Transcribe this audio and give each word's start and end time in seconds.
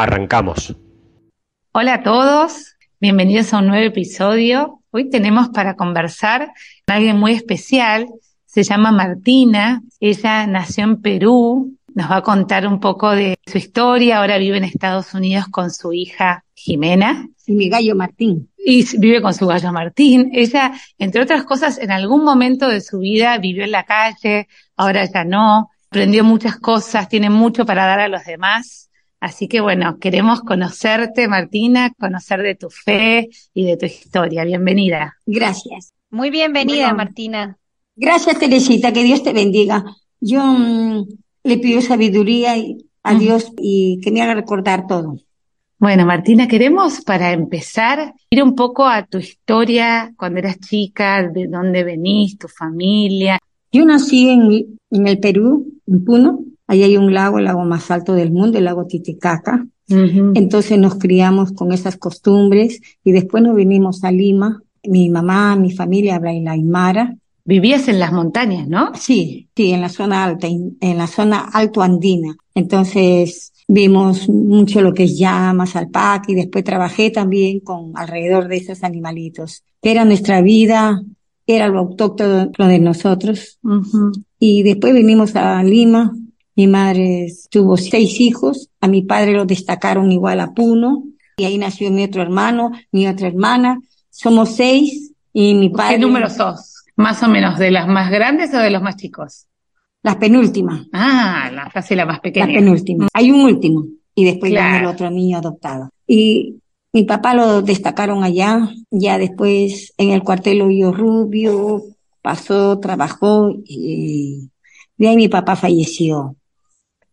Arrancamos. 0.00 0.76
Hola 1.72 1.94
a 1.94 2.02
todos, 2.04 2.76
bienvenidos 3.00 3.52
a 3.52 3.58
un 3.58 3.66
nuevo 3.66 3.84
episodio. 3.84 4.80
Hoy 4.92 5.10
tenemos 5.10 5.48
para 5.48 5.74
conversar 5.74 6.52
con 6.86 6.94
alguien 6.94 7.18
muy 7.18 7.32
especial, 7.32 8.06
se 8.46 8.62
llama 8.62 8.92
Martina, 8.92 9.82
ella 9.98 10.46
nació 10.46 10.84
en 10.84 11.02
Perú, 11.02 11.76
nos 11.96 12.08
va 12.08 12.18
a 12.18 12.22
contar 12.22 12.64
un 12.68 12.78
poco 12.78 13.10
de 13.10 13.40
su 13.44 13.58
historia, 13.58 14.18
ahora 14.18 14.38
vive 14.38 14.58
en 14.58 14.62
Estados 14.62 15.14
Unidos 15.14 15.46
con 15.50 15.72
su 15.72 15.92
hija 15.92 16.44
Jimena. 16.54 17.26
Y 17.44 17.54
mi 17.54 17.68
gallo 17.68 17.96
Martín. 17.96 18.50
Y 18.56 18.84
vive 18.98 19.20
con 19.20 19.34
su 19.34 19.48
gallo 19.48 19.72
Martín. 19.72 20.30
Ella, 20.32 20.74
entre 20.98 21.22
otras 21.22 21.42
cosas, 21.42 21.76
en 21.76 21.90
algún 21.90 22.22
momento 22.22 22.68
de 22.68 22.82
su 22.82 23.00
vida 23.00 23.36
vivió 23.38 23.64
en 23.64 23.72
la 23.72 23.82
calle, 23.82 24.46
ahora 24.76 25.04
ya 25.06 25.24
no, 25.24 25.70
aprendió 25.88 26.22
muchas 26.22 26.56
cosas, 26.56 27.08
tiene 27.08 27.30
mucho 27.30 27.66
para 27.66 27.84
dar 27.84 27.98
a 27.98 28.06
los 28.06 28.24
demás 28.24 28.87
Así 29.20 29.48
que 29.48 29.60
bueno, 29.60 29.98
queremos 29.98 30.42
conocerte, 30.42 31.26
Martina, 31.26 31.92
conocer 31.98 32.42
de 32.42 32.54
tu 32.54 32.70
fe 32.70 33.28
y 33.52 33.64
de 33.64 33.76
tu 33.76 33.86
historia. 33.86 34.44
Bienvenida. 34.44 35.16
Gracias. 35.26 35.92
Muy 36.10 36.30
bienvenida, 36.30 36.94
Martina. 36.94 37.58
Gracias, 37.96 38.38
Teresita, 38.38 38.92
que 38.92 39.02
Dios 39.02 39.24
te 39.24 39.32
bendiga. 39.32 39.84
Yo 40.20 40.42
mm, 40.44 41.06
le 41.42 41.58
pido 41.58 41.80
sabiduría 41.80 42.54
a 43.02 43.14
Dios 43.14 43.52
y 43.58 44.00
que 44.02 44.12
me 44.12 44.22
haga 44.22 44.34
recordar 44.34 44.86
todo. 44.86 45.16
Bueno, 45.80 46.06
Martina, 46.06 46.48
queremos 46.48 47.02
para 47.02 47.32
empezar 47.32 48.14
ir 48.30 48.42
un 48.42 48.54
poco 48.54 48.86
a 48.86 49.06
tu 49.06 49.18
historia 49.18 50.12
cuando 50.16 50.38
eras 50.38 50.58
chica, 50.60 51.28
de 51.28 51.46
dónde 51.46 51.84
venís, 51.84 52.38
tu 52.38 52.48
familia. 52.48 53.38
Yo 53.70 53.84
nací 53.84 54.28
en, 54.28 54.78
en 54.90 55.06
el 55.06 55.18
Perú, 55.18 55.72
en 55.86 56.04
Puno, 56.04 56.40
Ahí 56.68 56.84
hay 56.84 56.96
un 56.96 57.12
lago, 57.12 57.38
el 57.38 57.46
lago 57.46 57.64
más 57.64 57.90
alto 57.90 58.12
del 58.14 58.30
mundo, 58.30 58.58
el 58.58 58.64
lago 58.64 58.86
Titicaca. 58.86 59.66
Entonces 59.88 60.78
nos 60.78 60.96
criamos 60.96 61.52
con 61.52 61.72
esas 61.72 61.96
costumbres 61.96 62.80
y 63.02 63.12
después 63.12 63.42
nos 63.42 63.56
vinimos 63.56 64.04
a 64.04 64.12
Lima. 64.12 64.62
Mi 64.84 65.08
mamá, 65.08 65.56
mi 65.56 65.72
familia 65.72 66.16
habla 66.16 66.32
en 66.32 66.44
la 66.44 66.52
Aymara. 66.52 67.16
Vivías 67.44 67.88
en 67.88 67.98
las 67.98 68.12
montañas, 68.12 68.68
¿no? 68.68 68.94
Sí, 68.94 69.48
sí, 69.56 69.72
en 69.72 69.80
la 69.80 69.88
zona 69.88 70.24
alta, 70.24 70.46
en 70.46 70.98
la 70.98 71.06
zona 71.06 71.40
alto 71.40 71.80
andina. 71.80 72.36
Entonces 72.54 73.54
vimos 73.66 74.28
mucho 74.28 74.82
lo 74.82 74.92
que 74.92 75.04
es 75.04 75.18
llamas, 75.18 75.74
alpaca 75.74 76.30
y 76.30 76.34
después 76.34 76.64
trabajé 76.64 77.10
también 77.10 77.60
con 77.60 77.92
alrededor 77.94 78.48
de 78.48 78.58
esos 78.58 78.84
animalitos. 78.84 79.64
Era 79.80 80.04
nuestra 80.04 80.42
vida, 80.42 81.02
era 81.46 81.68
lo 81.68 81.78
autóctono 81.78 82.50
de 82.50 82.78
nosotros. 82.78 83.58
Y 84.38 84.62
después 84.62 84.92
vinimos 84.92 85.34
a 85.34 85.62
Lima, 85.62 86.14
mi 86.58 86.66
madre 86.66 87.28
tuvo 87.50 87.76
seis 87.76 88.20
hijos, 88.20 88.68
a 88.80 88.88
mi 88.88 89.02
padre 89.02 89.32
lo 89.32 89.44
destacaron 89.44 90.10
igual 90.10 90.40
a 90.40 90.54
Puno, 90.54 91.04
y 91.36 91.44
ahí 91.44 91.56
nació 91.56 91.88
mi 91.92 92.02
otro 92.02 92.20
hermano, 92.20 92.72
mi 92.90 93.06
otra 93.06 93.28
hermana. 93.28 93.80
Somos 94.10 94.56
seis 94.56 95.12
y 95.32 95.54
mi 95.54 95.68
padre... 95.68 95.94
¿Qué 95.94 96.00
números 96.00 96.32
sos? 96.32 96.82
¿Más 96.96 97.22
o 97.22 97.28
menos 97.28 97.60
de 97.60 97.70
las 97.70 97.86
más 97.86 98.10
grandes 98.10 98.52
o 98.54 98.58
de 98.58 98.70
los 98.70 98.82
más 98.82 98.96
chicos? 98.96 99.46
Las 100.02 100.16
penúltimas. 100.16 100.88
Ah, 100.92 101.48
la, 101.54 101.70
casi 101.70 101.94
la 101.94 102.04
más 102.04 102.18
pequeña. 102.18 102.46
Las 102.46 102.56
penúltimas. 102.56 103.08
Hay 103.14 103.30
un 103.30 103.42
último 103.42 103.84
y 104.16 104.24
después 104.24 104.52
el 104.52 104.84
otro 104.84 105.12
niño 105.12 105.38
adoptado. 105.38 105.90
Y 106.08 106.56
mi 106.92 107.04
papá 107.04 107.34
lo 107.34 107.62
destacaron 107.62 108.24
allá, 108.24 108.68
ya 108.90 109.16
después 109.16 109.94
en 109.96 110.10
el 110.10 110.24
cuartel 110.24 110.62
Hoyo 110.62 110.90
Rubio, 110.90 111.84
pasó, 112.20 112.80
trabajó 112.80 113.54
y 113.64 114.50
de 114.96 115.08
ahí 115.08 115.14
mi 115.14 115.28
papá 115.28 115.54
falleció 115.54 116.34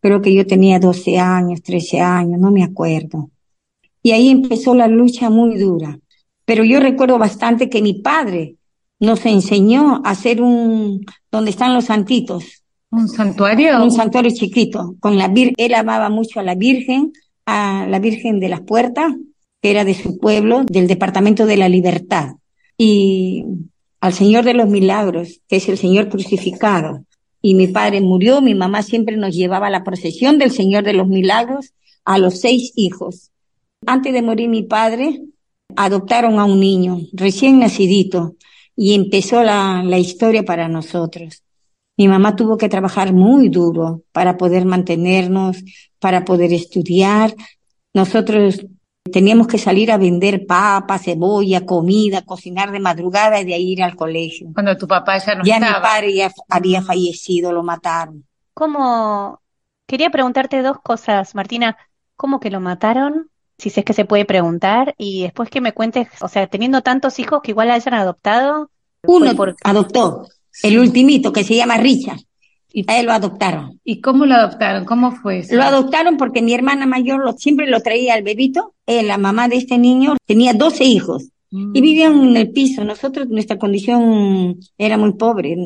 creo 0.06 0.22
que 0.22 0.32
yo 0.32 0.46
tenía 0.46 0.78
12 0.78 1.18
años, 1.18 1.62
13 1.62 2.00
años, 2.00 2.38
no 2.38 2.52
me 2.52 2.62
acuerdo. 2.62 3.28
Y 4.04 4.12
ahí 4.12 4.28
empezó 4.28 4.72
la 4.72 4.86
lucha 4.86 5.30
muy 5.30 5.58
dura. 5.58 5.98
Pero 6.44 6.62
yo 6.62 6.78
recuerdo 6.78 7.18
bastante 7.18 7.68
que 7.68 7.82
mi 7.82 7.94
padre 7.94 8.54
nos 9.00 9.26
enseñó 9.26 10.00
a 10.04 10.10
hacer 10.10 10.40
un, 10.40 11.04
donde 11.32 11.50
están 11.50 11.74
los 11.74 11.86
santitos. 11.86 12.62
¿Un 12.90 13.08
santuario? 13.08 13.82
Un 13.82 13.90
santuario 13.90 14.30
chiquito. 14.30 14.94
Con 15.00 15.18
la 15.18 15.26
Virgen, 15.26 15.56
él 15.58 15.74
amaba 15.74 16.08
mucho 16.08 16.38
a 16.38 16.44
la 16.44 16.54
Virgen, 16.54 17.12
a 17.44 17.86
la 17.88 17.98
Virgen 17.98 18.38
de 18.38 18.48
las 18.48 18.60
Puertas, 18.60 19.12
que 19.60 19.72
era 19.72 19.84
de 19.84 19.94
su 19.94 20.18
pueblo, 20.18 20.62
del 20.70 20.86
Departamento 20.86 21.46
de 21.46 21.56
la 21.56 21.68
Libertad. 21.68 22.36
Y 22.78 23.44
al 24.00 24.12
Señor 24.12 24.44
de 24.44 24.54
los 24.54 24.68
Milagros, 24.68 25.40
que 25.48 25.56
es 25.56 25.68
el 25.68 25.78
Señor 25.78 26.10
crucificado 26.10 27.04
y 27.46 27.54
mi 27.54 27.68
padre 27.68 28.00
murió, 28.00 28.40
mi 28.40 28.56
mamá 28.56 28.82
siempre 28.82 29.16
nos 29.16 29.32
llevaba 29.32 29.68
a 29.68 29.70
la 29.70 29.84
procesión 29.84 30.36
del 30.36 30.50
Señor 30.50 30.82
de 30.82 30.94
los 30.94 31.06
Milagros 31.06 31.74
a 32.04 32.18
los 32.18 32.40
seis 32.40 32.72
hijos. 32.74 33.30
Antes 33.86 34.12
de 34.12 34.20
morir 34.20 34.48
mi 34.48 34.64
padre, 34.64 35.22
adoptaron 35.76 36.40
a 36.40 36.44
un 36.44 36.58
niño 36.58 36.98
recién 37.12 37.60
nacidito 37.60 38.34
y 38.74 38.94
empezó 38.94 39.44
la, 39.44 39.84
la 39.84 39.96
historia 39.96 40.44
para 40.44 40.66
nosotros. 40.66 41.44
Mi 41.96 42.08
mamá 42.08 42.34
tuvo 42.34 42.56
que 42.56 42.68
trabajar 42.68 43.12
muy 43.12 43.48
duro 43.48 44.02
para 44.10 44.36
poder 44.36 44.64
mantenernos, 44.64 45.62
para 46.00 46.24
poder 46.24 46.52
estudiar. 46.52 47.32
Nosotros 47.94 48.66
Teníamos 49.12 49.46
que 49.46 49.58
salir 49.58 49.90
a 49.90 49.98
vender 49.98 50.46
papa, 50.46 50.98
cebolla, 50.98 51.64
comida, 51.64 52.22
cocinar 52.22 52.72
de 52.72 52.80
madrugada 52.80 53.40
y 53.40 53.44
de 53.44 53.54
ahí 53.54 53.72
ir 53.72 53.82
al 53.82 53.96
colegio. 53.96 54.48
Cuando 54.54 54.76
tu 54.76 54.86
papá 54.86 55.18
ya 55.18 55.34
no 55.34 55.44
ya 55.44 55.54
estaba. 55.54 55.72
Ya 55.72 55.78
mi 55.78 55.82
padre 55.82 56.14
ya 56.14 56.32
había 56.48 56.82
fallecido, 56.82 57.52
lo 57.52 57.62
mataron. 57.62 58.24
¿Cómo? 58.54 59.40
Quería 59.86 60.10
preguntarte 60.10 60.62
dos 60.62 60.78
cosas, 60.82 61.34
Martina. 61.34 61.76
¿Cómo 62.16 62.40
que 62.40 62.50
lo 62.50 62.60
mataron? 62.60 63.30
Si 63.58 63.68
es 63.74 63.84
que 63.84 63.92
se 63.92 64.04
puede 64.04 64.24
preguntar. 64.24 64.94
Y 64.98 65.22
después 65.22 65.50
que 65.50 65.60
me 65.60 65.72
cuentes, 65.72 66.08
o 66.20 66.28
sea, 66.28 66.46
teniendo 66.46 66.82
tantos 66.82 67.18
hijos 67.18 67.40
que 67.42 67.52
igual 67.52 67.70
hayan 67.70 67.94
adoptado. 67.94 68.70
Uno 69.02 69.32
adoptó, 69.62 70.26
el 70.62 70.78
ultimito, 70.78 71.32
que 71.32 71.44
se 71.44 71.54
llama 71.54 71.76
Richard. 71.76 72.18
Y 72.76 72.84
a 72.88 73.00
él 73.00 73.06
lo 73.06 73.12
adoptaron. 73.12 73.80
¿Y 73.84 74.02
cómo 74.02 74.26
lo 74.26 74.34
adoptaron? 74.34 74.84
¿Cómo 74.84 75.10
fue 75.10 75.38
eso? 75.38 75.56
Lo 75.56 75.62
adoptaron 75.62 76.18
porque 76.18 76.42
mi 76.42 76.52
hermana 76.52 76.84
mayor 76.84 77.24
lo, 77.24 77.32
siempre 77.32 77.66
lo 77.70 77.80
traía 77.80 78.12
al 78.12 78.22
bebito. 78.22 78.74
Eh, 78.86 79.02
la 79.02 79.16
mamá 79.16 79.48
de 79.48 79.56
este 79.56 79.78
niño 79.78 80.14
tenía 80.26 80.52
12 80.52 80.84
hijos 80.84 81.30
y 81.50 81.56
mm. 81.56 81.72
vivían 81.72 82.22
en 82.22 82.36
el 82.36 82.50
piso. 82.50 82.84
Nosotros, 82.84 83.28
nuestra 83.30 83.56
condición 83.58 84.58
era 84.76 84.98
muy 84.98 85.14
pobre, 85.14 85.56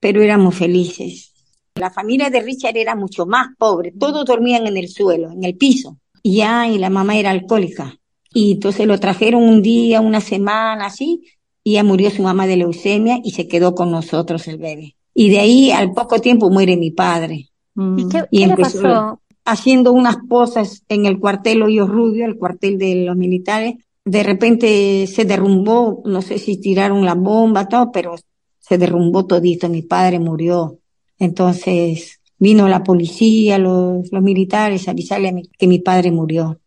pero 0.00 0.22
éramos 0.22 0.54
felices. 0.54 1.34
La 1.74 1.90
familia 1.90 2.30
de 2.30 2.40
Richard 2.40 2.78
era 2.78 2.94
mucho 2.94 3.26
más 3.26 3.48
pobre. 3.58 3.92
Todos 3.92 4.24
dormían 4.24 4.66
en 4.66 4.78
el 4.78 4.88
suelo, 4.88 5.32
en 5.32 5.44
el 5.44 5.58
piso. 5.58 5.98
Y 6.22 6.36
ya, 6.36 6.66
y 6.66 6.78
la 6.78 6.88
mamá 6.88 7.18
era 7.18 7.32
alcohólica. 7.32 7.98
Y 8.32 8.52
entonces 8.52 8.86
lo 8.86 8.98
trajeron 8.98 9.42
un 9.42 9.60
día, 9.60 10.00
una 10.00 10.22
semana, 10.22 10.86
así, 10.86 11.22
y 11.62 11.74
ya 11.74 11.84
murió 11.84 12.08
su 12.10 12.22
mamá 12.22 12.46
de 12.46 12.56
leucemia 12.56 13.20
y 13.22 13.32
se 13.32 13.46
quedó 13.46 13.74
con 13.74 13.90
nosotros 13.90 14.48
el 14.48 14.56
bebé. 14.56 14.96
Y 15.20 15.28
de 15.28 15.38
ahí 15.38 15.70
al 15.70 15.92
poco 15.92 16.18
tiempo 16.18 16.48
muere 16.48 16.78
mi 16.78 16.92
padre. 16.92 17.50
¿Y 17.76 18.08
qué, 18.08 18.24
y 18.30 18.46
le 18.46 18.56
pasó? 18.56 19.20
Haciendo 19.44 19.92
unas 19.92 20.16
posas 20.26 20.82
en 20.88 21.04
el 21.04 21.20
cuartel 21.20 21.60
Hoyo 21.60 21.86
Rubio, 21.86 22.24
el 22.24 22.38
cuartel 22.38 22.78
de 22.78 23.04
los 23.04 23.14
militares. 23.18 23.74
De 24.02 24.22
repente 24.22 25.06
se 25.06 25.26
derrumbó, 25.26 26.02
no 26.06 26.22
sé 26.22 26.38
si 26.38 26.58
tiraron 26.58 27.04
la 27.04 27.12
bomba, 27.12 27.68
todo, 27.68 27.92
pero 27.92 28.14
se 28.60 28.78
derrumbó 28.78 29.26
todito. 29.26 29.68
Mi 29.68 29.82
padre 29.82 30.18
murió. 30.18 30.78
Entonces 31.18 32.18
vino 32.38 32.66
la 32.66 32.82
policía, 32.82 33.58
los, 33.58 34.10
los 34.10 34.22
militares 34.22 34.88
a 34.88 34.92
avisarle 34.92 35.42
que 35.58 35.66
mi 35.66 35.80
padre 35.80 36.12
murió. 36.12 36.58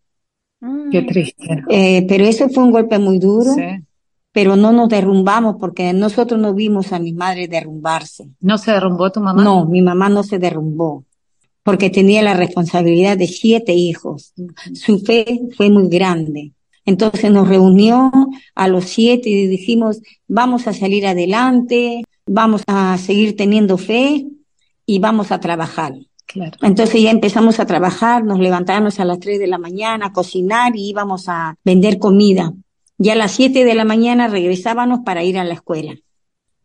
Qué 0.91 1.01
triste. 1.01 1.63
Eh, 1.69 2.05
pero 2.07 2.23
eso 2.23 2.47
fue 2.49 2.63
un 2.63 2.71
golpe 2.71 2.99
muy 2.99 3.17
duro. 3.17 3.51
Sí 3.51 3.63
pero 4.33 4.57
no 4.57 4.73
nos 4.73 4.89
derrumbamos 4.89 5.55
porque 5.59 5.93
nosotros 5.93 6.39
no 6.39 6.53
vimos 6.53 6.91
a 6.91 6.99
mi 6.99 7.13
madre 7.13 7.47
derrumbarse. 7.47 8.29
¿No 8.41 8.57
se 8.57 8.71
derrumbó 8.71 9.11
tu 9.11 9.21
mamá? 9.21 9.41
No, 9.41 9.65
mi 9.65 9.81
mamá 9.81 10.09
no 10.09 10.23
se 10.23 10.39
derrumbó 10.39 11.05
porque 11.63 11.89
tenía 11.89 12.21
la 12.21 12.33
responsabilidad 12.33 13.17
de 13.17 13.27
siete 13.27 13.73
hijos. 13.73 14.33
Su 14.73 14.99
fe 14.99 15.41
fue 15.55 15.69
muy 15.69 15.87
grande. 15.87 16.51
Entonces 16.85 17.31
nos 17.31 17.47
reunió 17.47 18.11
a 18.55 18.67
los 18.67 18.83
siete 18.85 19.29
y 19.29 19.47
dijimos, 19.47 20.01
vamos 20.27 20.67
a 20.67 20.73
salir 20.73 21.07
adelante, 21.07 22.03
vamos 22.25 22.63
a 22.67 22.97
seguir 22.97 23.37
teniendo 23.37 23.77
fe 23.77 24.27
y 24.85 24.99
vamos 24.99 25.31
a 25.31 25.39
trabajar. 25.39 25.93
Claro. 26.25 26.57
Entonces 26.61 27.01
ya 27.01 27.11
empezamos 27.11 27.59
a 27.59 27.65
trabajar, 27.65 28.25
nos 28.25 28.39
levantábamos 28.39 28.99
a 28.99 29.05
las 29.05 29.19
3 29.19 29.39
de 29.39 29.47
la 29.47 29.59
mañana, 29.59 30.07
a 30.07 30.13
cocinar 30.13 30.75
y 30.75 30.89
íbamos 30.89 31.29
a 31.29 31.55
vender 31.63 31.99
comida. 31.99 32.53
Ya 33.03 33.13
a 33.13 33.15
las 33.17 33.33
7 33.33 33.65
de 33.65 33.75
la 33.75 33.83
mañana 33.83 34.29
regresábamos 34.29 35.01
para 35.03 35.25
ir 35.25 35.37
a 35.37 35.43
la 35.43 35.55
escuela. 35.55 35.93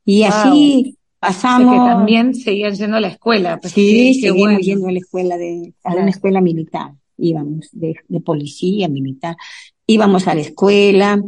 Y 0.04 0.22
así 0.22 0.96
pasamos. 1.18 1.72
que 1.72 1.78
también 1.78 2.32
seguían 2.32 2.76
yendo 2.76 2.96
a 2.96 3.00
la 3.00 3.08
escuela. 3.08 3.58
Pues 3.60 3.72
sí, 3.72 4.14
seguimos 4.14 4.60
yendo 4.60 4.86
a 4.86 4.92
la 4.92 5.00
escuela 5.00 5.36
de, 5.36 5.74
a 5.82 5.96
una 5.96 6.10
escuela 6.10 6.40
militar. 6.40 6.92
Íbamos 7.16 7.68
de, 7.72 7.96
de 8.06 8.20
policía, 8.20 8.88
militar. 8.88 9.36
Íbamos 9.84 10.28
a 10.28 10.36
la 10.36 10.42
escuela, 10.42 11.20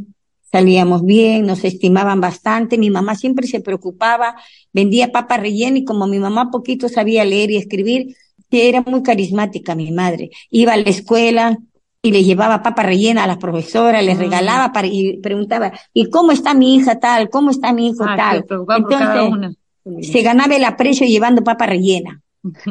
salíamos 0.52 1.04
bien, 1.04 1.44
nos 1.44 1.64
estimaban 1.64 2.20
bastante. 2.20 2.78
Mi 2.78 2.90
mamá 2.90 3.16
siempre 3.16 3.48
se 3.48 3.58
preocupaba, 3.58 4.36
vendía 4.72 5.10
papa 5.10 5.38
rellena 5.38 5.78
y 5.78 5.84
como 5.84 6.06
mi 6.06 6.20
mamá 6.20 6.52
poquito 6.52 6.88
sabía 6.88 7.24
leer 7.24 7.50
y 7.50 7.56
escribir, 7.56 8.14
era 8.48 8.82
muy 8.82 9.02
carismática 9.02 9.74
mi 9.74 9.90
madre. 9.90 10.30
Iba 10.50 10.74
a 10.74 10.76
la 10.76 10.88
escuela 10.88 11.58
y 12.02 12.12
le 12.12 12.24
llevaba 12.24 12.62
papa 12.62 12.82
rellena 12.82 13.24
a 13.24 13.26
las 13.26 13.36
profesoras, 13.36 14.04
les 14.04 14.16
ah. 14.16 14.20
regalaba 14.20 14.72
para, 14.72 14.86
y 14.86 15.18
preguntaba, 15.18 15.72
¿y 15.92 16.08
cómo 16.08 16.32
está 16.32 16.54
mi 16.54 16.76
hija 16.76 16.98
tal? 16.98 17.28
¿Cómo 17.28 17.50
está 17.50 17.72
mi 17.72 17.88
hijo 17.88 18.04
ah, 18.06 18.16
tal? 18.16 18.46
Entonces, 18.76 20.10
se 20.10 20.22
ganaba 20.22 20.56
el 20.56 20.64
aprecio 20.64 21.06
llevando 21.06 21.44
papa 21.44 21.66
rellena. 21.66 22.22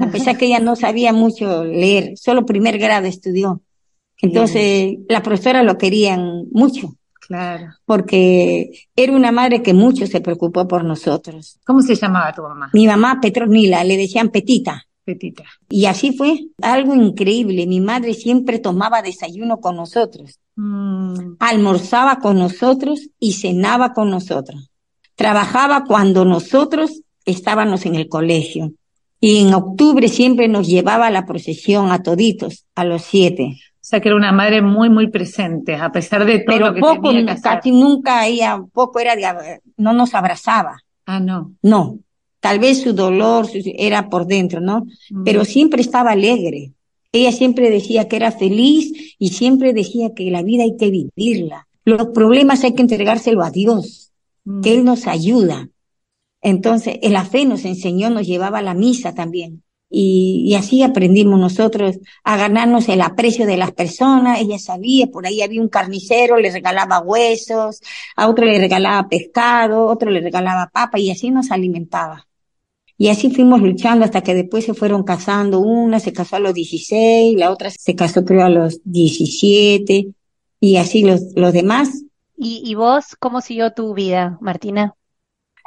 A 0.02 0.08
pesar 0.12 0.38
que 0.38 0.48
ella 0.48 0.60
no 0.60 0.76
sabía 0.76 1.14
mucho 1.14 1.64
leer, 1.64 2.18
solo 2.18 2.46
primer 2.46 2.80
grado 2.80 3.08
estudió. 3.08 3.62
Entonces, 4.22 4.98
la 5.08 5.22
profesora 5.22 5.64
lo 5.64 5.78
querían 5.78 6.46
mucho. 6.52 6.96
Claro. 7.22 7.68
Porque 7.86 8.88
era 8.96 9.14
una 9.14 9.32
madre 9.32 9.62
que 9.62 9.74
mucho 9.74 10.08
se 10.08 10.20
preocupó 10.20 10.68
por 10.68 10.84
nosotros. 10.84 11.60
¿Cómo 11.64 11.82
se 11.82 11.96
llamaba 11.96 12.34
tu 12.34 12.42
mamá? 12.42 12.72
Mi 12.74 12.88
mamá 12.88 13.20
Petronila, 13.22 13.84
le 13.84 13.98
decían 13.98 14.30
Petita. 14.30 14.88
Petita. 15.10 15.46
Y 15.70 15.88
así 15.88 16.16
fue, 16.16 16.50
algo 16.62 16.94
increíble. 16.94 17.66
Mi 17.66 17.80
madre 17.80 18.14
siempre 18.14 18.60
tomaba 18.60 19.02
desayuno 19.02 19.58
con 19.58 19.76
nosotros, 19.76 20.40
mm. 20.56 21.38
almorzaba 21.40 22.20
con 22.20 22.38
nosotros 22.38 23.10
y 23.20 23.34
cenaba 23.34 23.94
con 23.94 24.12
nosotros. 24.12 24.70
Trabajaba 25.16 25.86
cuando 25.86 26.26
nosotros 26.26 27.02
estábamos 27.26 27.88
en 27.88 27.96
el 27.96 28.08
colegio. 28.08 28.74
Y 29.20 29.40
en 29.40 29.56
octubre 29.56 30.08
siempre 30.10 30.48
nos 30.48 30.68
llevaba 30.68 31.08
a 31.08 31.12
la 31.12 31.26
procesión 31.26 31.92
a 31.92 32.04
toditos, 32.04 32.68
a 32.76 32.86
los 32.86 33.02
siete. 33.02 33.58
O 33.74 33.86
sea 33.90 34.00
que 34.00 34.10
era 34.10 34.16
una 34.16 34.32
madre 34.32 34.62
muy, 34.62 34.92
muy 34.92 35.08
presente, 35.08 35.76
a 35.76 35.92
pesar 35.92 36.24
de 36.24 36.42
todo 36.42 36.56
Pero 36.56 36.68
lo 36.68 36.74
que 36.76 36.82
poco, 36.82 37.10
tenía 37.10 37.36
que 37.36 37.42
casi 37.42 37.72
nunca 37.72 38.28
ella, 38.28 38.62
poco 38.72 39.00
era 39.00 39.16
de, 39.16 39.60
no 39.76 39.92
nos 39.94 40.14
abrazaba. 40.14 40.78
Ah, 41.08 41.20
no. 41.20 41.54
No. 41.64 41.98
Tal 42.40 42.60
vez 42.60 42.82
su 42.82 42.94
dolor 42.94 43.48
era 43.54 44.10
por 44.10 44.26
dentro, 44.26 44.62
¿no? 44.62 44.86
Mm. 45.10 45.24
Pero 45.24 45.46
siempre 45.46 45.82
estaba 45.82 46.12
alegre. 46.12 46.74
Ella 47.12 47.32
siempre 47.32 47.70
decía 47.70 48.08
que 48.08 48.16
era 48.16 48.32
feliz 48.32 49.16
y 49.18 49.30
siempre 49.30 49.74
decía 49.74 50.14
que 50.14 50.30
la 50.30 50.44
vida 50.44 50.64
hay 50.64 50.78
que 50.78 50.92
vivirla. 50.92 51.68
Los 51.86 52.08
problemas 52.08 52.64
hay 52.64 52.74
que 52.74 52.82
entregárselo 52.82 53.44
a 53.44 53.52
Dios, 53.52 54.12
mm. 54.46 54.62
que 54.62 54.74
Él 54.74 54.86
nos 54.86 55.08
ayuda. 55.08 55.70
Entonces, 56.42 56.98
la 57.02 57.26
fe 57.26 57.46
nos 57.46 57.66
enseñó, 57.66 58.10
nos 58.10 58.26
llevaba 58.26 58.60
a 58.60 58.64
la 58.64 58.74
misa 58.74 59.14
también. 59.14 59.64
Y, 59.92 60.54
así 60.56 60.84
aprendimos 60.84 61.40
nosotros 61.40 61.98
a 62.24 62.38
ganarnos 62.38 62.88
el 62.90 63.02
aprecio 63.02 63.48
de 63.48 63.58
las 63.58 63.72
personas. 63.72 64.40
Ella 64.40 64.60
sabía, 64.60 65.08
por 65.08 65.26
ahí 65.26 65.42
había 65.42 65.62
un 65.62 65.70
carnicero, 65.70 66.38
le 66.38 66.52
regalaba 66.52 67.00
huesos, 67.00 67.82
a 68.16 68.28
otro 68.30 68.46
le 68.46 68.60
regalaba 68.60 69.10
pescado, 69.10 69.88
otro 69.88 70.12
le 70.12 70.22
regalaba 70.22 70.70
papa 70.72 71.00
y 71.00 71.10
así 71.10 71.32
nos 71.32 71.52
alimentaba. 71.52 72.29
Y 73.02 73.08
así 73.08 73.32
fuimos 73.32 73.62
luchando 73.62 74.04
hasta 74.04 74.22
que 74.22 74.36
después 74.36 74.66
se 74.66 74.74
fueron 74.74 75.04
casando. 75.04 75.62
Una 75.62 76.02
se 76.02 76.12
casó 76.12 76.36
a 76.36 76.40
los 76.40 76.54
16, 76.54 77.40
la 77.40 77.50
otra 77.50 77.70
se 77.70 77.96
casó 77.96 78.26
creo 78.26 78.44
a 78.44 78.50
los 78.50 78.82
17 78.84 80.10
y 80.60 80.76
así 80.76 81.04
los, 81.04 81.22
los 81.34 81.54
demás. 81.54 82.04
¿Y, 82.36 82.62
¿Y 82.66 82.76
vos 82.76 83.16
cómo 83.18 83.40
siguió 83.40 83.72
tu 83.72 83.94
vida, 83.94 84.38
Martina? 84.42 84.96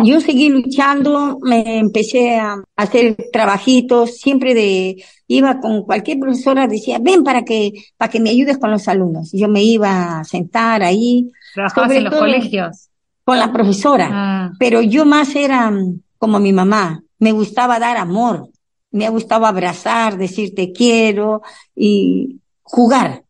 Yo 0.05 0.21
seguí 0.21 0.51
luchando, 0.51 1.39
me 1.41 1.79
empecé 1.79 2.37
a 2.37 2.63
hacer 2.77 3.17
trabajitos, 3.33 4.19
siempre 4.19 4.53
de, 4.53 5.03
iba 5.27 5.59
con 5.59 5.85
cualquier 5.85 6.19
profesora, 6.19 6.67
decía, 6.67 6.99
ven 7.01 7.25
para 7.25 7.45
que, 7.45 7.73
para 7.97 8.11
que 8.11 8.21
me 8.21 8.29
ayudes 8.29 8.59
con 8.59 8.71
los 8.71 8.89
alumnos. 8.89 9.31
Yo 9.33 9.49
me 9.49 9.63
iba 9.63 10.21
a 10.21 10.25
sentar 10.25 10.83
ahí. 10.83 11.31
¿Trabajabas 11.55 11.93
en 11.93 12.05
los 12.05 12.15
colegios? 12.15 12.91
Con 13.25 13.39
la 13.39 13.53
profesora. 13.55 14.09
Ah. 14.13 14.53
Pero 14.59 14.83
yo 14.83 15.07
más 15.07 15.35
era 15.35 15.71
mm, 15.71 16.01
como 16.19 16.39
mi 16.41 16.53
mamá. 16.53 17.03
Me 17.23 17.33
gustaba 17.33 17.79
dar 17.79 17.97
amor. 17.97 18.51
Me 18.91 19.09
gustaba 19.09 19.49
abrazar, 19.49 20.19
decir 20.19 20.55
te 20.55 20.73
quiero 20.73 21.43
y 21.75 22.41
jugar. 22.63 23.25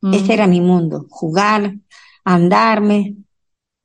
Mm. 0.00 0.14
Ese 0.14 0.34
era 0.34 0.46
mi 0.46 0.60
mundo. 0.60 1.06
Jugar, 1.08 1.74
andarme, 2.24 3.14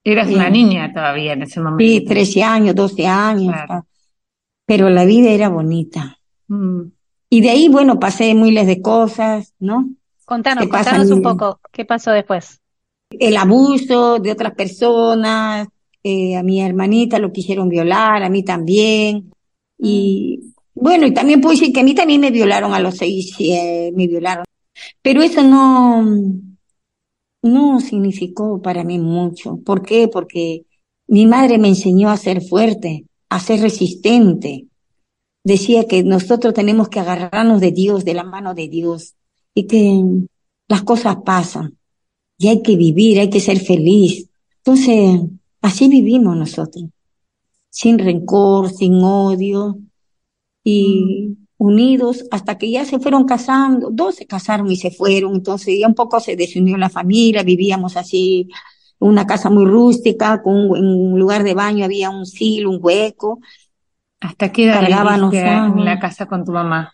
Eras 0.08 0.30
una 0.30 0.52
niña 0.52 0.94
todavía 0.94 1.34
en 1.34 1.42
ese 1.42 1.60
momento. 1.60 1.84
Sí, 1.84 2.06
13 2.06 2.44
años, 2.44 2.76
12 2.76 3.08
años. 3.08 3.56
Pero 4.66 4.90
la 4.92 5.04
vida 5.04 5.32
era 5.32 5.50
bonita. 5.50 6.20
Mm. 6.48 6.82
Y 7.30 7.42
de 7.42 7.50
ahí, 7.50 7.70
bueno, 7.70 8.00
pasé 8.00 8.36
miles 8.36 8.68
de 8.68 8.82
cosas, 8.82 9.54
¿no? 9.58 9.90
Contanos, 10.26 10.68
contanos 10.68 11.10
un 11.10 11.24
poco, 11.24 11.60
¿qué 11.72 11.86
pasó 11.86 12.12
después? 12.12 12.62
El 13.10 13.38
abuso 13.38 14.20
de 14.20 14.32
otras 14.32 14.54
personas, 14.54 15.68
eh, 16.04 16.36
a 16.36 16.44
mi 16.44 16.62
hermanita 16.62 17.18
lo 17.18 17.32
quisieron 17.32 17.68
violar, 17.68 18.22
a 18.22 18.30
mí 18.30 18.44
también. 18.44 19.32
Y 19.78 20.40
mm. 20.42 20.54
bueno, 20.76 21.06
y 21.08 21.14
también 21.14 21.42
puedo 21.42 21.56
decir 21.56 21.74
que 21.74 21.82
a 21.82 21.84
mí 21.84 21.96
también 21.96 22.22
me 22.22 22.32
violaron 22.32 22.74
a 22.74 22.80
los 22.80 22.98
seis, 22.98 23.36
eh, 23.40 23.92
me 23.96 24.08
violaron. 24.08 24.46
Pero 25.02 25.22
eso 25.22 25.44
no, 25.44 26.06
no 27.42 27.80
significó 27.80 28.62
para 28.62 28.84
mí 28.84 29.00
mucho. 29.00 29.58
¿Por 29.58 29.82
qué? 29.82 30.08
Porque 30.08 30.66
mi 31.08 31.26
madre 31.26 31.58
me 31.58 31.70
enseñó 31.70 32.10
a 32.10 32.18
ser 32.18 32.42
fuerte, 32.42 33.06
a 33.30 33.40
ser 33.40 33.62
resistente. 33.62 34.68
Decía 35.44 35.86
que 35.86 36.04
nosotros 36.04 36.54
tenemos 36.54 36.90
que 36.90 37.00
agarrarnos 37.00 37.62
de 37.62 37.72
Dios, 37.72 38.04
de 38.04 38.16
la 38.16 38.24
mano 38.24 38.56
de 38.56 38.68
Dios, 38.68 39.16
y 39.54 39.68
que 39.68 40.04
las 40.68 40.84
cosas 40.84 41.18
pasan, 41.24 41.78
y 42.38 42.48
hay 42.48 42.62
que 42.64 42.76
vivir, 42.76 43.20
hay 43.20 43.30
que 43.30 43.40
ser 43.40 43.60
feliz. 43.60 44.28
Entonces, 44.58 45.22
así 45.62 45.88
vivimos 45.88 46.36
nosotros, 46.36 46.86
sin 47.76 48.00
rencor, 48.00 48.72
sin 48.72 49.04
odio, 49.04 49.78
y 50.64 51.38
unidos 51.58 52.24
hasta 52.32 52.58
que 52.58 52.72
ya 52.72 52.86
se 52.86 53.00
fueron 53.00 53.26
casando, 53.26 53.90
dos 53.92 54.16
se 54.16 54.26
casaron 54.26 54.72
y 54.72 54.78
se 54.78 54.92
fueron, 54.92 55.36
entonces 55.36 55.78
ya 55.78 55.86
un 55.86 55.94
poco 55.94 56.22
se 56.22 56.38
desunió 56.38 56.78
la 56.78 56.90
familia, 56.90 57.44
vivíamos 57.44 57.98
así, 57.98 58.48
una 59.00 59.28
casa 59.28 59.50
muy 59.50 59.66
rústica, 59.66 60.42
con 60.42 60.56
un, 60.56 61.20
lugar 61.20 61.44
de 61.44 61.54
baño 61.54 61.84
había 61.84 62.10
un 62.10 62.26
silo, 62.26 62.70
un 62.70 62.80
hueco. 62.82 63.42
¿Hasta 64.22 64.54
qué 64.54 64.66
edad 64.66 64.82
en 64.82 65.84
la 65.84 66.00
casa 66.00 66.28
con 66.28 66.46
tu 66.46 66.54
mamá? 66.54 66.94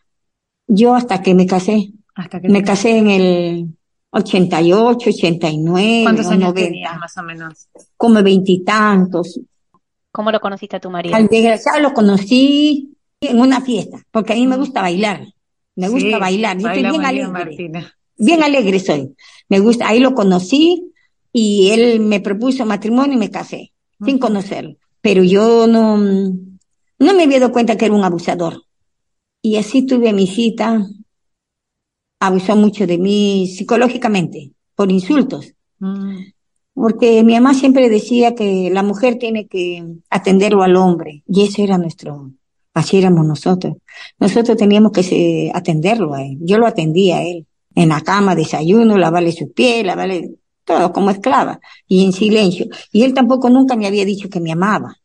Yo 0.67 0.95
hasta 0.95 1.21
que 1.21 1.35
me 1.35 1.45
casé. 1.45 1.91
Hasta 2.15 2.41
que 2.41 2.49
me 2.49 2.63
casé 2.63 2.97
en 2.97 3.07
el 3.07 3.67
88, 4.09 5.09
89, 5.11 5.99
¿Cuántos 6.03 6.27
años 6.27 6.55
tenías 6.55 6.97
más 6.97 7.15
o 7.17 7.23
menos? 7.23 7.67
Como 7.95 8.23
veintitantos. 8.23 9.39
¿Cómo 10.11 10.31
lo 10.31 10.39
conociste 10.39 10.75
a 10.75 10.79
tu 10.79 10.89
marido? 10.89 11.15
Al 11.15 11.27
desgraciado 11.27 11.79
lo 11.79 11.93
conocí 11.93 12.97
en 13.21 13.39
una 13.39 13.61
fiesta, 13.61 14.01
porque 14.11 14.33
a 14.33 14.35
mí 14.35 14.45
me 14.47 14.57
mm. 14.57 14.59
gusta 14.59 14.81
bailar. 14.81 15.25
Me 15.75 15.87
gusta 15.87 16.17
bailar. 16.17 16.57
Yo 16.57 16.67
soy 16.67 16.83
bien 16.83 17.05
alegre. 17.05 17.93
Bien 18.17 18.43
alegre 18.43 18.79
soy. 18.79 19.15
Me 19.49 19.59
gusta, 19.59 19.87
ahí 19.87 19.99
lo 19.99 20.13
conocí 20.13 20.91
y 21.31 21.69
él 21.71 22.01
me 22.01 22.19
propuso 22.19 22.65
matrimonio 22.65 23.13
y 23.13 23.19
me 23.19 23.31
casé, 23.31 23.73
sin 24.03 24.19
conocerlo. 24.19 24.75
Pero 25.01 25.23
yo 25.23 25.65
no, 25.65 25.97
no 25.97 27.13
me 27.13 27.23
había 27.23 27.39
dado 27.39 27.51
cuenta 27.51 27.77
que 27.77 27.85
era 27.85 27.95
un 27.95 28.03
abusador. 28.03 28.63
Y 29.41 29.55
así 29.55 29.85
tuve 29.85 30.09
a 30.09 30.13
mi 30.13 30.23
hijita, 30.23 30.85
abusó 32.19 32.55
mucho 32.55 32.85
de 32.85 32.97
mí 32.97 33.47
psicológicamente, 33.47 34.51
por 34.75 34.91
insultos. 34.91 35.53
Mm. 35.79 36.17
Porque 36.73 37.23
mi 37.23 37.33
mamá 37.33 37.53
siempre 37.53 37.89
decía 37.89 38.33
que 38.33 38.69
la 38.71 38.83
mujer 38.83 39.17
tiene 39.17 39.47
que 39.47 39.83
atenderlo 40.09 40.63
al 40.63 40.75
hombre, 40.75 41.23
y 41.27 41.43
ese 41.43 41.63
era 41.63 41.77
nuestro, 41.77 42.31
Así 42.73 42.97
éramos 42.97 43.25
nosotros. 43.25 43.75
Nosotros 44.19 44.57
teníamos 44.57 44.91
que 44.93 45.51
atenderlo 45.53 46.13
a 46.13 46.23
él. 46.23 46.37
Yo 46.41 46.57
lo 46.57 46.67
atendía 46.67 47.17
a 47.17 47.23
él. 47.23 47.45
En 47.75 47.89
la 47.89 48.01
cama, 48.01 48.35
desayuno, 48.35 48.97
lavarle 48.97 49.31
su 49.31 49.51
piel, 49.51 49.87
lavarle 49.87 50.31
todo 50.63 50.91
como 50.93 51.09
esclava. 51.09 51.59
Y 51.87 52.05
en 52.05 52.13
silencio. 52.13 52.67
Y 52.91 53.03
él 53.03 53.13
tampoco 53.13 53.49
nunca 53.49 53.75
me 53.75 53.87
había 53.87 54.05
dicho 54.05 54.29
que 54.29 54.39
me 54.39 54.51
amaba. 54.51 54.95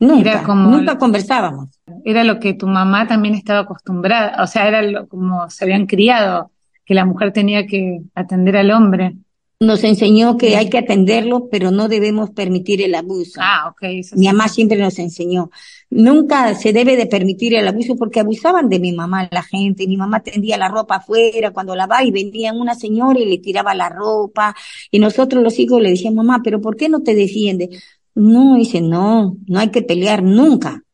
Nunca, 0.00 0.42
nunca 0.54 0.98
conversábamos. 0.98 1.68
Era 2.04 2.24
lo 2.24 2.40
que 2.40 2.54
tu 2.54 2.66
mamá 2.66 3.06
también 3.06 3.34
estaba 3.34 3.60
acostumbrada, 3.60 4.42
o 4.42 4.46
sea, 4.46 4.66
era 4.68 4.82
lo, 4.82 5.08
como 5.08 5.48
se 5.48 5.64
habían 5.64 5.86
criado, 5.86 6.50
que 6.84 6.94
la 6.94 7.06
mujer 7.06 7.32
tenía 7.32 7.66
que 7.66 8.02
atender 8.14 8.56
al 8.56 8.70
hombre. 8.70 9.16
Nos 9.60 9.84
enseñó 9.84 10.36
que 10.36 10.56
hay 10.56 10.68
que 10.68 10.78
atenderlo, 10.78 11.48
pero 11.48 11.70
no 11.70 11.88
debemos 11.88 12.30
permitir 12.30 12.82
el 12.82 12.94
abuso. 12.94 13.40
Ah, 13.42 13.68
ok. 13.70 13.82
Eso 13.82 14.16
Mi 14.16 14.26
mamá 14.26 14.48
siempre 14.48 14.78
nos 14.78 14.98
enseñó. 14.98 15.50
Nunca 15.90 16.54
se 16.54 16.72
debe 16.72 16.96
de 16.96 17.06
permitir 17.06 17.54
el 17.54 17.66
abuso 17.68 17.96
porque 17.96 18.20
abusaban 18.20 18.68
de 18.68 18.80
mi 18.80 18.92
mamá 18.92 19.28
la 19.30 19.42
gente. 19.42 19.86
Mi 19.86 19.96
mamá 19.96 20.22
tendía 20.22 20.58
la 20.58 20.68
ropa 20.68 20.96
afuera 20.96 21.52
cuando 21.52 21.76
lavaba 21.76 22.04
y 22.04 22.10
venía 22.10 22.52
una 22.52 22.74
señora 22.74 23.18
y 23.20 23.26
le 23.26 23.38
tiraba 23.38 23.74
la 23.74 23.88
ropa. 23.88 24.54
Y 24.90 24.98
nosotros 24.98 25.42
los 25.42 25.58
hijos 25.58 25.80
le 25.80 25.90
decían, 25.90 26.14
mamá, 26.14 26.40
pero 26.42 26.60
¿por 26.60 26.76
qué 26.76 26.88
no 26.88 27.02
te 27.02 27.14
defiende? 27.14 27.70
No, 28.14 28.56
dice, 28.56 28.80
no, 28.80 29.36
no 29.46 29.58
hay 29.60 29.70
que 29.70 29.82
pelear 29.82 30.22
nunca. 30.22 30.84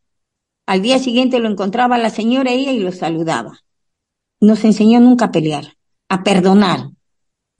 Al 0.66 0.82
día 0.82 0.98
siguiente 0.98 1.40
lo 1.40 1.48
encontraba 1.48 1.98
la 1.98 2.10
señora 2.10 2.52
ella 2.52 2.72
y 2.72 2.78
lo 2.78 2.92
saludaba. 2.92 3.58
Nos 4.40 4.64
enseñó 4.64 5.00
nunca 5.00 5.26
a 5.26 5.32
pelear, 5.32 5.76
a 6.08 6.22
perdonar. 6.22 6.90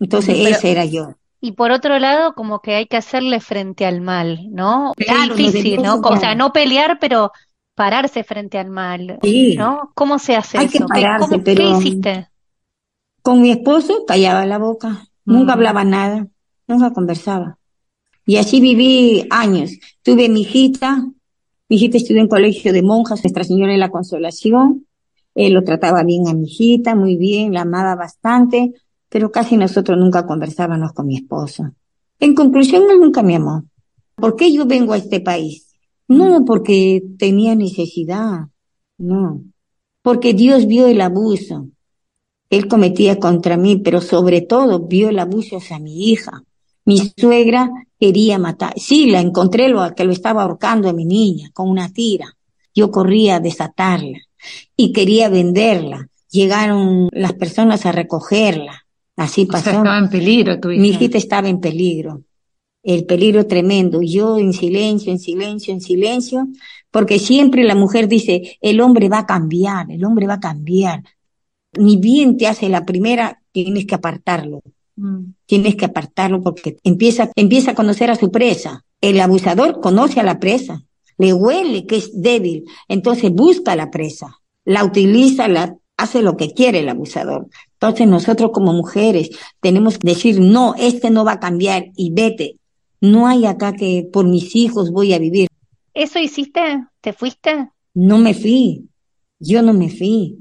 Entonces 0.01 0.37
ese 0.47 0.73
era 0.73 0.85
yo. 0.85 1.15
Y 1.41 1.53
por 1.53 1.71
otro 1.71 1.99
lado, 1.99 2.35
como 2.35 2.61
que 2.61 2.75
hay 2.75 2.87
que 2.87 2.97
hacerle 2.97 3.41
frente 3.41 3.87
al 3.87 4.01
mal, 4.01 4.49
¿no? 4.51 4.93
Claro, 4.97 5.29
lo 5.29 5.35
difícil, 5.37 5.83
¿no? 5.83 5.97
O 5.97 6.17
sea, 6.19 6.35
no 6.35 6.53
pelear, 6.53 6.99
pero 7.01 7.33
pararse 7.75 8.25
frente 8.25 8.59
al 8.59 8.69
mal, 8.71 9.19
Sí. 9.23 9.57
¿no? 9.57 9.91
¿Cómo 9.95 10.19
se 10.19 10.37
hace 10.37 10.59
Hay 10.59 10.69
que 10.69 10.79
eso? 10.79 10.87
¿Qué, 10.87 11.01
pararse, 11.01 11.29
cómo- 11.31 11.45
pero- 11.45 11.63
qué 11.63 11.71
hiciste? 11.71 12.29
Con 13.23 13.41
mi 13.43 13.51
esposo 13.51 14.05
callaba 14.07 14.45
la 14.47 14.59
boca, 14.59 15.07
nunca 15.25 15.53
Mm. 15.53 15.57
hablaba 15.57 15.85
nada, 15.85 16.27
nunca 16.67 16.93
conversaba. 16.93 17.59
Y 18.27 18.37
así 18.37 18.61
viví 18.61 19.27
años. 19.31 19.71
Tuve 20.03 20.29
mi 20.29 20.43
hijita, 20.43 21.07
mi 21.69 21.77
hijita 21.77 21.97
estudió 21.97 22.21
en 22.21 22.29
colegio 22.29 22.73
de 22.73 22.83
monjas, 22.83 23.23
Nuestra 23.25 23.45
Señora 23.45 23.73
de 23.73 23.79
la 23.79 23.91
Consolación. 23.91 24.87
Él 25.35 25.55
lo 25.55 25.65
trataba 25.65 26.03
bien 26.03 26.29
a 26.29 26.35
mi 26.35 26.45
hijita, 26.45 26.95
muy 26.95 27.17
bien, 27.17 27.55
la 27.55 27.63
amaba 27.63 27.95
bastante, 27.95 28.73
pero 29.11 29.31
casi 29.31 29.59
nosotros 29.59 29.99
nunca 29.99 30.27
conversábamos 30.27 30.95
con 30.95 31.07
mi 31.07 31.17
esposo. 31.17 31.73
En 32.19 32.35
conclusión, 32.35 32.85
él 32.91 32.99
nunca 32.99 33.23
me 33.23 33.37
amó. 33.37 33.65
¿Por 34.15 34.37
qué 34.37 34.51
yo 34.51 34.65
vengo 34.65 34.95
a 34.95 34.99
este 34.99 35.21
país? 35.21 35.75
No 36.09 36.47
porque 36.47 37.03
tenía 37.19 37.55
necesidad, 37.55 38.47
no. 38.97 39.43
Porque 40.01 40.33
Dios 40.33 40.67
vio 40.67 40.87
el 40.87 41.03
abuso 41.03 41.69
él 42.51 42.67
cometía 42.67 43.21
contra 43.21 43.57
mí, 43.57 43.77
pero 43.77 44.01
sobre 44.01 44.41
todo 44.41 44.81
vio 44.81 45.09
el 45.09 45.21
abuso 45.21 45.59
hacia 45.59 45.79
mi 45.79 46.11
hija. 46.11 46.43
Mi 46.85 47.13
suegra 47.17 47.71
quería 47.99 48.39
matar. 48.39 48.75
Sí, 48.77 49.07
la 49.07 49.21
encontré 49.21 49.69
lo 49.69 49.95
que 49.95 50.05
lo 50.05 50.13
estaba 50.13 50.43
ahorcando 50.43 50.89
a 50.89 50.93
mi 50.93 51.05
niña 51.05 51.51
con 51.55 51.71
una 51.71 51.93
tira. 51.93 52.37
Yo 52.75 52.91
corría 52.91 53.37
a 53.37 53.41
desatarla 53.41 54.19
y 54.77 54.93
quería 54.93 55.29
venderla. 55.29 56.09
Llegaron 56.29 57.09
las 57.13 57.35
personas 57.35 57.87
a 57.87 57.93
recogerla. 57.93 58.80
Así 59.21 59.43
O 59.43 59.53
sea, 59.53 59.63
pasó. 59.63 59.71
estaba 59.71 59.99
en 59.99 60.09
peligro 60.09 60.59
tu 60.61 60.71
hija. 60.71 60.81
Mi 60.81 60.89
hijita 60.89 61.19
estaba 61.19 61.49
en 61.49 61.61
peligro, 61.61 62.23
el 62.83 63.05
peligro 63.05 63.47
tremendo. 63.47 64.01
Yo 64.03 64.39
en 64.39 64.53
silencio, 64.53 65.13
en 65.13 65.19
silencio, 65.19 65.75
en 65.75 65.81
silencio, 65.83 66.49
porque 66.91 67.19
siempre 67.19 67.65
la 67.65 67.75
mujer 67.75 68.09
dice, 68.09 68.57
el 68.63 68.81
hombre 68.81 69.09
va 69.09 69.19
a 69.21 69.27
cambiar, 69.27 69.91
el 69.91 70.05
hombre 70.05 70.27
va 70.27 70.35
a 70.35 70.41
cambiar. 70.41 71.03
Ni 71.79 71.99
bien 71.99 72.37
te 72.39 72.47
hace 72.47 72.69
la 72.69 72.85
primera, 72.85 73.43
tienes 73.53 73.85
que 73.87 73.95
apartarlo, 73.95 74.63
Mm. 74.97 75.33
tienes 75.47 75.77
que 75.77 75.85
apartarlo 75.87 76.43
porque 76.43 76.77
empieza, 76.83 77.31
empieza 77.37 77.71
a 77.71 77.75
conocer 77.75 78.11
a 78.11 78.17
su 78.17 78.31
presa. 78.31 78.85
El 79.01 79.21
abusador 79.21 79.81
conoce 79.81 80.21
a 80.21 80.25
la 80.25 80.39
presa, 80.41 80.83
le 81.19 81.33
huele 81.33 81.87
que 81.87 81.97
es 81.97 82.11
débil, 82.21 82.65
entonces 82.89 83.31
busca 83.33 83.73
a 83.73 83.77
la 83.77 83.91
presa, 83.91 84.41
la 84.65 84.85
utiliza, 84.85 85.47
la 85.49 85.77
hace 86.01 86.23
lo 86.23 86.37
que 86.37 86.53
quiere 86.53 86.81
el 86.81 86.89
abusador. 86.89 87.49
Entonces 87.75 88.07
nosotros 88.07 88.51
como 88.53 88.73
mujeres 88.73 89.31
tenemos 89.61 89.99
que 89.99 90.09
decir, 90.09 90.41
no, 90.41 90.75
este 90.77 91.11
no 91.11 91.25
va 91.25 91.33
a 91.33 91.41
cambiar 91.41 91.87
y 91.97 92.11
vete. 92.11 92.57
No 93.01 93.27
hay 93.27 93.47
acá 93.47 93.75
que 93.75 94.09
por 94.11 94.27
mis 94.27 94.57
hijos 94.57 94.91
voy 94.91 95.13
a 95.13 95.19
vivir. 95.19 95.49
¿Eso 95.95 96.19
hiciste? 96.19 96.61
¿Te 97.01 97.13
fuiste? 97.13 97.69
No 97.95 98.19
me 98.19 98.35
fui, 98.35 98.89
yo 99.39 99.63
no 99.63 99.75
me 99.75 99.91
fui. 99.91 100.39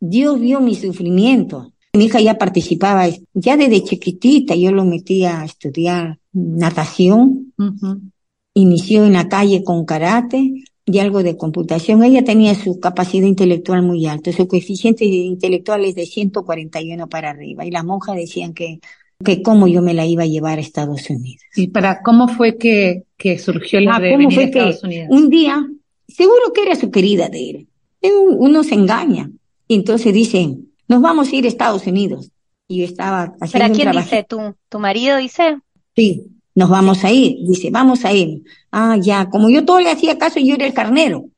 Dios 0.00 0.40
vio 0.40 0.60
mi 0.60 0.74
sufrimiento. 0.74 1.72
Mi 1.92 2.04
hija 2.04 2.20
ya 2.20 2.38
participaba, 2.38 3.06
ya 3.34 3.56
desde 3.56 3.82
chiquitita 3.82 4.54
yo 4.54 4.70
lo 4.72 4.84
metía 4.84 5.40
a 5.40 5.44
estudiar 5.44 6.18
natación, 6.32 7.54
inició 8.54 9.04
en 9.04 9.14
la 9.14 9.28
calle 9.28 9.64
con 9.64 9.84
karate 9.84 10.52
y 10.90 10.98
algo 11.00 11.22
de 11.22 11.36
computación. 11.36 12.02
Ella 12.02 12.24
tenía 12.24 12.54
su 12.54 12.80
capacidad 12.80 13.26
intelectual 13.26 13.82
muy 13.82 14.06
alta, 14.06 14.32
su 14.32 14.48
coeficiente 14.48 15.04
intelectual 15.04 15.84
es 15.84 15.94
de 15.94 16.06
141 16.06 17.08
para 17.08 17.30
arriba 17.30 17.66
y 17.66 17.70
las 17.70 17.84
monjas 17.84 18.16
decían 18.16 18.54
que, 18.54 18.80
que 19.22 19.42
cómo 19.42 19.68
yo 19.68 19.82
me 19.82 19.92
la 19.94 20.06
iba 20.06 20.22
a 20.22 20.26
llevar 20.26 20.58
a 20.58 20.62
Estados 20.62 21.10
Unidos. 21.10 21.42
¿Y 21.56 21.68
para 21.68 22.02
cómo 22.02 22.28
fue 22.28 22.56
que, 22.56 23.04
que 23.16 23.38
surgió 23.38 23.80
la 23.80 23.96
Ah, 23.96 24.00
de 24.00 24.12
¿cómo 24.12 24.28
venir 24.28 24.38
a 24.38 24.42
fue 24.42 24.50
que 24.50 24.58
Estados 24.60 24.84
Unidos? 24.84 25.08
un 25.10 25.28
día, 25.28 25.66
seguro 26.08 26.52
que 26.54 26.62
era 26.62 26.74
su 26.74 26.90
querida 26.90 27.28
de 27.28 27.50
él, 27.50 27.68
uno 28.38 28.64
se 28.64 28.74
engaña. 28.74 29.30
Y 29.66 29.74
entonces 29.74 30.14
dice, 30.14 30.56
nos 30.88 31.02
vamos 31.02 31.30
a 31.30 31.36
ir 31.36 31.44
a 31.44 31.48
Estados 31.48 31.86
Unidos. 31.86 32.30
Y 32.66 32.78
yo 32.78 32.84
estaba 32.86 33.34
¿Para 33.50 33.66
haciendo 33.66 33.66
un 33.72 33.74
quién 33.74 33.90
dice? 33.92 34.24
¿Tu, 34.24 34.38
tu 34.68 34.78
marido 34.78 35.18
dice? 35.18 35.58
Sí, 35.94 36.26
nos 36.58 36.70
vamos 36.70 37.04
a 37.04 37.12
ir. 37.12 37.38
Dice, 37.46 37.70
vamos 37.70 38.04
a 38.04 38.12
ir. 38.12 38.42
Ah, 38.72 38.96
ya, 39.00 39.30
como 39.30 39.48
yo 39.48 39.64
todo 39.64 39.78
le 39.78 39.92
hacía 39.92 40.18
caso, 40.18 40.40
yo 40.40 40.56
era 40.56 40.66
el 40.66 40.74
carnero. 40.74 41.30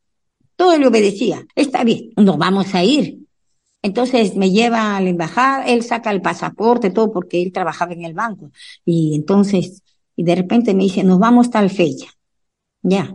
Todo 0.56 0.78
le 0.78 0.86
obedecía. 0.86 1.46
Está 1.54 1.84
bien, 1.84 2.12
nos 2.16 2.38
vamos 2.38 2.74
a 2.74 2.82
ir. 2.82 3.18
Entonces 3.82 4.34
me 4.34 4.50
lleva 4.50 4.96
a 4.96 5.00
la 5.02 5.10
embajada, 5.10 5.66
él 5.66 5.82
saca 5.82 6.10
el 6.10 6.22
pasaporte, 6.22 6.88
todo, 6.88 7.12
porque 7.12 7.42
él 7.42 7.52
trabajaba 7.52 7.92
en 7.92 8.06
el 8.06 8.14
banco. 8.14 8.50
Y 8.86 9.14
entonces, 9.14 9.82
y 10.16 10.24
de 10.24 10.36
repente 10.36 10.72
me 10.72 10.84
dice, 10.84 11.04
nos 11.04 11.18
vamos 11.18 11.50
tal 11.50 11.68
fecha. 11.68 12.06
Ya, 12.82 13.14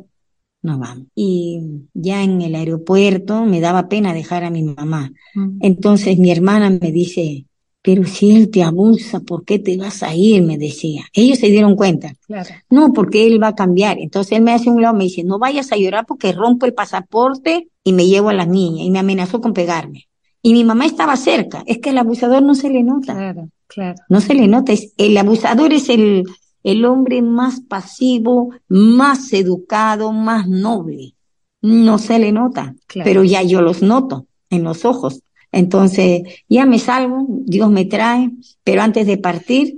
nos 0.62 0.80
vamos. 0.80 1.08
Y 1.16 1.88
ya 1.96 2.22
en 2.22 2.44
el 2.44 2.54
aeropuerto 2.54 3.46
me 3.46 3.62
daba 3.62 3.90
pena 3.90 4.14
dejar 4.14 4.44
a 4.44 4.52
mi 4.52 4.62
mamá. 4.62 5.12
Mm. 5.34 5.58
Entonces 5.62 6.20
mi 6.20 6.30
hermana 6.30 6.70
me 6.70 6.92
dice, 6.92 7.48
pero 7.86 8.04
si 8.04 8.36
él 8.36 8.50
te 8.50 8.64
abusa, 8.64 9.20
¿por 9.20 9.46
qué 9.46 9.60
te 9.60 9.78
vas 9.78 10.02
a 10.02 10.16
ir? 10.16 10.42
Me 10.42 10.58
decía. 10.58 11.04
Ellos 11.14 11.38
se 11.38 11.52
dieron 11.52 11.76
cuenta. 11.76 12.16
Claro. 12.26 12.50
No, 12.68 12.92
porque 12.94 13.28
él 13.28 13.42
va 13.42 13.50
a 13.50 13.56
cambiar. 13.56 14.00
Entonces 14.00 14.32
él 14.36 14.42
me 14.44 14.54
hace 14.54 14.72
un 14.72 14.82
lado, 14.82 14.96
me 14.96 15.04
dice, 15.04 15.24
no 15.24 15.38
vayas 15.38 15.72
a 15.72 15.78
llorar 15.78 16.08
porque 16.08 16.32
rompo 16.32 16.66
el 16.66 16.74
pasaporte 16.74 17.70
y 17.84 17.94
me 17.94 18.08
llevo 18.08 18.30
a 18.30 18.34
la 18.34 18.48
niña. 18.48 18.84
Y 18.84 18.90
me 18.90 18.98
amenazó 18.98 19.40
con 19.40 19.54
pegarme. 19.54 20.08
Y 20.42 20.54
mi 20.54 20.64
mamá 20.64 20.88
estaba 20.88 21.16
cerca. 21.16 21.62
Es 21.68 21.78
que 21.78 21.92
el 21.92 22.00
abusador 22.00 22.42
no 22.42 22.56
se 22.56 22.72
le 22.72 22.82
nota. 22.82 23.14
Claro, 23.14 23.50
claro. 23.68 24.02
No 24.10 24.20
se 24.20 24.34
le 24.34 24.48
nota. 24.48 24.74
El 24.98 25.16
abusador 25.16 25.72
es 25.72 25.88
el, 25.90 26.24
el 26.64 26.86
hombre 26.86 27.22
más 27.22 27.62
pasivo, 27.62 28.50
más 28.68 29.32
educado, 29.32 30.12
más 30.12 30.48
noble. 30.48 31.14
No 31.62 32.00
se 32.00 32.18
le 32.18 32.32
nota. 32.32 32.74
Claro. 32.88 33.06
Pero 33.06 33.24
ya 33.24 33.44
yo 33.44 33.62
los 33.62 33.84
noto 33.84 34.26
en 34.50 34.64
los 34.64 34.86
ojos. 34.86 35.22
Entonces, 35.56 36.24
ya 36.50 36.66
me 36.66 36.80
salgo, 36.80 37.26
Dios 37.30 37.72
me 37.72 37.86
trae, 37.86 38.30
pero 38.66 38.82
antes 38.82 39.08
de 39.08 39.18
partir, 39.18 39.78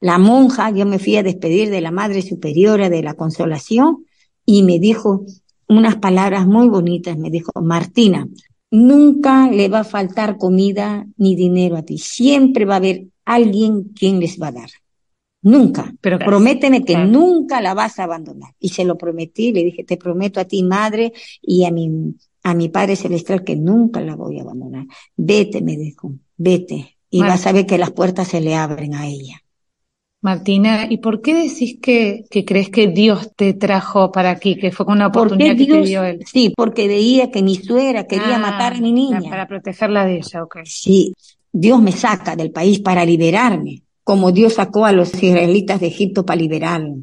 la 0.00 0.16
monja, 0.16 0.70
yo 0.70 0.86
me 0.86 0.98
fui 0.98 1.16
a 1.16 1.22
despedir 1.22 1.68
de 1.68 1.82
la 1.82 1.90
Madre 1.90 2.22
Superiora 2.22 2.88
de 2.88 3.02
la 3.02 3.12
Consolación 3.12 4.06
y 4.46 4.62
me 4.62 4.78
dijo 4.78 5.26
unas 5.68 5.96
palabras 5.96 6.46
muy 6.46 6.70
bonitas. 6.70 7.18
Me 7.18 7.28
dijo, 7.28 7.52
Martina, 7.60 8.26
nunca 8.70 9.50
le 9.50 9.68
va 9.68 9.80
a 9.80 9.84
faltar 9.84 10.38
comida 10.38 11.06
ni 11.18 11.36
dinero 11.36 11.76
a 11.76 11.82
ti. 11.82 11.98
Siempre 11.98 12.64
va 12.64 12.74
a 12.74 12.78
haber 12.78 13.04
alguien 13.26 13.90
quien 13.94 14.18
les 14.18 14.40
va 14.40 14.46
a 14.48 14.52
dar. 14.52 14.70
Nunca. 15.42 15.92
Pero 16.00 16.18
Prométeme 16.20 16.84
que 16.86 16.94
claro. 16.94 17.10
nunca 17.10 17.60
la 17.60 17.74
vas 17.74 17.98
a 17.98 18.04
abandonar. 18.04 18.54
Y 18.58 18.70
se 18.70 18.86
lo 18.86 18.96
prometí, 18.96 19.52
le 19.52 19.62
dije, 19.62 19.84
te 19.84 19.98
prometo 19.98 20.40
a 20.40 20.46
ti, 20.46 20.62
madre, 20.62 21.12
y 21.42 21.64
a 21.64 21.70
mi, 21.70 22.14
a 22.42 22.54
mi 22.54 22.68
Padre 22.68 22.96
Celestial 22.96 23.44
que 23.44 23.56
nunca 23.56 24.00
la 24.00 24.16
voy 24.16 24.38
a 24.38 24.42
abandonar. 24.42 24.86
Vete, 25.16 25.62
me 25.62 25.76
dijo, 25.76 26.12
vete. 26.36 26.98
Y 27.10 27.18
Bueno. 27.18 27.32
vas 27.32 27.46
a 27.46 27.52
ver 27.52 27.66
que 27.66 27.78
las 27.78 27.90
puertas 27.92 28.28
se 28.28 28.40
le 28.40 28.54
abren 28.56 28.94
a 28.94 29.06
ella. 29.06 29.42
Martina, 30.22 30.86
¿y 30.88 30.98
por 30.98 31.20
qué 31.20 31.34
decís 31.34 31.78
que, 31.82 32.24
que 32.30 32.44
crees 32.44 32.70
que 32.70 32.86
Dios 32.86 33.30
te 33.34 33.54
trajo 33.54 34.12
para 34.12 34.30
aquí, 34.30 34.56
que 34.56 34.70
fue 34.70 34.86
con 34.86 34.94
una 34.96 35.10
¿Por 35.10 35.26
qué 35.28 35.34
oportunidad 35.34 35.56
que 35.56 35.66
te 35.66 35.72
Dios? 35.72 35.88
dio 35.88 36.04
Él? 36.04 36.20
Sí, 36.24 36.52
porque 36.56 36.86
veía 36.86 37.30
que 37.32 37.42
mi 37.42 37.56
suegra 37.56 38.06
quería 38.06 38.36
Ah, 38.36 38.38
matar 38.38 38.74
a 38.74 38.80
mi 38.80 38.92
niña. 38.92 39.20
Para 39.30 39.48
protegerla 39.48 40.04
de 40.06 40.16
ella, 40.18 40.44
ok. 40.44 40.58
Sí, 40.64 41.12
Dios 41.52 41.82
me 41.82 41.90
saca 41.90 42.36
del 42.36 42.52
país 42.52 42.78
para 42.78 43.04
liberarme, 43.04 43.82
como 44.04 44.30
Dios 44.30 44.54
sacó 44.54 44.84
a 44.86 44.92
los 44.92 45.12
israelitas 45.20 45.80
de 45.80 45.88
Egipto 45.88 46.24
para 46.24 46.40
liberarlos. 46.40 46.98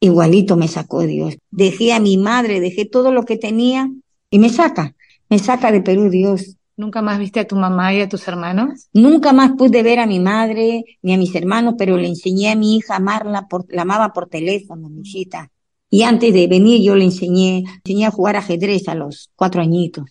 Igualito 0.00 0.56
me 0.56 0.68
sacó 0.68 1.02
Dios. 1.02 1.36
Dejé 1.50 1.94
a 1.94 2.00
mi 2.00 2.18
madre, 2.18 2.60
dejé 2.60 2.84
todo 2.84 3.12
lo 3.12 3.24
que 3.24 3.38
tenía 3.38 3.90
y 4.30 4.38
me 4.38 4.48
saca, 4.50 4.94
me 5.28 5.38
saca 5.38 5.72
de 5.72 5.80
Perú 5.80 6.10
Dios. 6.10 6.56
¿Nunca 6.76 7.02
más 7.02 7.18
viste 7.18 7.40
a 7.40 7.46
tu 7.46 7.56
mamá 7.56 7.92
y 7.92 8.00
a 8.00 8.08
tus 8.08 8.28
hermanos? 8.28 8.88
Nunca 8.92 9.32
más 9.32 9.52
pude 9.58 9.82
ver 9.82 9.98
a 9.98 10.06
mi 10.06 10.20
madre 10.20 10.84
ni 11.02 11.12
a 11.12 11.18
mis 11.18 11.34
hermanos, 11.34 11.74
pero 11.76 11.96
le 11.96 12.06
enseñé 12.06 12.52
a 12.52 12.56
mi 12.56 12.76
hija 12.76 12.94
a 12.94 12.98
amarla, 12.98 13.48
por, 13.48 13.64
la 13.68 13.82
amaba 13.82 14.12
por 14.12 14.28
teléfono, 14.28 14.88
mi 14.88 15.00
hijita. 15.00 15.50
Y 15.90 16.02
antes 16.02 16.32
de 16.32 16.46
venir 16.46 16.80
yo 16.80 16.94
le 16.94 17.04
enseñé, 17.04 17.64
enseñé 17.84 18.06
a 18.06 18.12
jugar 18.12 18.36
ajedrez 18.36 18.86
a 18.88 18.94
los 18.94 19.30
cuatro 19.34 19.60
añitos. 19.60 20.04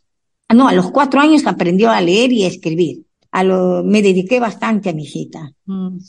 Ah, 0.49 0.55
No, 0.55 0.67
a 0.67 0.73
los 0.73 0.91
cuatro 0.91 1.21
años 1.21 1.45
aprendió 1.45 1.89
a 1.89 2.01
leer 2.01 2.33
y 2.33 2.43
a 2.43 2.47
escribir. 2.47 3.05
A 3.31 3.43
lo, 3.45 3.83
me 3.83 4.01
dediqué 4.01 4.41
bastante 4.41 4.89
a 4.89 4.93
mi 4.93 5.03
hijita. 5.03 5.53
Mm. 5.65 5.99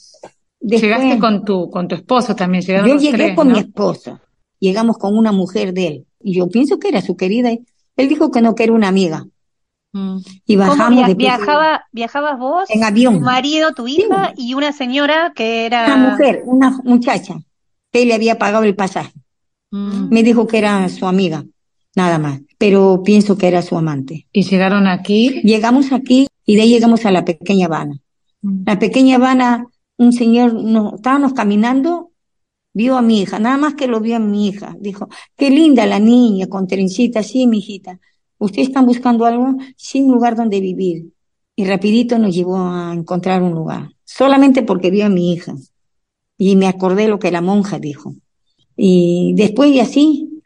Llegaste 0.61 1.19
con 1.21 1.45
tu, 1.45 1.71
con 1.71 1.87
tu 1.87 1.95
esposo 1.95 2.35
también, 2.35 2.65
Yo 2.65 2.99
llegué 2.99 3.35
con 3.35 3.53
mi 3.53 3.61
esposo, 3.61 4.19
llegamos 4.59 4.99
con 4.99 5.17
una 5.17 5.31
mujer 5.31 5.73
de 5.73 5.87
él, 5.87 6.07
y 6.21 6.35
yo 6.35 6.49
pienso 6.49 6.81
que 6.81 6.88
era 6.88 7.00
su 7.00 7.17
querida, 7.17 7.50
él 7.99 8.09
dijo 8.09 8.31
que 8.31 8.40
no, 8.40 8.55
que 8.55 8.64
era 8.64 8.73
una 8.73 8.88
amiga. 8.88 9.26
Mm. 9.93 10.19
Y 10.47 10.57
bajamos 10.57 11.07
de 11.07 11.14
viajaba, 11.14 11.85
viajabas 11.93 12.38
vos, 12.38 12.71
en 12.71 12.85
avión. 12.85 13.19
tu 13.19 13.21
marido, 13.21 13.73
tu 13.75 13.88
hija 13.88 14.33
y 14.37 14.55
una 14.55 14.73
señora 14.73 15.33
que 15.35 15.67
era 15.67 15.87
una 15.87 16.11
mujer, 16.11 16.43
una 16.45 16.71
muchacha 16.85 17.37
que 17.90 18.07
le 18.07 18.14
había 18.14 18.38
pagado 18.38 18.64
el 18.64 18.76
pasaje. 18.76 19.12
Mm. 19.71 20.09
Me 20.11 20.23
dijo 20.23 20.47
que 20.47 20.59
era 20.59 20.88
su 20.88 21.07
amiga, 21.07 21.45
nada 21.97 22.19
más, 22.19 22.40
pero 22.57 23.02
pienso 23.05 23.37
que 23.37 23.49
era 23.49 23.62
su 23.62 23.76
amante. 23.76 24.26
¿Y 24.33 24.45
llegaron 24.45 24.87
aquí? 24.87 25.40
Llegamos 25.43 25.93
aquí 25.93 26.28
y 26.47 26.57
de 26.57 26.62
ahí 26.62 26.69
llegamos 26.69 27.05
a 27.05 27.11
la 27.11 27.25
pequeña 27.25 27.67
Habana. 27.67 27.99
Mm. 28.43 28.62
La 28.64 28.78
pequeña 28.78 29.17
Habana, 29.17 29.67
un 29.97 30.12
señor, 30.12 30.55
estábamos 30.95 31.33
caminando, 31.33 32.08
vio 32.78 32.97
a 32.97 33.02
mi 33.02 33.23
hija, 33.23 33.40
nada 33.40 33.56
más 33.56 33.75
que 33.75 33.88
lo 33.88 34.00
vio 34.00 34.14
a 34.14 34.20
mi 34.20 34.47
hija, 34.47 34.76
dijo, 34.78 35.08
qué 35.37 35.50
linda 35.50 35.85
la 35.85 35.99
niña 35.99 36.47
con 36.47 36.68
trencita, 36.68 37.25
sí, 37.25 37.49
mi 37.49 37.58
hijita. 37.58 37.99
¿Ustedes 38.38 38.68
están 38.68 38.87
buscando 38.87 39.26
algo? 39.26 39.56
sin 39.76 40.06
lugar 40.06 40.37
donde 40.37 40.61
vivir. 40.61 41.12
Y 41.56 41.64
rapidito 41.64 42.20
nos 42.20 42.32
llevó 42.32 42.56
a 42.56 42.92
encontrar 42.94 43.42
un 43.42 43.52
lugar, 43.52 43.90
solamente 44.04 44.62
porque 44.62 44.92
vio 44.92 45.06
a 45.06 45.08
mi 45.08 45.32
hija. 45.32 45.54
Y 46.38 46.54
me 46.54 46.68
acordé 46.68 47.08
lo 47.08 47.18
que 47.18 47.32
la 47.32 47.40
monja 47.40 47.80
dijo. 47.80 48.14
Y 48.76 49.32
después 49.35 49.73
de 49.73 49.80
así, 49.80 50.40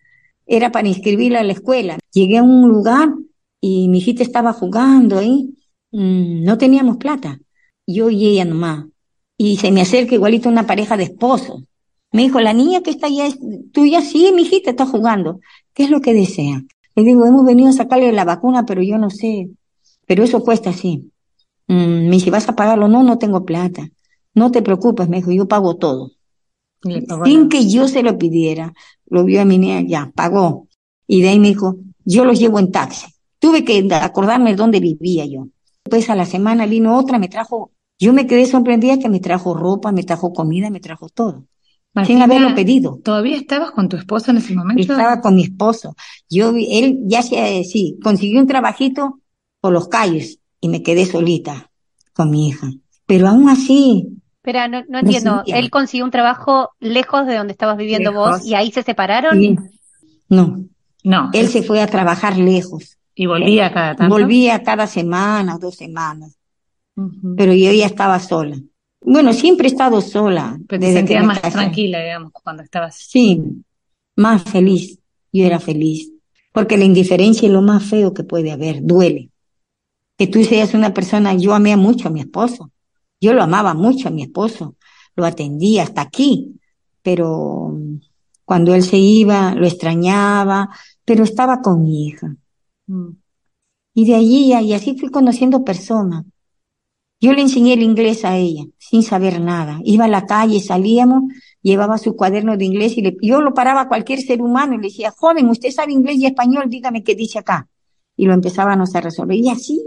era 0.47 0.73
para 0.73 0.89
inscribirla 0.89 1.41
a 1.41 1.45
la 1.45 1.53
escuela. 1.53 1.99
Llegué 2.15 2.39
a 2.39 2.43
un 2.43 2.67
lugar 2.67 3.11
y 3.61 3.89
mi 3.89 3.99
hijita 3.99 4.23
estaba 4.23 4.55
jugando 4.55 5.19
ahí. 5.19 5.55
Mm, 5.91 6.45
no 6.45 6.57
teníamos 6.57 6.97
plata. 6.97 7.39
Yo 7.87 8.09
y 8.09 8.25
ella 8.25 8.47
nomás. 8.47 8.87
Y 9.37 9.59
se 9.59 9.71
me 9.71 9.83
acerca 9.83 10.15
igualito 10.15 10.49
una 10.49 10.67
pareja 10.67 10.97
de 10.97 11.05
esposos. 11.05 11.65
Me 12.13 12.23
dijo, 12.23 12.41
la 12.41 12.53
niña 12.53 12.83
que 12.83 12.91
está 12.91 13.07
allá 13.07 13.27
es 13.27 13.39
tuya, 13.73 14.03
sí, 14.03 14.31
mi 14.35 14.43
hijita 14.43 14.71
está 14.71 14.85
jugando. 14.85 15.41
¿Qué 15.73 15.85
es 15.85 15.91
lo 15.91 16.03
que 16.03 16.13
desea? 16.13 16.63
Le 16.95 17.05
digo, 17.05 17.25
hemos 17.25 17.45
venido 17.47 17.71
a 17.71 17.73
sacarle 17.73 18.13
la 18.13 18.27
vacuna, 18.27 18.67
pero 18.67 18.83
yo 18.83 18.99
no 18.99 19.09
sé. 19.09 19.49
Pero 20.07 20.23
eso 20.23 20.45
cuesta 20.45 20.71
así. 20.71 21.11
Mm, 21.69 22.09
me 22.09 22.11
dice, 22.11 22.31
¿vas 22.31 22.49
a 22.51 22.55
pagarlo? 22.55 22.87
No, 22.87 23.03
no 23.03 23.17
tengo 23.17 23.47
plata. 23.47 23.89
No 24.35 24.51
te 24.51 24.61
preocupes, 24.61 25.09
me 25.09 25.19
dijo, 25.19 25.33
yo 25.33 25.49
pago 25.49 25.77
todo. 25.77 26.13
Sin 27.25 27.49
que 27.49 27.67
yo 27.67 27.89
se 27.89 28.03
lo 28.03 28.19
pidiera. 28.19 28.75
Lo 29.07 29.25
vio 29.25 29.41
a 29.41 29.47
mi 29.47 29.57
niña, 29.57 29.81
ya, 29.81 30.13
pagó. 30.15 30.69
Y 31.07 31.23
de 31.23 31.31
ahí 31.31 31.41
me 31.41 31.49
dijo, 31.49 31.77
yo 32.05 32.27
los 32.27 32.39
llevo 32.39 32.59
en 32.59 32.71
taxi. 32.71 33.07
Tuve 33.39 33.65
que 33.65 33.89
acordarme 33.91 34.55
dónde 34.55 34.81
vivía 34.81 35.25
yo. 35.25 35.49
Después 35.85 36.11
a 36.11 36.15
la 36.15 36.27
semana 36.27 36.67
vino 36.67 36.99
otra, 36.99 37.19
me 37.19 37.29
trajo, 37.29 37.71
yo 37.99 38.13
me 38.13 38.27
quedé 38.27 38.45
sorprendida 38.47 38.99
que 38.99 39.09
me 39.09 39.21
trajo 39.21 39.55
ropa, 39.55 39.93
me 39.93 40.03
trajo 40.03 40.33
comida, 40.33 40.69
me 40.69 40.81
trajo 40.81 41.09
todo 41.09 41.47
sin 42.07 42.23
haberlo 42.23 42.55
pedido. 42.55 42.99
¿Todavía 43.03 43.37
estabas 43.37 43.71
con 43.73 43.89
tu 43.89 43.97
esposo 43.97 44.31
en 44.31 44.39
ese 44.39 44.55
momento? 44.55 44.81
Estaba 44.81 45.21
con 45.21 45.35
mi 45.35 45.45
esposo. 45.45 45.95
Yo, 46.29 46.55
él 46.57 47.01
ya 47.05 47.23
se, 47.23 47.65
sí, 47.65 47.99
consiguió 48.03 48.41
un 48.41 48.47
trabajito 48.47 49.21
por 49.61 49.73
los 49.73 49.89
calles 49.89 50.41
y 50.61 50.69
me 50.69 50.83
quedé 50.83 51.07
solita 51.07 51.71
con 52.15 52.31
mi 52.31 52.49
hija. 52.49 52.71
Pero 53.07 53.29
aún 53.29 53.49
así. 53.49 54.09
Pero 54.41 54.67
no, 54.69 54.83
no 54.89 55.01
entiendo, 55.01 55.43
él 55.47 55.71
consiguió 55.71 56.05
un 56.05 56.11
trabajo 56.11 56.71
lejos 56.81 57.27
de 57.27 57.37
donde 57.37 57.53
estabas 57.53 57.77
viviendo 57.77 58.13
vos 58.13 58.45
y 58.45 58.55
ahí 58.55 58.73
se 58.73 58.83
separaron. 58.83 59.39
No, 60.29 60.65
no. 61.05 61.31
Él 61.33 61.49
se 61.49 61.63
fue 61.63 61.81
a 61.81 61.87
trabajar 61.87 62.39
lejos. 62.39 62.99
¿Y 63.15 63.27
volvía 63.27 63.73
cada 63.73 63.95
tanto? 63.95 64.15
Volvía 64.15 64.63
cada 64.63 64.87
semana, 64.87 65.59
dos 65.59 65.77
semanas. 65.77 66.39
Pero 67.37 67.53
yo 67.53 67.73
ya 67.73 67.87
estaba 67.87 68.19
sola. 68.19 68.57
Bueno, 69.05 69.33
siempre 69.33 69.69
he 69.69 69.71
estado 69.71 70.01
sola. 70.01 70.59
Pero 70.69 70.81
te 70.81 70.93
sentías 70.93 71.25
más 71.25 71.41
tranquila, 71.41 72.03
digamos, 72.03 72.33
cuando 72.33 72.63
estabas. 72.63 72.97
Sí, 72.97 73.43
más 74.17 74.45
feliz. 74.45 74.99
Yo 75.33 75.45
era 75.45 75.59
feliz. 75.59 76.13
Porque 76.53 76.77
la 76.77 76.85
indiferencia 76.85 77.47
es 77.47 77.53
lo 77.53 77.63
más 77.63 77.83
feo 77.85 78.13
que 78.13 78.25
puede 78.25 78.53
haber, 78.53 78.83
duele. 78.83 79.31
Que 80.19 80.27
tú 80.27 80.45
seas 80.45 80.75
una 80.75 80.93
persona, 80.93 81.35
yo 81.35 81.55
amé 81.55 81.77
mucho 81.77 82.09
a 82.09 82.11
mi 82.11 82.21
esposo. 82.21 82.71
Yo 83.21 83.33
lo 83.33 83.43
amaba 83.43 83.75
mucho 83.75 84.09
a 84.09 84.11
mi 84.11 84.23
esposo. 84.23 84.77
Lo 85.17 85.25
atendía 85.25 85.83
hasta 85.83 86.03
aquí. 86.03 86.61
Pero 87.03 87.77
cuando 88.45 88.75
él 88.75 88.83
se 88.83 88.99
iba, 88.99 89.55
lo 89.55 89.67
extrañaba, 89.67 90.69
pero 91.05 91.25
estaba 91.25 91.61
con 91.63 91.83
mi 91.83 92.07
hija. 92.07 92.37
Mm. 92.87 93.11
Y 93.95 94.07
de 94.07 94.15
allí, 94.15 94.53
y 94.53 94.73
así 94.73 94.97
fui 94.99 95.11
conociendo 95.11 95.65
personas. 95.65 96.25
Yo 97.23 97.33
le 97.33 97.41
enseñé 97.41 97.75
el 97.75 97.83
inglés 97.83 98.25
a 98.25 98.37
ella, 98.37 98.65
sin 98.79 99.05
saber 99.05 99.41
nada. 99.41 99.79
Iba 99.85 100.07
a 100.07 100.09
la 100.09 100.27
calle, 100.27 100.59
salíamos, 100.59 101.23
llevaba 101.63 101.97
su 101.97 102.17
cuaderno 102.17 102.57
de 102.57 102.65
inglés 102.65 102.99
y 102.99 103.17
yo 103.23 103.41
lo 103.41 103.55
paraba 103.55 103.83
a 103.83 103.89
cualquier 103.89 104.21
ser 104.21 104.43
humano 104.43 104.75
y 104.75 104.79
le 104.79 104.89
decía, 104.89 105.13
joven, 105.13 105.49
usted 105.49 105.71
sabe 105.71 105.93
inglés 105.93 106.17
y 106.17 106.27
español, 106.27 106.65
dígame 106.69 107.05
qué 107.05 107.15
dice 107.15 107.39
acá. 107.39 107.69
Y 108.17 108.27
lo 108.27 108.35
empezábamos 108.35 108.97
a 108.97 109.01
resolver. 109.01 109.37
Y 109.37 109.49
así, 109.51 109.81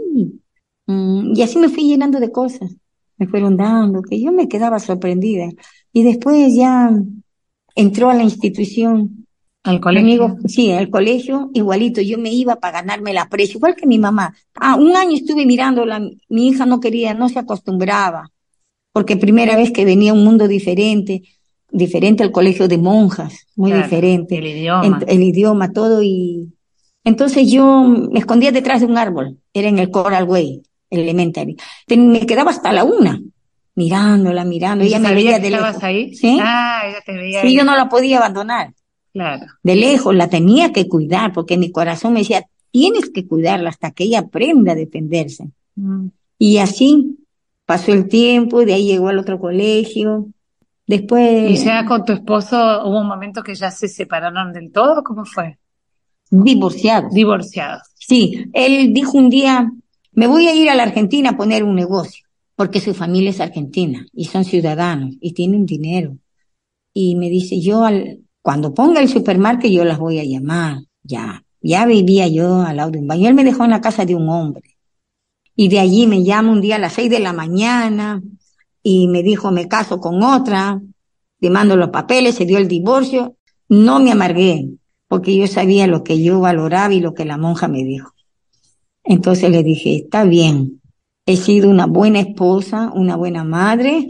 mm, 0.86 1.34
y 1.36 1.42
así 1.42 1.58
me 1.58 1.68
fui 1.68 1.86
llenando 1.86 2.20
de 2.20 2.32
cosas. 2.32 2.74
Me 3.18 3.26
fueron 3.26 3.58
dando, 3.58 4.00
que 4.00 4.18
yo 4.18 4.32
me 4.32 4.48
quedaba 4.48 4.78
sorprendida. 4.78 5.50
Y 5.92 6.04
después 6.04 6.54
ya 6.54 6.90
entró 7.74 8.08
a 8.08 8.14
la 8.14 8.22
institución 8.22 9.25
al 9.66 9.80
colegio. 9.80 10.38
sí, 10.46 10.72
al 10.72 10.90
colegio, 10.90 11.50
igualito. 11.52 12.00
Yo 12.00 12.18
me 12.18 12.32
iba 12.32 12.56
para 12.56 12.80
ganarme 12.80 13.12
la 13.12 13.28
precio, 13.28 13.58
igual 13.58 13.74
que 13.74 13.86
mi 13.86 13.98
mamá. 13.98 14.34
Ah, 14.54 14.76
un 14.76 14.96
año 14.96 15.16
estuve 15.16 15.44
mirándola, 15.44 16.00
mi 16.28 16.48
hija 16.48 16.66
no 16.66 16.80
quería, 16.80 17.14
no 17.14 17.28
se 17.28 17.38
acostumbraba, 17.38 18.30
porque 18.92 19.16
primera 19.16 19.56
vez 19.56 19.72
que 19.72 19.84
venía 19.84 20.12
a 20.12 20.14
un 20.14 20.24
mundo 20.24 20.48
diferente, 20.48 21.22
diferente 21.70 22.22
al 22.22 22.32
colegio 22.32 22.68
de 22.68 22.78
monjas, 22.78 23.46
muy 23.56 23.72
diferente. 23.72 24.38
El 24.38 24.46
idioma. 24.46 25.00
el 25.06 25.22
idioma, 25.22 25.72
todo, 25.72 26.02
y 26.02 26.48
entonces 27.04 27.50
yo 27.50 27.82
me 27.84 28.18
escondía 28.18 28.52
detrás 28.52 28.80
de 28.80 28.86
un 28.86 28.98
árbol, 28.98 29.38
era 29.52 29.68
en 29.68 29.78
el 29.78 29.90
Coral 29.90 30.24
Way, 30.24 30.62
elementary. 30.90 31.56
Me 31.88 32.24
quedaba 32.24 32.50
hasta 32.50 32.72
la 32.72 32.84
una, 32.84 33.20
mirándola, 33.74 34.44
mirando, 34.44 34.84
ella 34.84 34.98
me 34.98 35.14
veía 35.14 35.38
de 35.38 35.50
lejos. 35.50 35.82
ahí? 35.82 36.14
Sí, 36.14 36.38
ah, 36.40 36.82
ella 36.86 37.00
te 37.04 37.12
veía 37.12 37.42
sí 37.42 37.54
yo 37.54 37.64
no 37.64 37.76
la 37.76 37.88
podía 37.88 38.18
abandonar. 38.18 38.72
De 39.62 39.76
lejos, 39.76 40.14
la 40.14 40.28
tenía 40.28 40.72
que 40.72 40.88
cuidar, 40.88 41.32
porque 41.32 41.56
mi 41.56 41.70
corazón 41.70 42.12
me 42.12 42.20
decía, 42.20 42.46
tienes 42.70 43.10
que 43.10 43.26
cuidarla 43.26 43.70
hasta 43.70 43.90
que 43.90 44.04
ella 44.04 44.20
aprenda 44.20 44.72
a 44.72 44.74
defenderse. 44.76 45.48
Mm. 45.76 46.08
Y 46.38 46.58
así 46.58 47.18
pasó 47.64 47.92
el 47.92 48.08
tiempo, 48.08 48.64
de 48.64 48.74
ahí 48.74 48.86
llegó 48.86 49.08
al 49.08 49.18
otro 49.18 49.38
colegio. 49.38 50.28
Después. 50.86 51.50
¿Y 51.50 51.64
ya 51.64 51.84
con 51.84 52.04
tu 52.04 52.12
esposo 52.12 52.56
hubo 52.84 53.00
un 53.00 53.08
momento 53.08 53.42
que 53.42 53.54
ya 53.54 53.70
se 53.70 53.88
separaron 53.88 54.52
del 54.52 54.70
todo? 54.70 55.02
¿Cómo 55.02 55.24
fue? 55.24 55.58
Divorciados. 56.30 57.12
Divorciados. 57.12 57.82
Sí, 57.94 58.46
él 58.52 58.92
dijo 58.92 59.16
un 59.16 59.30
día, 59.30 59.70
me 60.12 60.26
voy 60.26 60.46
a 60.46 60.54
ir 60.54 60.70
a 60.70 60.74
la 60.74 60.84
Argentina 60.84 61.30
a 61.30 61.36
poner 61.36 61.64
un 61.64 61.74
negocio, 61.74 62.26
porque 62.54 62.80
su 62.80 62.94
familia 62.94 63.30
es 63.30 63.40
argentina 63.40 64.06
y 64.12 64.26
son 64.26 64.44
ciudadanos 64.44 65.16
y 65.20 65.32
tienen 65.32 65.66
dinero. 65.66 66.16
Y 66.92 67.16
me 67.16 67.28
dice, 67.28 67.60
yo 67.60 67.84
al, 67.84 68.20
cuando 68.46 68.72
ponga 68.72 69.00
el 69.00 69.08
supermercado 69.08 69.68
yo 69.68 69.84
las 69.84 69.98
voy 69.98 70.20
a 70.20 70.24
llamar. 70.24 70.78
Ya, 71.02 71.42
ya 71.60 71.84
vivía 71.84 72.28
yo 72.28 72.62
al 72.62 72.76
lado 72.76 72.92
de 72.92 73.00
un 73.00 73.08
baño. 73.08 73.26
Él 73.28 73.34
me 73.34 73.42
dejó 73.42 73.64
en 73.64 73.70
la 73.70 73.80
casa 73.80 74.04
de 74.04 74.14
un 74.14 74.28
hombre. 74.28 74.76
Y 75.56 75.66
de 75.66 75.80
allí 75.80 76.06
me 76.06 76.22
llama 76.22 76.52
un 76.52 76.60
día 76.60 76.76
a 76.76 76.78
las 76.78 76.92
seis 76.92 77.10
de 77.10 77.18
la 77.18 77.32
mañana 77.32 78.22
y 78.84 79.08
me 79.08 79.24
dijo, 79.24 79.50
me 79.50 79.66
caso 79.66 79.98
con 79.98 80.22
otra, 80.22 80.80
le 81.40 81.50
mando 81.50 81.74
los 81.74 81.88
papeles, 81.88 82.36
se 82.36 82.44
dio 82.44 82.58
el 82.58 82.68
divorcio. 82.68 83.34
No 83.68 83.98
me 83.98 84.12
amargué, 84.12 84.68
porque 85.08 85.36
yo 85.36 85.48
sabía 85.48 85.88
lo 85.88 86.04
que 86.04 86.22
yo 86.22 86.38
valoraba 86.38 86.94
y 86.94 87.00
lo 87.00 87.14
que 87.14 87.24
la 87.24 87.38
monja 87.38 87.66
me 87.66 87.82
dijo. 87.82 88.12
Entonces 89.02 89.50
le 89.50 89.64
dije, 89.64 89.96
está 89.96 90.22
bien, 90.22 90.80
he 91.26 91.36
sido 91.36 91.68
una 91.68 91.86
buena 91.86 92.20
esposa, 92.20 92.92
una 92.94 93.16
buena 93.16 93.42
madre, 93.42 94.06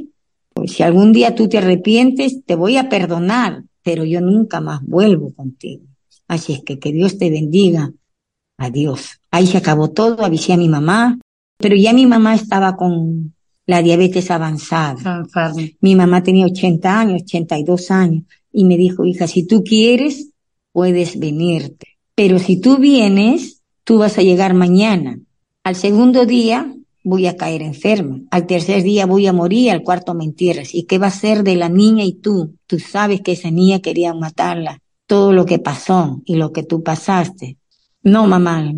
pues 0.52 0.72
si 0.72 0.82
algún 0.82 1.14
día 1.14 1.34
tú 1.34 1.48
te 1.48 1.56
arrepientes, 1.56 2.44
te 2.44 2.54
voy 2.54 2.76
a 2.76 2.90
perdonar, 2.90 3.62
pero 3.86 4.04
yo 4.04 4.20
nunca 4.20 4.60
más 4.60 4.84
vuelvo 4.84 5.32
contigo. 5.32 5.84
Así 6.26 6.54
es 6.54 6.64
que 6.64 6.80
que 6.80 6.90
Dios 6.90 7.18
te 7.18 7.30
bendiga. 7.30 7.92
Adiós. 8.58 9.20
Ahí 9.30 9.46
se 9.46 9.58
acabó 9.58 9.90
todo, 9.90 10.24
avisé 10.24 10.54
a 10.54 10.56
mi 10.56 10.68
mamá, 10.68 11.20
pero 11.56 11.76
ya 11.76 11.92
mi 11.92 12.04
mamá 12.04 12.34
estaba 12.34 12.74
con 12.74 13.32
la 13.64 13.82
diabetes 13.82 14.32
avanzada. 14.32 15.24
Mi 15.80 15.94
mamá 15.94 16.24
tenía 16.24 16.46
80 16.46 16.98
años, 16.98 17.22
82 17.22 17.92
años, 17.92 18.24
y 18.52 18.64
me 18.64 18.76
dijo, 18.76 19.04
hija, 19.04 19.28
si 19.28 19.46
tú 19.46 19.62
quieres, 19.62 20.30
puedes 20.72 21.20
venirte. 21.20 21.86
Pero 22.16 22.40
si 22.40 22.60
tú 22.60 22.78
vienes, 22.78 23.62
tú 23.84 23.98
vas 23.98 24.18
a 24.18 24.22
llegar 24.22 24.54
mañana. 24.54 25.20
Al 25.62 25.76
segundo 25.76 26.26
día, 26.26 26.74
voy 27.06 27.28
a 27.28 27.36
caer 27.36 27.62
enferma. 27.62 28.20
Al 28.32 28.46
tercer 28.46 28.82
día 28.82 29.06
voy 29.06 29.28
a 29.28 29.32
morir, 29.32 29.70
al 29.70 29.84
cuarto 29.84 30.12
me 30.12 30.24
entierras. 30.24 30.74
¿Y 30.74 30.86
qué 30.86 30.98
va 30.98 31.06
a 31.06 31.12
ser 31.12 31.44
de 31.44 31.54
la 31.54 31.68
niña 31.68 32.02
y 32.02 32.14
tú? 32.14 32.56
Tú 32.66 32.80
sabes 32.80 33.20
que 33.20 33.32
esa 33.32 33.48
niña 33.48 33.78
quería 33.78 34.12
matarla. 34.12 34.80
Todo 35.06 35.32
lo 35.32 35.46
que 35.46 35.60
pasó 35.60 36.20
y 36.24 36.34
lo 36.34 36.50
que 36.50 36.64
tú 36.64 36.82
pasaste. 36.82 37.58
No, 38.02 38.26
mamá. 38.26 38.72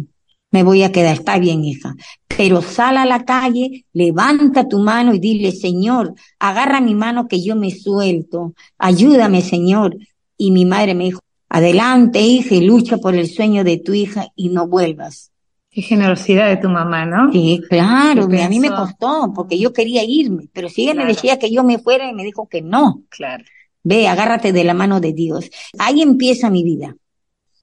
me 0.50 0.62
voy 0.62 0.82
a 0.82 0.92
quedar. 0.92 1.14
Está 1.14 1.38
bien, 1.38 1.64
hija. 1.64 1.94
Pero 2.28 2.60
sal 2.60 2.98
a 2.98 3.06
la 3.06 3.24
calle, 3.24 3.86
levanta 3.94 4.68
tu 4.68 4.78
mano 4.78 5.14
y 5.14 5.20
dile, 5.20 5.50
Señor, 5.50 6.12
agarra 6.38 6.82
mi 6.82 6.94
mano 6.94 7.28
que 7.28 7.42
yo 7.42 7.56
me 7.56 7.70
suelto. 7.70 8.52
Ayúdame, 8.76 9.40
Señor. 9.40 9.96
Y 10.36 10.50
mi 10.50 10.66
madre 10.66 10.94
me 10.94 11.04
dijo, 11.04 11.20
adelante, 11.48 12.20
hija, 12.20 12.54
y 12.54 12.60
lucha 12.60 12.98
por 12.98 13.14
el 13.14 13.26
sueño 13.26 13.64
de 13.64 13.78
tu 13.78 13.94
hija 13.94 14.28
y 14.36 14.50
no 14.50 14.68
vuelvas. 14.68 15.32
Qué 15.78 15.82
generosidad 15.82 16.48
de 16.48 16.56
tu 16.56 16.68
mamá, 16.68 17.06
¿no? 17.06 17.30
Sí, 17.30 17.60
claro, 17.68 18.28
¿Qué 18.28 18.42
a 18.42 18.48
mí 18.48 18.58
me 18.58 18.68
costó, 18.70 19.32
porque 19.32 19.60
yo 19.60 19.72
quería 19.72 20.02
irme, 20.02 20.48
pero 20.52 20.68
si 20.68 20.82
ella 20.82 20.94
me 20.94 21.04
decía 21.04 21.38
que 21.38 21.52
yo 21.52 21.62
me 21.62 21.78
fuera 21.78 22.08
y 22.10 22.14
me 22.14 22.24
dijo 22.24 22.48
que 22.48 22.62
no, 22.62 23.02
Claro. 23.10 23.44
ve, 23.84 24.08
agárrate 24.08 24.52
de 24.52 24.64
la 24.64 24.74
mano 24.74 24.98
de 24.98 25.12
Dios. 25.12 25.48
Ahí 25.78 26.02
empieza 26.02 26.50
mi 26.50 26.64
vida, 26.64 26.96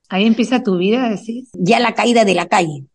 Ahí 0.08 0.26
empieza 0.26 0.64
tu 0.64 0.78
vida, 0.78 1.10
decís. 1.10 1.50
ya 1.56 1.82
la 1.82 1.94
caída 1.94 2.24
de 2.24 2.36
la 2.36 2.48
calle. 2.48 2.86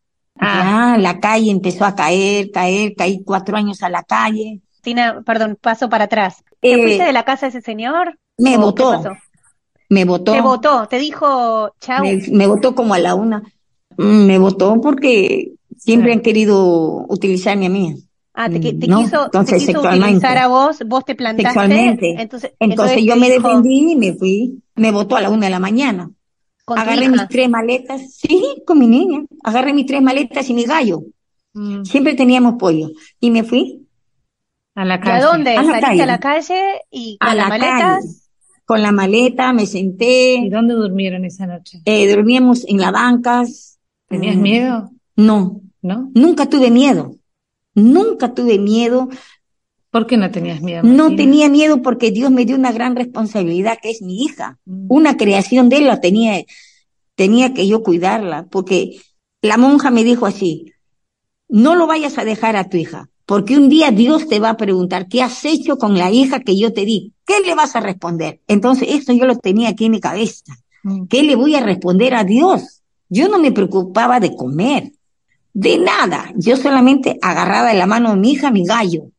Ah, 0.40 0.94
Ya 0.96 0.98
la 0.98 1.20
calle 1.20 1.50
empezó 1.50 1.84
a 1.84 1.94
caer, 1.94 2.50
caer, 2.50 2.94
caí 2.96 3.22
cuatro 3.22 3.58
años 3.58 3.82
a 3.82 3.90
la 3.90 4.02
calle. 4.04 4.62
Martina, 4.76 5.20
perdón, 5.26 5.58
paso 5.60 5.90
para 5.90 6.04
atrás. 6.04 6.42
¿Te 6.62 6.68
Eh, 6.68 6.82
fuiste 6.82 7.02
de 7.02 7.12
la 7.12 7.26
casa 7.26 7.44
de 7.44 7.50
ese 7.50 7.60
señor? 7.60 8.18
me 8.38 8.56
¿O 8.56 8.74
qué 8.74 8.82
votó, 8.84 9.02
me 9.90 10.04
votó, 10.06 10.32
Te 10.32 10.40
votó, 10.40 10.88
te 10.88 10.98
dijo 10.98 11.74
chau. 11.80 12.04
me, 12.04 12.16
me 12.32 12.46
votó 12.46 12.74
como 12.74 12.94
a 12.94 12.98
la 12.98 13.14
una. 13.14 13.42
Me 14.00 14.38
votó 14.38 14.80
porque 14.80 15.52
siempre 15.76 16.12
han 16.12 16.20
querido 16.20 17.04
utilizarme 17.08 17.66
a 17.66 17.70
mí. 17.70 17.94
Ah, 18.32 18.48
te, 18.48 18.60
qui- 18.60 18.78
te 18.80 18.86
No, 18.86 19.00
quiso, 19.02 19.18
te 19.18 19.38
entonces 19.38 19.66
quiso 19.66 19.80
utilizar 19.82 20.38
a 20.38 20.46
vos, 20.48 20.78
vos 20.86 21.04
te 21.04 21.14
plantaste. 21.14 21.48
Sexualmente. 21.48 22.14
Entonces, 22.18 22.52
Entonces 22.58 23.02
yo 23.04 23.16
me 23.16 23.28
dijo, 23.30 23.48
defendí 23.48 23.92
y 23.92 23.96
me 23.96 24.14
fui. 24.14 24.62
Me 24.76 24.90
votó 24.90 25.16
a 25.16 25.20
la 25.20 25.30
una 25.30 25.46
de 25.46 25.50
la 25.50 25.58
mañana. 25.58 26.10
Agarré 26.66 27.08
mis 27.08 27.28
tres 27.28 27.50
maletas, 27.50 28.14
sí, 28.14 28.62
con 28.66 28.78
mi 28.78 28.86
niña. 28.86 29.24
Agarré 29.42 29.72
mis 29.74 29.86
tres 29.86 30.00
maletas 30.00 30.48
y 30.48 30.54
mi 30.54 30.64
gallo. 30.64 31.02
mm, 31.52 31.84
Siempre 31.84 32.14
teníamos 32.14 32.54
pollo. 32.54 32.88
Y 33.18 33.30
me 33.30 33.42
fui 33.44 33.86
a 34.76 34.84
la 34.84 34.94
¿Y 34.94 34.98
a 34.98 35.00
calle. 35.02 35.24
dónde? 35.26 35.50
A 35.50 35.62
la 35.62 35.72
¿Saliste 35.72 35.86
calle. 35.86 36.02
a 36.02 36.06
la 36.06 36.20
calle 36.20 36.62
y 36.90 37.18
con 37.18 37.28
a 37.28 37.34
las 37.34 37.44
la 37.44 37.48
maletas? 37.58 38.02
calle. 38.04 38.14
Con 38.64 38.82
la 38.82 38.92
maleta 38.92 39.52
me 39.52 39.64
¿Y 39.64 39.66
senté. 39.66 40.48
dónde 40.48 40.74
durmieron 40.74 41.24
esa 41.24 41.44
noche? 41.46 41.80
eh, 41.84 42.08
dormíamos 42.14 42.64
en 42.68 42.78
las 42.78 42.92
bancas. 42.92 43.69
¿Tenías 44.10 44.36
Mm, 44.36 44.42
miedo? 44.42 44.90
No, 45.16 45.60
¿No? 45.82 46.10
nunca 46.14 46.46
tuve 46.46 46.70
miedo. 46.70 47.16
Nunca 47.74 48.34
tuve 48.34 48.58
miedo. 48.58 49.08
¿Por 49.90 50.06
qué 50.06 50.16
no 50.16 50.30
tenías 50.30 50.60
miedo? 50.60 50.82
No 50.84 51.14
tenía 51.14 51.48
miedo 51.48 51.80
porque 51.82 52.10
Dios 52.10 52.30
me 52.30 52.44
dio 52.44 52.56
una 52.56 52.72
gran 52.72 52.96
responsabilidad 52.96 53.78
que 53.80 53.90
es 53.90 54.02
mi 54.02 54.22
hija. 54.24 54.58
Mm, 54.66 54.86
Una 54.88 55.16
creación 55.16 55.68
de 55.68 55.78
él 55.78 55.86
la 55.86 56.00
tenía, 56.00 56.42
tenía 57.14 57.54
que 57.54 57.66
yo 57.68 57.82
cuidarla, 57.82 58.46
porque 58.50 59.00
la 59.42 59.56
monja 59.56 59.90
me 59.90 60.04
dijo 60.04 60.26
así, 60.26 60.66
no 61.48 61.76
lo 61.76 61.86
vayas 61.86 62.18
a 62.18 62.24
dejar 62.24 62.56
a 62.56 62.68
tu 62.68 62.76
hija, 62.76 63.08
porque 63.26 63.56
un 63.56 63.68
día 63.68 63.90
Dios 63.92 64.28
te 64.28 64.40
va 64.40 64.50
a 64.50 64.56
preguntar, 64.56 65.06
¿qué 65.08 65.22
has 65.22 65.44
hecho 65.44 65.78
con 65.78 65.96
la 65.96 66.10
hija 66.10 66.40
que 66.40 66.58
yo 66.58 66.72
te 66.72 66.84
di? 66.84 67.12
¿Qué 67.24 67.34
le 67.46 67.54
vas 67.54 67.76
a 67.76 67.80
responder? 67.80 68.40
Entonces, 68.48 68.88
eso 68.90 69.12
yo 69.12 69.24
lo 69.26 69.36
tenía 69.38 69.68
aquí 69.70 69.84
en 69.86 69.92
mi 69.92 70.00
cabeza. 70.00 70.56
mm. 70.82 71.06
¿Qué 71.06 71.22
le 71.22 71.36
voy 71.36 71.54
a 71.54 71.60
responder 71.62 72.14
a 72.14 72.24
Dios? 72.24 72.79
Yo 73.10 73.28
no 73.28 73.38
me 73.38 73.52
preocupaba 73.52 74.18
de 74.20 74.34
comer, 74.34 74.92
de 75.52 75.78
nada. 75.78 76.32
Yo 76.36 76.56
solamente 76.56 77.18
agarraba 77.20 77.68
de 77.68 77.78
la 77.78 77.86
mano 77.86 78.10
de 78.10 78.16
mi 78.16 78.30
hija 78.32 78.50
mi 78.50 78.64
gallo. 78.64 79.10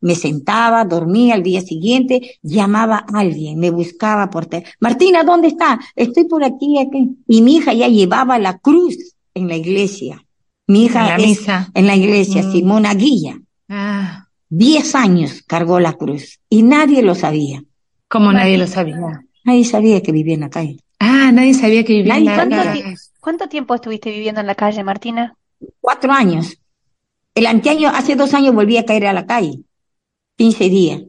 Me 0.00 0.14
sentaba, 0.14 0.84
dormía 0.84 1.34
al 1.34 1.42
día 1.42 1.62
siguiente, 1.62 2.38
llamaba 2.42 3.04
a 3.12 3.18
alguien, 3.20 3.58
me 3.58 3.70
buscaba 3.70 4.28
por 4.30 4.46
teléfono. 4.46 4.74
Martina, 4.78 5.24
¿dónde 5.24 5.48
está? 5.48 5.80
Estoy 5.96 6.24
por 6.26 6.44
aquí, 6.44 6.78
aquí. 6.78 7.16
Y 7.26 7.40
mi 7.42 7.56
hija 7.56 7.72
ya 7.72 7.88
llevaba 7.88 8.38
la 8.38 8.58
cruz 8.58 8.96
en 9.34 9.48
la 9.48 9.56
iglesia. 9.56 10.22
Mi 10.68 10.84
hija 10.84 11.00
En 11.00 11.06
la 11.08 11.16
es 11.16 11.26
misa. 11.26 11.70
en 11.74 11.86
la 11.86 11.96
iglesia, 11.96 12.42
Mm. 12.42 12.52
Simona 12.52 12.94
Guilla. 12.94 13.40
Ah, 13.68 14.28
Diez 14.48 14.94
años 14.94 15.42
cargó 15.46 15.80
la 15.80 15.94
cruz 15.94 16.38
y 16.48 16.62
nadie 16.62 17.02
lo 17.02 17.14
sabía. 17.16 17.64
como 18.08 18.32
nadie 18.32 18.58
lo 18.58 18.66
sabía. 18.68 19.24
Nadie 19.44 19.64
sabía 19.64 20.00
que 20.02 20.12
vivía 20.12 20.34
en 20.34 20.40
la 20.40 20.50
calle. 20.50 20.76
Ah, 20.98 21.30
nadie 21.32 21.54
sabía 21.54 21.84
que 21.84 21.94
vivía 21.94 22.16
en 22.16 22.24
Nadie 22.24 22.24
la 22.24 22.36
sabía. 22.36 22.56
¿Cuánto, 22.58 22.80
calle. 22.80 22.94
cuánto 23.20 23.48
tiempo 23.48 23.74
estuviste 23.74 24.10
viviendo 24.10 24.40
en 24.40 24.46
la 24.46 24.54
calle, 24.54 24.82
Martina? 24.84 25.36
Cuatro 25.80 26.12
años. 26.12 26.58
El 27.34 27.46
anteaño, 27.46 27.90
hace 27.90 28.16
dos 28.16 28.32
años 28.34 28.54
volví 28.54 28.76
a 28.78 28.86
caer 28.86 29.06
a 29.06 29.12
la 29.12 29.26
calle. 29.26 29.60
Quince 30.36 30.68
días. 30.68 31.02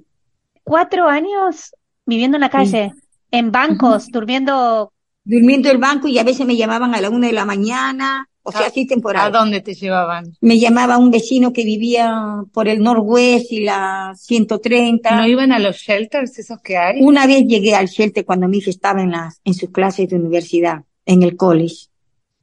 ¿Cuatro 0.64 1.08
años 1.08 1.74
viviendo 2.06 2.38
en 2.38 2.42
la 2.42 2.50
calle? 2.50 2.94
¿En 3.32 3.52
bancos, 3.52 4.08
durmiendo? 4.08 4.92
Durmiendo 5.24 5.70
en 5.70 5.76
el 5.76 5.82
banco 5.82 6.08
y 6.08 6.20
a 6.20 6.24
veces 6.24 6.46
me 6.46 6.58
llamaban 6.58 6.96
a 6.96 7.02
la 7.02 7.10
una 7.10 7.28
de 7.28 7.34
la 7.34 7.46
mañana, 7.46 8.28
o 8.48 8.52
sea, 8.54 8.68
así 8.68 8.84
¿A 8.84 8.88
temporal. 8.88 9.30
dónde 9.34 9.60
te 9.60 9.74
llevaban? 9.74 10.38
Me 10.40 10.58
llamaba 10.58 10.98
un 10.98 11.12
vecino 11.12 11.52
que 11.52 11.66
vivía 11.66 12.46
por 12.54 12.70
el 12.70 12.82
Northwest 12.82 13.52
y 13.52 13.66
la 13.66 14.14
130. 14.16 15.18
¿No 15.18 15.28
iban 15.28 15.52
a 15.52 15.60
los 15.60 15.76
shelters 15.76 16.40
esos 16.40 16.62
que 16.62 16.78
hay? 16.78 17.02
Una 17.02 17.28
vez 17.28 17.46
llegué 17.46 17.76
al 17.76 17.88
shelter 17.88 18.24
cuando 18.24 18.48
mi 18.48 18.60
hija 18.60 18.70
estaba 18.70 19.02
en 19.02 19.12
las, 19.12 19.42
en 19.44 19.54
sus 19.54 19.70
clases 19.72 20.08
de 20.08 20.16
universidad, 20.16 20.86
en 21.06 21.24
el 21.24 21.36
college. 21.36 21.88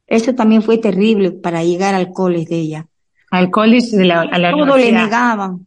Eso 0.06 0.34
también 0.34 0.60
fue 0.60 0.76
terrible 0.76 1.30
para 1.30 1.64
llegar 1.64 1.94
al 1.94 2.12
college 2.12 2.50
de 2.50 2.56
ella. 2.56 2.86
Al 3.30 3.50
college, 3.50 3.96
de 3.96 4.04
la, 4.04 4.20
a 4.20 4.38
la 4.38 4.50
Todo 4.50 4.76
le 4.76 4.92
negaban. 4.92 5.66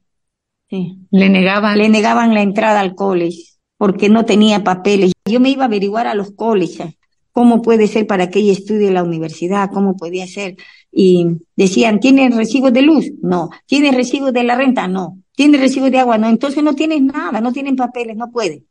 Sí. 0.70 1.00
Le 1.10 1.30
negaban. 1.30 1.80
Le 1.80 1.90
negaban 1.90 2.36
la 2.36 2.44
entrada 2.44 2.80
al 2.80 2.94
college 2.94 3.56
porque 3.76 4.08
no 4.08 4.24
tenía 4.24 4.64
papeles. 4.64 5.14
Yo 5.26 5.40
me 5.40 5.50
iba 5.50 5.64
a 5.64 5.68
averiguar 5.68 6.06
a 6.06 6.14
los 6.14 6.30
colleges 6.36 6.94
cómo 7.38 7.62
puede 7.62 7.86
ser 7.86 8.08
para 8.08 8.32
que 8.32 8.40
ella 8.40 8.54
estudie 8.54 8.88
en 8.88 8.96
la 8.96 9.04
universidad, 9.04 9.70
cómo 9.72 9.96
podía 9.96 10.26
ser. 10.26 10.56
Y 10.92 11.28
decían, 11.56 12.00
¿tienes 12.00 12.36
recibo 12.36 12.72
de 12.72 12.82
luz? 12.82 13.12
No. 13.22 13.52
¿Tienes 13.68 13.94
recibo 13.94 14.32
de 14.32 14.44
la 14.44 14.56
renta? 14.56 14.88
No. 14.88 15.20
¿Tienes 15.36 15.62
recibo 15.62 15.92
de 15.92 16.00
agua? 16.00 16.18
No. 16.18 16.30
Entonces 16.30 16.64
no 16.64 16.74
tienes 16.74 17.00
nada, 17.04 17.40
no 17.40 17.54
tienen 17.54 17.76
papeles, 17.76 18.18
no 18.18 18.32
puede. 18.32 18.64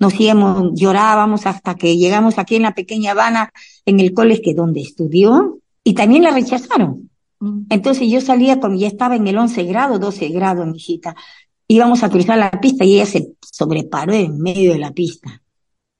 Nos 0.00 0.18
íbamos, 0.18 0.72
llorábamos 0.74 1.46
hasta 1.46 1.76
que 1.76 1.96
llegamos 1.96 2.40
aquí 2.40 2.56
en 2.56 2.62
la 2.62 2.74
pequeña 2.74 3.12
Habana, 3.12 3.52
en 3.86 4.00
el 4.00 4.12
college 4.12 4.42
que 4.42 4.54
donde 4.54 4.80
estudió, 4.80 5.60
y 5.84 5.94
también 5.94 6.24
la 6.24 6.32
rechazaron. 6.32 7.08
Mm. 7.38 7.66
Entonces 7.70 8.10
yo 8.10 8.20
salía 8.20 8.58
con, 8.58 8.76
ya 8.76 8.88
estaba 8.88 9.14
en 9.14 9.28
el 9.28 9.38
11 9.38 9.62
grado, 9.66 10.00
12 10.00 10.30
grado, 10.30 10.66
mi 10.66 10.78
hijita. 10.78 11.14
Íbamos 11.68 12.02
a 12.02 12.10
cruzar 12.10 12.38
la 12.38 12.50
pista 12.50 12.84
y 12.84 12.96
ella 12.96 13.06
se 13.06 13.34
sobreparó 13.40 14.14
en 14.14 14.36
medio 14.40 14.72
de 14.72 14.80
la 14.80 14.90
pista. 14.90 15.42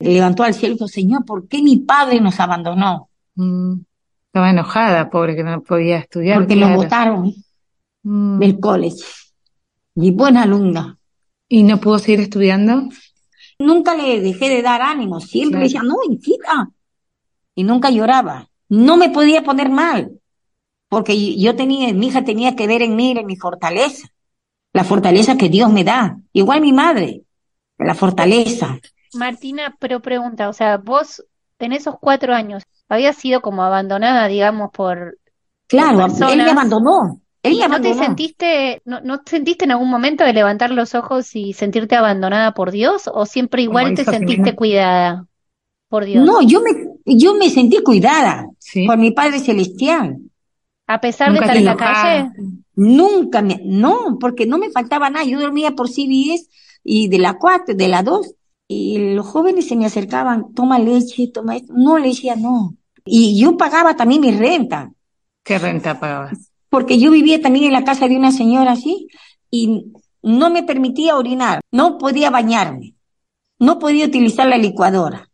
Levantó 0.00 0.44
al 0.44 0.54
cielo 0.54 0.72
y 0.72 0.76
dijo, 0.76 0.88
Señor, 0.88 1.24
¿por 1.24 1.48
qué 1.48 1.62
mi 1.62 1.76
padre 1.78 2.20
nos 2.20 2.38
abandonó? 2.40 3.08
Mm. 3.34 3.74
Estaba 4.26 4.50
enojada, 4.50 5.10
pobre, 5.10 5.34
que 5.34 5.42
no 5.42 5.60
podía 5.62 5.98
estudiar. 5.98 6.38
Porque 6.38 6.54
nos 6.56 6.68
claro. 6.68 6.82
botaron 6.82 7.34
Mm. 8.04 8.38
del 8.38 8.60
college. 8.60 9.02
Y 9.96 10.12
buena 10.12 10.42
alumna. 10.44 10.96
¿Y 11.48 11.62
no 11.64 11.80
pudo 11.80 11.98
seguir 11.98 12.20
estudiando? 12.20 12.88
Nunca 13.58 13.96
le 13.96 14.20
dejé 14.20 14.48
de 14.48 14.62
dar 14.62 14.80
ánimo. 14.82 15.18
Siempre 15.20 15.58
Claro. 15.60 15.64
decía, 15.64 15.82
no, 15.82 15.96
hijita. 16.08 16.70
Y 17.56 17.64
nunca 17.64 17.90
lloraba. 17.90 18.48
No 18.68 18.96
me 18.96 19.10
podía 19.10 19.42
poner 19.42 19.68
mal. 19.68 20.12
Porque 20.88 21.36
yo 21.38 21.56
tenía, 21.56 21.92
mi 21.92 22.06
hija 22.06 22.24
tenía 22.24 22.54
que 22.54 22.66
ver 22.68 22.82
en 22.82 22.94
mí, 22.94 23.10
en 23.10 23.26
mi 23.26 23.36
fortaleza. 23.36 24.08
La 24.72 24.84
fortaleza 24.84 25.36
que 25.36 25.48
Dios 25.48 25.72
me 25.72 25.82
da. 25.84 26.18
Igual 26.32 26.60
mi 26.60 26.72
madre. 26.72 27.22
La 27.78 27.94
fortaleza. 27.94 28.78
Martina, 29.14 29.76
pero 29.78 30.00
pregunta, 30.00 30.48
o 30.48 30.52
sea, 30.52 30.76
vos 30.78 31.24
en 31.58 31.72
esos 31.72 31.96
cuatro 32.00 32.34
años 32.34 32.62
habías 32.88 33.16
sido 33.16 33.40
como 33.40 33.62
abandonada, 33.62 34.28
digamos, 34.28 34.70
por 34.72 35.18
Claro, 35.66 36.06
personas. 36.06 36.32
él 36.32 36.38
me 36.44 36.50
abandonó. 36.50 37.20
Él 37.42 37.52
me 37.52 37.64
¿Y 37.64 37.68
no 37.68 37.80
te 37.80 37.94
sentiste, 37.94 38.82
no, 38.84 39.00
no 39.00 39.20
sentiste 39.24 39.64
en 39.64 39.72
algún 39.72 39.90
momento 39.90 40.24
de 40.24 40.32
levantar 40.32 40.70
los 40.70 40.94
ojos 40.94 41.34
y 41.36 41.52
sentirte 41.52 41.96
abandonada 41.96 42.52
por 42.52 42.70
Dios? 42.70 43.08
¿O 43.12 43.26
siempre 43.26 43.64
Como 43.64 43.78
igual 43.78 43.94
te 43.94 44.04
sentiste 44.04 44.54
cuidada 44.56 45.26
por 45.88 46.04
Dios? 46.04 46.24
No, 46.24 46.42
yo 46.42 46.60
me, 46.62 46.70
yo 47.04 47.34
me 47.34 47.50
sentí 47.50 47.82
cuidada 47.82 48.46
Sí. 48.58 48.86
por 48.86 48.98
mi 48.98 49.12
Padre 49.12 49.40
Celestial. 49.40 50.18
A 50.86 51.00
pesar 51.00 51.32
de 51.32 51.38
estar 51.38 51.52
te 51.54 51.58
en 51.58 51.64
la 51.66 51.76
calle, 51.76 52.30
Nunca 52.74 53.42
me, 53.42 53.60
no, 53.64 54.18
porque 54.20 54.46
no 54.46 54.56
me 54.58 54.70
faltaba 54.70 55.10
nada. 55.10 55.24
Yo 55.24 55.40
dormía 55.40 55.72
por 55.72 55.88
CBS 55.88 56.48
y 56.84 57.08
de 57.08 57.18
la 57.18 57.36
4, 57.38 57.74
de 57.74 57.88
la 57.88 58.02
2, 58.02 58.34
y 58.68 59.14
los 59.14 59.26
jóvenes 59.26 59.66
se 59.66 59.76
me 59.76 59.86
acercaban, 59.86 60.52
toma 60.52 60.78
leche, 60.78 61.28
toma 61.32 61.56
esto. 61.56 61.72
No 61.74 61.98
le 61.98 62.08
decía 62.08 62.36
no. 62.36 62.76
Y 63.04 63.40
yo 63.40 63.56
pagaba 63.56 63.96
también 63.96 64.20
mi 64.20 64.30
renta, 64.30 64.92
¿Qué 65.42 65.58
renta 65.58 65.98
pagabas? 65.98 66.50
porque 66.68 66.98
yo 66.98 67.10
vivía 67.10 67.40
también 67.40 67.64
en 67.64 67.72
la 67.72 67.84
casa 67.84 68.06
de 68.06 68.16
una 68.16 68.30
señora 68.30 68.72
así, 68.72 69.08
y 69.50 69.86
no 70.22 70.50
me 70.50 70.62
permitía 70.62 71.16
orinar, 71.16 71.60
no 71.70 71.96
podía 71.96 72.28
bañarme, 72.28 72.94
no 73.58 73.78
podía 73.78 74.04
utilizar 74.04 74.46
la 74.46 74.58
licuadora. 74.58 75.30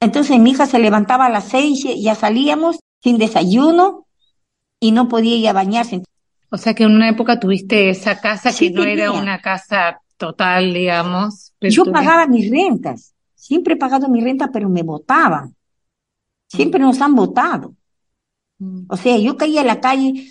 Entonces 0.00 0.38
mi 0.38 0.52
hija 0.52 0.66
se 0.66 0.78
levantaba 0.78 1.26
a 1.26 1.30
las 1.30 1.44
seis, 1.44 1.84
ya 1.98 2.14
salíamos 2.14 2.78
sin 3.02 3.18
desayuno 3.18 4.06
y 4.80 4.92
no 4.92 5.08
podía 5.08 5.36
ir 5.36 5.48
a 5.48 5.52
bañarse. 5.52 6.02
O 6.50 6.56
sea 6.56 6.74
que 6.74 6.84
en 6.84 6.94
una 6.94 7.08
época 7.08 7.38
tuviste 7.38 7.90
esa 7.90 8.20
casa 8.20 8.52
que 8.52 8.70
no 8.70 8.84
era 8.84 9.12
una 9.12 9.40
casa 9.40 10.01
total, 10.22 10.72
digamos. 10.72 11.52
Yo 11.60 11.84
pagaba 11.86 12.28
mis 12.28 12.48
rentas, 12.48 13.12
siempre 13.34 13.74
he 13.74 13.76
pagado 13.76 14.08
mi 14.08 14.20
renta, 14.20 14.52
pero 14.52 14.68
me 14.68 14.84
votaban. 14.84 15.56
Siempre 16.46 16.80
nos 16.80 17.00
han 17.00 17.16
votado. 17.16 17.74
Mm. 18.58 18.84
O 18.88 18.96
sea, 18.96 19.18
yo 19.18 19.36
caía 19.36 19.62
a 19.62 19.64
la 19.64 19.80
calle 19.80 20.30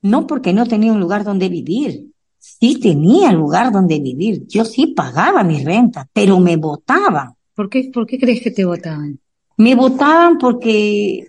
no 0.00 0.28
porque 0.28 0.52
no 0.52 0.66
tenía 0.66 0.92
un 0.92 1.00
lugar 1.00 1.24
donde 1.24 1.48
vivir, 1.48 2.12
sí 2.38 2.78
tenía 2.78 3.32
lugar 3.32 3.72
donde 3.72 3.98
vivir, 3.98 4.46
yo 4.46 4.64
sí 4.64 4.88
pagaba 4.88 5.42
mi 5.42 5.64
renta, 5.64 6.08
pero 6.12 6.38
me 6.38 6.56
votaban. 6.56 7.34
¿Por 7.54 7.68
qué, 7.68 7.90
por 7.92 8.06
qué 8.06 8.18
crees 8.20 8.42
que 8.42 8.52
te 8.52 8.64
votaban? 8.64 9.18
Me 9.56 9.74
votaban 9.74 10.38
porque 10.38 11.26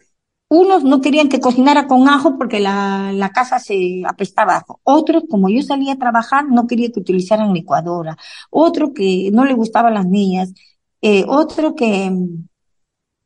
unos 0.53 0.83
no 0.83 1.01
querían 1.01 1.29
que 1.29 1.39
cocinara 1.39 1.87
con 1.87 2.07
ajo 2.07 2.37
porque 2.37 2.59
la, 2.59 3.11
la 3.11 3.29
casa 3.29 3.57
se 3.59 4.03
apestaba 4.07 4.57
ajo. 4.57 4.79
Otros, 4.83 5.23
como 5.29 5.49
yo 5.49 5.63
salía 5.63 5.93
a 5.93 5.97
trabajar, 5.97 6.45
no 6.47 6.67
quería 6.67 6.91
que 6.91 6.99
utilizaran 6.99 7.53
licuadora. 7.53 8.17
Otro 8.51 8.93
que 8.93 9.31
no 9.33 9.45
le 9.45 9.53
gustaban 9.53 9.95
las 9.95 10.05
niñas. 10.05 10.53
Eh, 11.01 11.25
otro 11.27 11.75
que, 11.75 12.11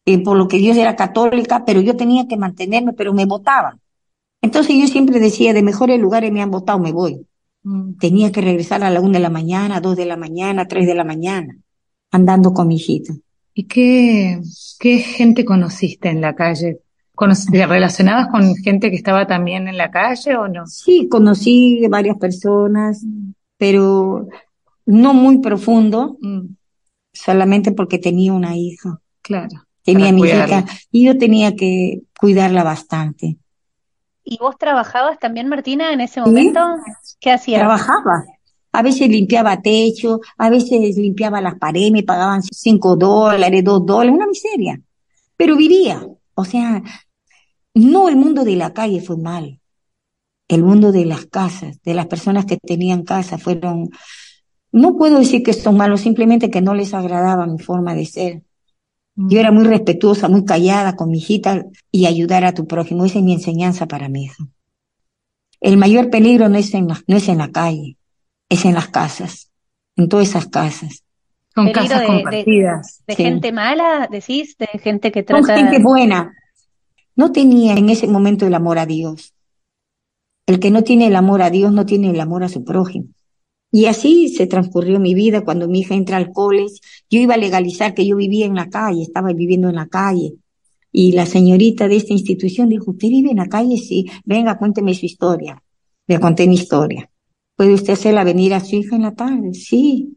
eh, 0.05 0.23
por 0.23 0.37
lo 0.37 0.47
que 0.47 0.57
Dios 0.57 0.77
era 0.77 0.95
católica, 0.95 1.65
pero 1.65 1.81
yo 1.81 1.97
tenía 1.97 2.27
que 2.27 2.37
mantenerme, 2.37 2.93
pero 2.93 3.13
me 3.13 3.25
votaban. 3.25 3.81
Entonces 4.41 4.75
yo 4.79 4.87
siempre 4.87 5.19
decía, 5.19 5.53
de 5.53 5.63
mejores 5.63 5.99
lugares 5.99 6.31
me 6.31 6.41
han 6.41 6.51
votado, 6.51 6.79
me 6.79 6.93
voy. 6.93 7.27
Mm. 7.63 7.97
Tenía 7.97 8.31
que 8.31 8.41
regresar 8.41 8.83
a 8.83 8.89
la 8.89 9.01
una 9.01 9.13
de 9.13 9.19
la 9.19 9.29
mañana, 9.29 9.81
dos 9.81 9.97
de 9.97 10.05
la 10.05 10.15
mañana, 10.15 10.67
tres 10.67 10.87
de 10.87 10.95
la 10.95 11.03
mañana, 11.03 11.57
andando 12.11 12.53
con 12.53 12.67
mi 12.69 12.75
hijita. 12.75 13.13
¿Y 13.53 13.65
qué, 13.65 14.39
qué 14.79 14.99
gente 14.99 15.43
conociste 15.43 16.09
en 16.09 16.21
la 16.21 16.33
calle? 16.33 16.79
¿Te 17.51 17.65
relacionabas 17.65 18.27
con 18.27 18.55
gente 18.55 18.89
que 18.89 18.95
estaba 18.95 19.25
también 19.25 19.67
en 19.67 19.77
la 19.77 19.89
calle 19.89 20.35
o 20.35 20.47
no? 20.47 20.67
Sí, 20.67 21.07
conocí 21.09 21.85
varias 21.89 22.17
personas, 22.17 23.03
pero 23.57 24.27
no 24.85 25.13
muy 25.13 25.39
profundo, 25.39 26.17
mm. 26.21 26.41
solamente 27.13 27.71
porque 27.71 27.97
tenía 27.97 28.33
una 28.33 28.55
hija. 28.55 28.99
Claro. 29.21 29.63
Tenía 29.83 30.11
mi 30.11 30.21
hija 30.23 30.65
y 30.91 31.05
yo 31.05 31.17
tenía 31.17 31.55
que 31.55 32.01
cuidarla 32.19 32.63
bastante. 32.63 33.37
¿Y 34.23 34.37
vos 34.37 34.57
trabajabas 34.57 35.17
también, 35.17 35.47
Martina, 35.47 35.93
en 35.93 36.01
ese 36.01 36.19
momento? 36.19 36.59
¿Qué 37.19 37.31
hacías? 37.31 37.61
Trabajaba. 37.61 38.25
A 38.73 38.81
veces 38.83 39.09
limpiaba 39.09 39.61
techo, 39.61 40.19
a 40.37 40.49
veces 40.49 40.97
limpiaba 40.97 41.41
las 41.41 41.55
paredes, 41.55 41.91
me 41.91 42.03
pagaban 42.03 42.43
cinco 42.43 42.95
dólares, 42.95 43.63
dos 43.63 43.85
dólares, 43.85 44.13
una 44.13 44.27
miseria. 44.27 44.79
Pero 45.37 45.55
vivía. 45.55 46.05
O 46.35 46.45
sea, 46.45 46.83
no 47.79 48.09
el 48.09 48.15
mundo 48.15 48.43
de 48.43 48.55
la 48.55 48.73
calle 48.73 49.01
fue 49.01 49.17
mal. 49.17 49.59
El 50.47 50.63
mundo 50.63 50.91
de 50.91 51.05
las 51.05 51.25
casas, 51.25 51.81
de 51.83 51.93
las 51.93 52.07
personas 52.07 52.45
que 52.45 52.57
tenían 52.57 53.03
casa, 53.03 53.37
fueron, 53.37 53.89
no 54.71 54.95
puedo 54.97 55.19
decir 55.19 55.43
que 55.43 55.53
son 55.53 55.75
malos, 55.75 56.01
simplemente 56.01 56.49
que 56.49 56.61
no 56.61 56.73
les 56.73 56.93
agradaba 56.93 57.45
mi 57.45 57.59
forma 57.59 57.93
de 57.93 58.05
ser. 58.05 58.43
Yo 59.15 59.39
era 59.39 59.51
muy 59.51 59.65
respetuosa, 59.65 60.29
muy 60.29 60.45
callada 60.45 60.95
con 60.95 61.09
mi 61.09 61.17
hijita 61.17 61.65
y 61.91 62.05
ayudar 62.05 62.45
a 62.45 62.53
tu 62.53 62.67
prójimo. 62.67 63.03
Esa 63.03 63.17
es 63.17 63.25
mi 63.25 63.33
enseñanza 63.33 63.87
para 63.87 64.09
mi 64.09 64.25
hija. 64.25 64.45
El 65.59 65.77
mayor 65.77 66.09
peligro 66.09 66.49
no 66.49 66.57
es 66.57 66.73
en 66.75 66.87
la, 66.87 67.01
no 67.07 67.17
es 67.17 67.27
en 67.27 67.39
la 67.39 67.51
calle, 67.51 67.97
es 68.47 68.63
en 68.63 68.75
las 68.75 68.89
casas, 68.89 69.51
en 69.95 70.07
todas 70.07 70.29
esas 70.29 70.47
casas. 70.47 71.03
Son 71.55 71.71
casas 71.71 72.03
compartidas. 72.03 73.03
De, 73.07 73.15
gente 73.15 73.51
mala, 73.51 74.07
decís, 74.11 74.55
de 74.57 74.67
gente 74.79 75.11
que 75.11 75.23
trata. 75.23 75.47
Son 75.47 75.55
gente 75.55 75.79
buena. 75.79 76.31
No 77.17 77.31
tenía 77.31 77.73
en 77.73 77.89
ese 77.89 78.07
momento 78.07 78.45
el 78.45 78.53
amor 78.53 78.77
a 78.77 78.85
Dios. 78.85 79.33
El 80.45 80.59
que 80.59 80.71
no 80.71 80.83
tiene 80.83 81.07
el 81.07 81.15
amor 81.15 81.41
a 81.41 81.49
Dios 81.49 81.73
no 81.73 81.85
tiene 81.85 82.11
el 82.11 82.19
amor 82.21 82.43
a 82.43 82.49
su 82.49 82.63
prójimo. 82.63 83.07
Y 83.71 83.85
así 83.85 84.29
se 84.29 84.47
transcurrió 84.47 84.99
mi 84.99 85.13
vida 85.15 85.43
cuando 85.43 85.67
mi 85.67 85.79
hija 85.79 85.95
entra 85.95 86.17
al 86.17 86.31
college. 86.31 86.75
Yo 87.09 87.19
iba 87.19 87.33
a 87.33 87.37
legalizar 87.37 87.95
que 87.95 88.05
yo 88.05 88.15
vivía 88.15 88.45
en 88.45 88.55
la 88.55 88.69
calle, 88.69 89.01
estaba 89.01 89.33
viviendo 89.33 89.67
en 89.67 89.75
la 89.75 89.87
calle. 89.87 90.35
Y 90.91 91.13
la 91.13 91.25
señorita 91.25 91.87
de 91.87 91.97
esta 91.97 92.13
institución 92.13 92.69
dijo, 92.69 92.91
¿usted 92.91 93.09
vive 93.09 93.31
en 93.31 93.37
la 93.37 93.49
calle? 93.49 93.77
Sí, 93.77 94.05
venga, 94.23 94.57
cuénteme 94.57 94.93
su 94.93 95.07
historia. 95.07 95.61
Le 96.05 96.19
conté 96.19 96.47
mi 96.47 96.55
historia. 96.55 97.09
¿Puede 97.55 97.73
usted 97.73 97.93
hacerla 97.93 98.23
venir 98.23 98.53
a 98.53 98.63
su 98.63 98.75
hija 98.75 98.95
en 98.95 99.01
la 99.01 99.15
tarde? 99.15 99.55
Sí. 99.55 100.15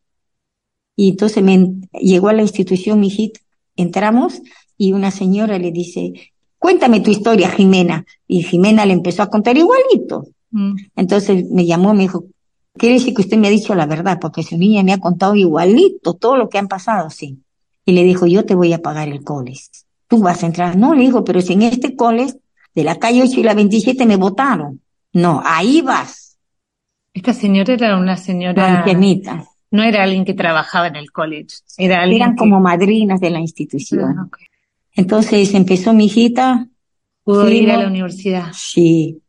Y 0.97 1.09
entonces 1.09 1.43
me 1.43 1.81
llegó 1.99 2.29
a 2.29 2.35
la 2.35 2.43
institución 2.43 3.01
mi 3.01 3.07
hijita. 3.07 3.41
Entramos 3.75 4.43
y 4.77 4.93
una 4.93 5.11
señora 5.11 5.59
le 5.59 5.73
dice, 5.73 6.13
cuéntame 6.61 7.01
tu 7.01 7.11
historia, 7.11 7.51
Jimena. 7.51 8.05
Y 8.29 8.45
Jimena 8.45 8.87
le 8.87 8.93
empezó 8.93 9.25
a 9.25 9.31
contar 9.31 9.57
igualito. 9.59 10.29
Mm. 10.53 10.77
Entonces 10.95 11.51
me 11.51 11.67
llamó, 11.67 11.93
me 11.95 12.03
dijo, 12.03 12.27
Quiere 12.81 12.95
decir 12.95 13.15
que 13.15 13.23
usted 13.23 13.37
me 13.37 13.49
ha 13.49 13.51
dicho 13.51 13.75
la 13.75 13.87
verdad, 13.87 14.19
porque 14.21 14.43
su 14.43 14.57
niña 14.57 14.83
me 14.83 14.93
ha 14.93 14.99
contado 14.99 15.35
igualito 15.35 16.15
todo 16.15 16.37
lo 16.37 16.49
que 16.49 16.59
han 16.59 16.69
pasado, 16.69 17.11
sí. 17.11 17.43
Y 17.85 17.93
le 17.93 18.05
dijo, 18.05 18.27
yo 18.27 18.45
te 18.45 18.55
voy 18.55 18.73
a 18.73 18.81
pagar 18.81 19.09
el 19.09 19.25
coles. 19.25 19.87
Tú 20.07 20.21
vas 20.21 20.43
a 20.43 20.47
entrar. 20.47 20.77
No, 20.77 20.95
le 20.95 21.03
digo, 21.03 21.25
pero 21.25 21.41
si 21.41 21.55
en 21.55 21.63
este 21.63 21.97
coles 21.97 22.39
de 22.75 22.85
la 22.85 22.99
calle 22.99 23.23
8 23.23 23.41
y 23.41 23.43
la 23.43 23.55
27 23.55 24.07
me 24.07 24.17
votaron. 24.17 24.81
No, 25.13 25.43
ahí 25.45 25.83
vas. 25.83 26.39
Esta 27.13 27.35
señora 27.35 27.75
era 27.75 27.97
una 27.99 28.17
señora... 28.17 28.79
Ancianita. 28.79 29.45
No 29.73 29.83
era 29.83 30.03
alguien 30.03 30.25
que 30.25 30.35
trabajaba 30.35 30.89
en 30.89 30.97
el 30.97 31.11
college. 31.11 31.57
Era 31.77 32.03
alguien 32.03 32.23
Eran 32.23 32.37
como 32.37 32.61
madrinas 32.61 33.21
de 33.21 33.31
la 33.31 33.41
institución. 33.41 34.17
Ah, 34.19 34.29
Entonces 34.95 35.55
empezó 35.55 35.93
mi 35.93 36.07
hijita. 36.07 36.69
Pudo 37.25 37.49
ir 37.49 37.71
a 37.71 37.79
la 37.79 37.89
universidad. 37.89 38.53
Sí. 38.53 39.23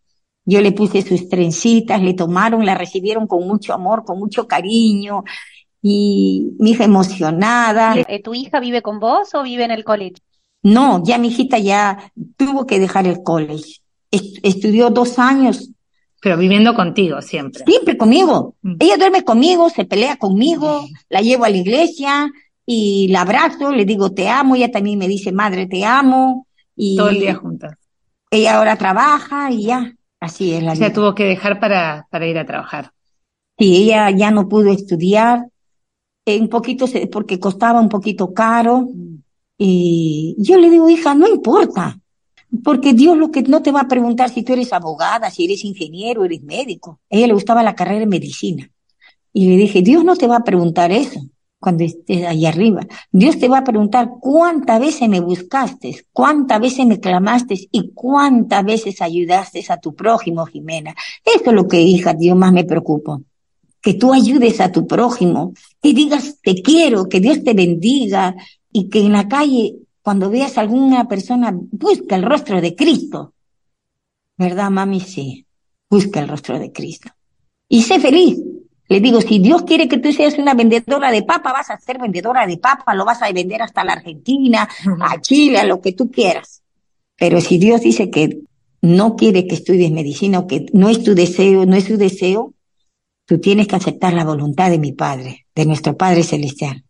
Yo 0.44 0.62
le 0.62 0.72
puse 0.72 1.02
sus 1.04 1.30
trencitas, 1.30 2.02
le 2.02 2.14
tomaron, 2.14 2.66
la 2.66 2.76
recibieron 2.76 3.28
con 3.28 3.48
mucho 3.48 3.74
amor, 3.74 4.04
con 4.04 4.18
mucho 4.18 4.48
cariño 4.48 5.24
y 5.82 6.52
mi 6.60 6.72
hija 6.72 6.84
emocionada. 6.84 7.96
Eh, 8.08 8.22
¿Tu 8.22 8.34
hija 8.34 8.60
vive 8.60 8.82
con 8.82 9.00
vos 9.00 9.34
o 9.36 9.44
vive 9.44 9.66
en 9.66 9.72
el 9.72 9.84
college? 9.84 10.16
No, 10.64 11.04
ya 11.04 11.18
mi 11.18 11.30
hijita 11.30 11.60
ya 11.60 12.12
tuvo 12.38 12.66
que 12.66 12.80
dejar 12.80 13.08
el 13.08 13.24
college. 13.24 13.82
estudió 14.12 14.90
dos 14.90 15.20
años. 15.20 15.72
Pero 16.24 16.38
viviendo 16.38 16.76
contigo 16.76 17.20
siempre. 17.24 17.64
Siempre 17.66 17.98
conmigo. 17.98 18.56
Mm. 18.62 18.76
Ella 18.80 18.98
duerme 18.98 19.24
conmigo, 19.24 19.72
se 19.72 19.86
pelea 19.86 20.18
conmigo, 20.18 20.86
la 21.10 21.22
llevo 21.22 21.46
a 21.46 21.50
la 21.50 21.58
iglesia 21.58 22.32
y 22.66 23.08
la 23.10 23.22
abrazo, 23.22 23.72
le 23.72 23.86
digo 23.86 24.12
te 24.12 24.30
amo, 24.30 24.56
ella 24.56 24.72
también 24.72 25.00
me 25.00 25.08
dice 25.08 25.32
madre 25.32 25.68
te 25.68 25.84
amo. 25.84 26.48
Y 26.76 26.96
Todo 26.96 27.10
el 27.10 27.20
día 27.20 27.36
juntas. 27.36 27.78
Ella 28.30 28.58
ahora 28.58 28.78
trabaja 28.78 29.52
y 29.52 29.64
ya. 29.64 29.94
Así 30.20 30.54
es 30.54 30.64
la 30.64 30.74
vida. 30.74 30.94
tuvo 30.94 31.16
que 31.16 31.26
dejar 31.26 31.60
para, 31.60 32.08
para 32.10 32.28
ir 32.28 32.38
a 32.38 32.46
trabajar. 32.46 32.92
Sí, 33.58 33.76
ella 33.76 34.10
ya 34.12 34.32
no 34.32 34.48
pudo 34.48 34.72
estudiar, 34.72 35.48
eh, 36.26 36.40
un 36.40 36.48
poquito, 36.48 36.86
porque 37.12 37.40
costaba 37.40 37.82
un 37.82 37.90
poquito 37.90 38.34
caro. 38.34 38.88
Y 39.58 40.36
yo 40.40 40.58
le 40.58 40.70
digo, 40.70 40.90
hija, 40.90 41.14
no 41.14 41.28
importa, 41.28 42.00
porque 42.64 42.94
Dios 42.94 43.18
lo 43.18 43.32
que 43.32 43.44
no 43.44 43.62
te 43.62 43.72
va 43.72 43.82
a 43.82 43.88
preguntar 43.88 44.30
si 44.30 44.44
tú 44.44 44.54
eres 44.54 44.74
abogada, 44.74 45.30
si 45.30 45.46
eres 45.46 45.64
ingeniero, 45.66 46.24
eres 46.24 46.42
médico. 46.42 47.00
A 47.12 47.18
ella 47.18 47.28
le 47.28 47.34
gustaba 47.34 47.64
la 47.64 47.76
carrera 47.76 48.00
de 48.00 48.08
medicina. 48.08 48.70
Y 49.34 49.50
le 49.50 49.58
dije, 49.58 49.82
Dios 49.82 50.04
no 50.04 50.16
te 50.16 50.28
va 50.28 50.38
a 50.38 50.44
preguntar 50.44 50.92
eso 50.92 51.22
cuando 51.62 51.84
estés 51.84 52.26
ahí 52.26 52.48
arriba. 52.48 52.82
Dios 53.12 53.38
te 53.38 53.48
va 53.48 53.60
a 53.60 53.64
preguntar 53.64 54.10
cuántas 54.20 54.80
veces 54.80 55.08
me 55.08 55.20
buscaste, 55.20 56.08
cuántas 56.12 56.60
veces 56.60 56.88
me 56.88 57.00
clamaste 57.00 57.70
y 57.72 57.92
cuántas 57.94 58.66
veces 58.66 59.00
ayudaste 59.00 59.64
a 59.70 59.78
tu 59.78 59.94
prójimo, 59.94 60.46
Jimena. 60.48 60.96
Esto 61.24 61.52
es 61.52 61.56
lo 61.56 61.68
que, 61.68 61.80
hija, 61.80 62.16
Dios 62.16 62.36
más 62.36 62.52
me 62.52 62.64
preocupa. 62.64 63.20
Que 63.80 63.94
tú 63.94 64.12
ayudes 64.12 64.60
a 64.60 64.72
tu 64.72 64.88
prójimo, 64.88 65.54
que 65.82 65.94
digas 65.94 66.40
te 66.42 66.56
quiero, 66.64 67.08
que 67.08 67.20
Dios 67.20 67.44
te 67.44 67.54
bendiga 67.54 68.36
y 68.72 68.90
que 68.90 69.02
en 69.02 69.12
la 69.12 69.28
calle, 69.28 69.76
cuando 70.02 70.32
veas 70.32 70.58
a 70.58 70.62
alguna 70.62 71.08
persona, 71.08 71.54
busca 71.54 72.16
el 72.16 72.24
rostro 72.24 72.60
de 72.60 72.76
Cristo. 72.76 73.36
¿Verdad, 74.36 74.72
mami? 74.72 75.00
Sí, 75.00 75.46
busca 75.88 76.22
el 76.22 76.28
rostro 76.28 76.58
de 76.58 76.72
Cristo. 76.72 77.12
Y 77.70 77.84
sé 77.84 78.00
feliz, 78.00 78.42
le 78.92 79.00
digo, 79.00 79.22
si 79.22 79.40
Dios 79.40 79.64
quiere 79.64 79.88
que 79.88 80.00
tú 80.00 80.12
seas 80.12 80.38
una 80.38 80.54
vendedora 80.54 81.12
de 81.12 81.24
papa, 81.24 81.54
vas 81.54 81.70
a 81.70 81.80
ser 81.80 81.98
vendedora 81.98 82.46
de 82.46 82.58
papa, 82.58 82.94
lo 82.94 83.06
vas 83.06 83.22
a 83.22 83.32
vender 83.32 83.62
hasta 83.62 83.86
la 83.86 83.94
Argentina, 83.94 84.68
a 85.00 85.22
Chile, 85.22 85.60
a 85.60 85.64
lo 85.64 85.80
que 85.80 85.94
tú 85.94 86.12
quieras. 86.12 86.62
Pero 87.18 87.40
si 87.40 87.58
Dios 87.58 87.80
dice 87.80 88.10
que 88.10 88.40
no 88.82 89.16
quiere 89.16 89.48
que 89.48 89.56
estudies 89.56 89.92
medicina 89.92 90.40
o 90.40 90.48
que 90.48 90.66
no 90.74 90.90
es 90.90 91.04
tu 91.04 91.16
deseo, 91.16 91.66
no 91.66 91.78
es 91.78 91.86
su 91.86 91.96
deseo, 91.96 92.54
tú 93.26 93.40
tienes 93.40 93.70
que 93.70 93.78
aceptar 93.78 94.12
la 94.12 94.26
voluntad 94.26 94.70
de 94.70 94.78
mi 94.78 94.92
Padre, 94.92 95.46
de 95.56 95.66
nuestro 95.66 95.96
Padre 95.96 96.24
Celestial. 96.24 96.84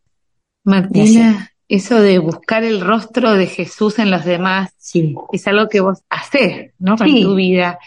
Martina, 0.63 1.51
eso 1.67 2.01
de 2.01 2.17
buscar 2.17 2.63
el 2.63 2.81
rostro 2.81 3.33
de 3.33 3.45
Jesús 3.45 3.99
en 3.99 4.09
los 4.09 4.25
demás 4.25 4.71
sí. 4.79 5.13
es 5.33 5.45
algo 5.45 5.69
que 5.69 5.81
vos 5.81 5.99
haces, 6.09 6.71
¿no? 6.79 6.95
En 6.99 7.21
tu 7.21 7.35
vida. 7.35 7.77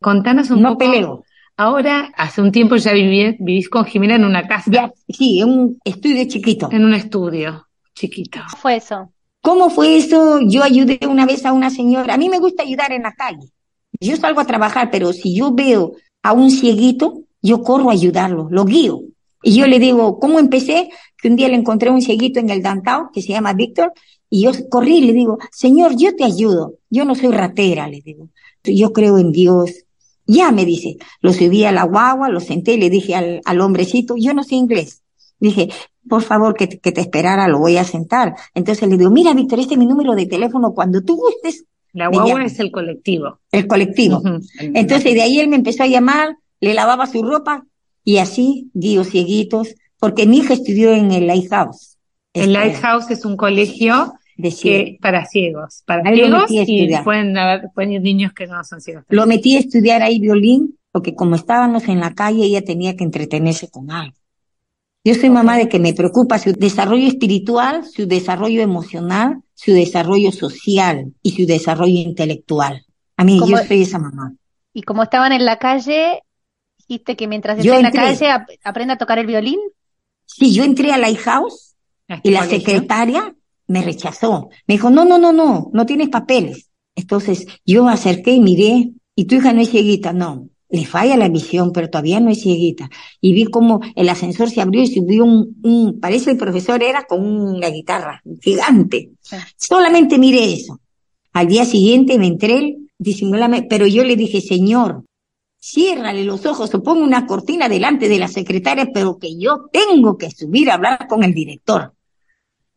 Contanos 0.00 0.50
un 0.50 0.60
no 0.60 0.70
poco. 0.70 0.78
Peleo. 0.90 1.23
Ahora, 1.56 2.12
hace 2.16 2.42
un 2.42 2.50
tiempo 2.50 2.76
ya 2.76 2.92
vivís 2.92 3.68
con 3.68 3.84
Jimena 3.84 4.16
en 4.16 4.24
una 4.24 4.46
casa. 4.46 4.70
Ya, 4.70 4.92
sí, 5.08 5.40
en 5.40 5.48
un 5.48 5.78
estudio 5.84 6.24
chiquito. 6.26 6.68
En 6.72 6.84
un 6.84 6.94
estudio 6.94 7.68
chiquito. 7.94 8.40
¿Cómo 8.40 8.60
fue 8.60 8.76
eso? 8.76 9.12
¿Cómo 9.40 9.70
fue 9.70 9.96
eso? 9.96 10.40
Yo 10.40 10.62
ayudé 10.64 10.98
una 11.08 11.26
vez 11.26 11.44
a 11.44 11.52
una 11.52 11.70
señora. 11.70 12.14
A 12.14 12.16
mí 12.16 12.28
me 12.28 12.38
gusta 12.38 12.62
ayudar 12.62 12.92
en 12.92 13.02
la 13.02 13.12
calle. 13.12 13.52
Yo 14.00 14.16
salgo 14.16 14.40
a 14.40 14.46
trabajar, 14.46 14.90
pero 14.90 15.12
si 15.12 15.36
yo 15.36 15.52
veo 15.52 15.92
a 16.22 16.32
un 16.32 16.50
cieguito, 16.50 17.22
yo 17.40 17.62
corro 17.62 17.90
a 17.90 17.92
ayudarlo, 17.92 18.48
lo 18.50 18.64
guío. 18.64 19.02
Y 19.42 19.54
yo 19.56 19.66
le 19.66 19.78
digo, 19.78 20.18
¿cómo 20.18 20.38
empecé? 20.38 20.88
Que 21.18 21.28
un 21.28 21.36
día 21.36 21.48
le 21.48 21.56
encontré 21.56 21.90
un 21.90 22.00
cieguito 22.00 22.40
en 22.40 22.48
el 22.48 22.62
downtown 22.62 23.10
que 23.12 23.20
se 23.20 23.28
llama 23.28 23.52
Víctor 23.52 23.92
Y 24.30 24.44
yo 24.44 24.52
corrí 24.70 24.96
y 24.96 25.00
le 25.02 25.12
digo, 25.12 25.38
Señor, 25.52 25.94
yo 25.96 26.16
te 26.16 26.24
ayudo. 26.24 26.74
Yo 26.88 27.04
no 27.04 27.14
soy 27.14 27.30
ratera, 27.30 27.86
le 27.86 28.00
digo. 28.00 28.30
Yo 28.64 28.92
creo 28.92 29.18
en 29.18 29.30
Dios. 29.30 29.84
Ya 30.26 30.52
me 30.52 30.64
dice, 30.64 30.96
lo 31.20 31.32
subí 31.32 31.64
a 31.64 31.72
la 31.72 31.84
guagua, 31.84 32.28
lo 32.28 32.40
senté 32.40 32.74
y 32.74 32.78
le 32.78 32.90
dije 32.90 33.14
al, 33.14 33.40
al 33.44 33.60
hombrecito, 33.60 34.14
yo 34.16 34.32
no 34.34 34.42
sé 34.42 34.54
inglés. 34.54 35.02
Dije, 35.38 35.68
por 36.08 36.22
favor, 36.22 36.54
que, 36.54 36.68
que 36.68 36.92
te 36.92 37.00
esperara, 37.00 37.48
lo 37.48 37.58
voy 37.58 37.76
a 37.76 37.84
sentar. 37.84 38.34
Entonces 38.54 38.88
le 38.88 38.96
digo, 38.96 39.10
mira, 39.10 39.34
Víctor, 39.34 39.60
este 39.60 39.74
es 39.74 39.78
mi 39.78 39.86
número 39.86 40.14
de 40.14 40.26
teléfono. 40.26 40.72
Cuando 40.72 41.02
tú 41.02 41.16
gustes, 41.16 41.64
La 41.92 42.08
guagua 42.08 42.44
es 42.44 42.58
el 42.58 42.70
colectivo. 42.70 43.38
el 43.52 43.66
colectivo. 43.66 44.22
Entonces 44.58 45.14
de 45.14 45.22
ahí 45.22 45.38
él 45.40 45.48
me 45.48 45.56
empezó 45.56 45.82
a 45.82 45.86
llamar, 45.86 46.36
le 46.60 46.72
lavaba 46.74 47.06
su 47.06 47.22
ropa 47.22 47.66
y 48.04 48.18
así 48.18 48.70
dio 48.72 49.04
cieguitos, 49.04 49.74
porque 49.98 50.26
mi 50.26 50.38
hija 50.38 50.54
estudió 50.54 50.92
en 50.92 51.12
el 51.12 51.26
Lighthouse. 51.26 51.98
el 52.32 52.42
Este, 52.42 52.52
Lighthouse 52.52 53.10
es 53.10 53.24
un 53.24 53.36
colegio 53.36 54.14
de 54.36 54.50
ciego. 54.50 54.84
que 54.84 54.98
para 55.00 55.24
ciegos, 55.26 55.82
para 55.86 56.08
Ahí 56.08 56.16
ciegos 56.16 56.50
y 56.68 56.88
pueden 57.04 57.36
haber 57.36 57.70
pueden 57.74 57.92
ir 57.92 58.00
niños 58.02 58.32
que 58.32 58.46
no 58.46 58.62
son 58.64 58.80
ciegos. 58.80 59.04
Lo 59.08 59.26
metí 59.26 59.56
a 59.56 59.60
estudiar 59.60 60.02
ahí 60.02 60.18
violín, 60.20 60.78
porque 60.92 61.14
como 61.14 61.36
estábamos 61.36 61.88
en 61.88 62.00
la 62.00 62.14
calle, 62.14 62.44
ella 62.44 62.62
tenía 62.64 62.96
que 62.96 63.04
entretenerse 63.04 63.68
con 63.70 63.90
algo. 63.90 64.16
Yo 65.06 65.14
soy 65.14 65.28
mamá 65.28 65.58
de 65.58 65.68
que 65.68 65.78
me 65.78 65.92
preocupa 65.92 66.38
su 66.38 66.52
desarrollo 66.52 67.06
espiritual, 67.06 67.84
su 67.84 68.06
desarrollo 68.06 68.62
emocional, 68.62 69.42
su 69.54 69.72
desarrollo 69.72 70.32
social 70.32 71.12
y 71.22 71.32
su 71.32 71.46
desarrollo 71.46 72.00
intelectual. 72.00 72.84
A 73.16 73.24
mí, 73.24 73.38
Como- 73.38 73.58
yo 73.58 73.64
soy 73.64 73.82
esa 73.82 73.98
mamá. 73.98 74.32
Y 74.72 74.82
como 74.82 75.02
estaban 75.02 75.32
en 75.32 75.44
la 75.44 75.58
calle, 75.58 76.22
dijiste 76.78 77.16
que 77.16 77.28
mientras 77.28 77.58
Yo 77.62 77.74
esté 77.74 77.76
en 77.76 77.82
la 77.82 77.88
entré. 77.90 78.02
calle 78.02 78.30
ap- 78.30 78.48
aprenda 78.64 78.94
a 78.94 78.98
tocar 78.98 79.18
el 79.18 79.26
violín. 79.26 79.60
Sí, 80.26 80.52
yo 80.54 80.64
entré 80.64 80.90
a 80.92 80.96
Lighthouse 80.98 81.76
este 82.08 82.28
y 82.30 82.32
la 82.32 82.44
secretaria 82.46 83.34
me 83.74 83.82
rechazó. 83.82 84.50
Me 84.68 84.74
dijo, 84.74 84.88
no, 84.88 85.04
no, 85.04 85.18
no, 85.18 85.32
no, 85.32 85.68
no 85.72 85.84
tienes 85.84 86.08
papeles. 86.08 86.70
Entonces 86.94 87.44
yo 87.66 87.88
acerqué 87.88 88.30
y 88.30 88.40
miré, 88.40 88.92
y 89.16 89.24
tu 89.24 89.34
hija 89.34 89.52
no 89.52 89.60
es 89.60 89.70
cieguita, 89.70 90.12
no. 90.12 90.48
Le 90.68 90.86
falla 90.86 91.16
la 91.16 91.28
visión, 91.28 91.72
pero 91.72 91.90
todavía 91.90 92.20
no 92.20 92.30
es 92.30 92.40
cieguita. 92.40 92.88
Y 93.20 93.32
vi 93.32 93.46
como 93.46 93.80
el 93.96 94.08
ascensor 94.08 94.48
se 94.48 94.60
abrió 94.60 94.80
y 94.80 94.86
subió 94.86 95.24
un, 95.24 95.56
un 95.64 95.98
parece 95.98 96.30
el 96.30 96.36
profesor 96.36 96.84
era 96.84 97.04
con 97.04 97.26
una 97.26 97.68
guitarra 97.68 98.22
gigante. 98.40 99.10
Sí. 99.20 99.36
Solamente 99.56 100.18
miré 100.18 100.52
eso. 100.52 100.78
Al 101.32 101.48
día 101.48 101.64
siguiente 101.64 102.16
me 102.16 102.28
entré 102.28 102.76
disimuladamente, 102.96 103.66
pero 103.68 103.88
yo 103.88 104.04
le 104.04 104.14
dije, 104.14 104.40
señor, 104.40 105.02
ciérrale 105.60 106.22
los 106.22 106.46
ojos 106.46 106.72
o 106.72 106.82
ponga 106.82 107.02
una 107.02 107.26
cortina 107.26 107.68
delante 107.68 108.08
de 108.08 108.20
la 108.20 108.28
secretaria, 108.28 108.90
pero 108.94 109.18
que 109.18 109.36
yo 109.36 109.68
tengo 109.72 110.16
que 110.16 110.30
subir 110.30 110.70
a 110.70 110.74
hablar 110.74 111.08
con 111.08 111.24
el 111.24 111.34
director. 111.34 111.93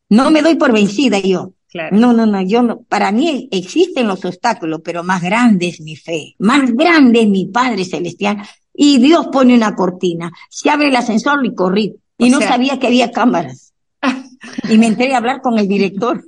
No 0.09 0.31
me 0.31 0.41
doy 0.41 0.55
por 0.55 0.71
vencida 0.71 1.19
yo. 1.19 1.53
Claro. 1.69 1.95
No, 1.97 2.13
no, 2.13 2.25
no, 2.25 2.41
yo 2.41 2.61
no. 2.63 2.81
Para 2.83 3.11
mí 3.11 3.49
existen 3.51 4.07
los 4.07 4.23
obstáculos, 4.23 4.81
pero 4.83 5.03
más 5.03 5.21
grande 5.21 5.67
es 5.67 5.81
mi 5.81 5.95
fe, 5.97 6.33
más 6.39 6.71
grande 6.73 7.21
es 7.23 7.27
mi 7.27 7.47
Padre 7.47 7.83
Celestial. 7.83 8.37
Y 8.73 8.99
Dios 8.99 9.27
pone 9.31 9.53
una 9.53 9.75
cortina. 9.75 10.31
Se 10.49 10.69
abre 10.69 10.87
el 10.87 10.95
ascensor 10.95 11.45
y 11.45 11.53
corrí. 11.53 11.95
Y 12.17 12.29
O 12.29 12.31
no 12.31 12.37
sea- 12.39 12.49
sabía 12.49 12.79
que 12.79 12.87
había 12.87 13.11
cámaras. 13.11 13.73
Y 14.69 14.77
me 14.77 14.85
entré 14.87 15.13
a 15.13 15.17
hablar 15.17 15.41
con 15.41 15.57
el 15.57 15.67
director 15.67 16.23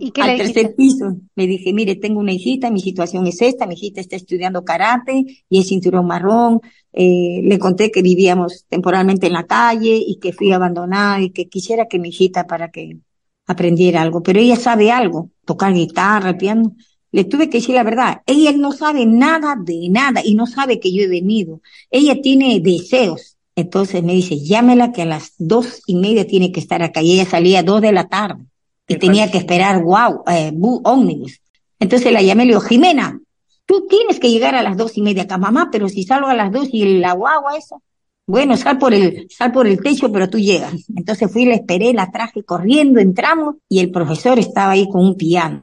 ¿Y 0.00 0.10
qué 0.10 0.22
al 0.22 0.36
le 0.36 0.36
tercer 0.44 0.74
piso. 0.74 1.16
Le 1.34 1.46
dije, 1.46 1.72
mire, 1.72 1.96
tengo 1.96 2.20
una 2.20 2.32
hijita, 2.32 2.70
mi 2.70 2.80
situación 2.80 3.26
es 3.26 3.40
esta, 3.40 3.66
mi 3.66 3.74
hijita 3.74 4.00
está 4.00 4.16
estudiando 4.16 4.64
karate 4.64 5.24
y 5.48 5.58
es 5.60 5.68
cinturón 5.68 6.06
marrón. 6.06 6.60
Eh, 6.92 7.40
le 7.42 7.58
conté 7.58 7.90
que 7.90 8.02
vivíamos 8.02 8.66
temporalmente 8.68 9.26
en 9.26 9.32
la 9.32 9.46
calle 9.46 9.98
y 10.06 10.18
que 10.18 10.32
fui 10.32 10.52
abandonada 10.52 11.22
y 11.22 11.30
que 11.30 11.48
quisiera 11.48 11.86
que 11.86 11.98
mi 11.98 12.10
hijita 12.10 12.46
para 12.46 12.70
que 12.70 12.98
aprendiera 13.46 14.02
algo, 14.02 14.22
pero 14.22 14.38
ella 14.38 14.56
sabe 14.56 14.90
algo, 14.90 15.30
tocar 15.44 15.72
guitarra, 15.72 16.36
piano. 16.36 16.76
Le 17.10 17.24
tuve 17.24 17.50
que 17.50 17.58
decir 17.58 17.74
la 17.74 17.82
verdad, 17.82 18.22
ella 18.26 18.52
no 18.52 18.72
sabe 18.72 19.04
nada 19.04 19.56
de 19.58 19.88
nada 19.90 20.22
y 20.24 20.34
no 20.34 20.46
sabe 20.46 20.80
que 20.80 20.92
yo 20.92 21.02
he 21.02 21.08
venido. 21.08 21.60
Ella 21.90 22.20
tiene 22.22 22.60
deseos. 22.60 23.36
Entonces 23.54 24.02
me 24.02 24.14
dice, 24.14 24.38
llámela 24.38 24.92
que 24.92 25.02
a 25.02 25.06
las 25.06 25.34
dos 25.38 25.82
y 25.86 25.96
media 25.96 26.26
tiene 26.26 26.52
que 26.52 26.60
estar 26.60 26.82
acá. 26.82 27.02
Y 27.02 27.12
ella 27.12 27.26
salía 27.26 27.58
a 27.58 27.62
dos 27.62 27.82
de 27.82 27.92
la 27.92 28.08
tarde 28.08 28.46
y 28.92 28.98
tenía 28.98 29.30
que 29.30 29.38
esperar 29.38 29.82
wow, 29.82 30.22
eh, 30.30 30.52
bu- 30.54 30.80
ómnibus. 30.84 31.40
Entonces 31.78 32.12
la 32.12 32.22
llamé 32.22 32.44
y 32.44 32.46
le 32.46 32.52
digo, 32.52 32.60
Jimena, 32.60 33.20
tú 33.66 33.86
tienes 33.88 34.18
que 34.20 34.30
llegar 34.30 34.54
a 34.54 34.62
las 34.62 34.76
dos 34.76 34.96
y 34.96 35.02
media 35.02 35.24
acá, 35.24 35.38
mamá, 35.38 35.68
pero 35.70 35.88
si 35.88 36.04
salgo 36.04 36.28
a 36.28 36.34
las 36.34 36.52
dos 36.52 36.68
y 36.72 36.98
la 36.98 37.12
guagua 37.12 37.56
eso, 37.56 37.82
bueno, 38.26 38.56
sal 38.56 38.78
por 38.78 38.94
el, 38.94 39.26
sal 39.30 39.50
por 39.52 39.66
el 39.66 39.80
techo, 39.82 40.10
pero 40.12 40.30
tú 40.30 40.38
llegas. 40.38 40.74
Entonces 40.96 41.30
fui, 41.30 41.44
la 41.44 41.54
esperé, 41.54 41.92
la 41.92 42.10
traje 42.10 42.44
corriendo, 42.44 43.00
entramos 43.00 43.56
y 43.68 43.80
el 43.80 43.90
profesor 43.90 44.38
estaba 44.38 44.72
ahí 44.72 44.88
con 44.88 45.04
un 45.04 45.16
piano. 45.16 45.60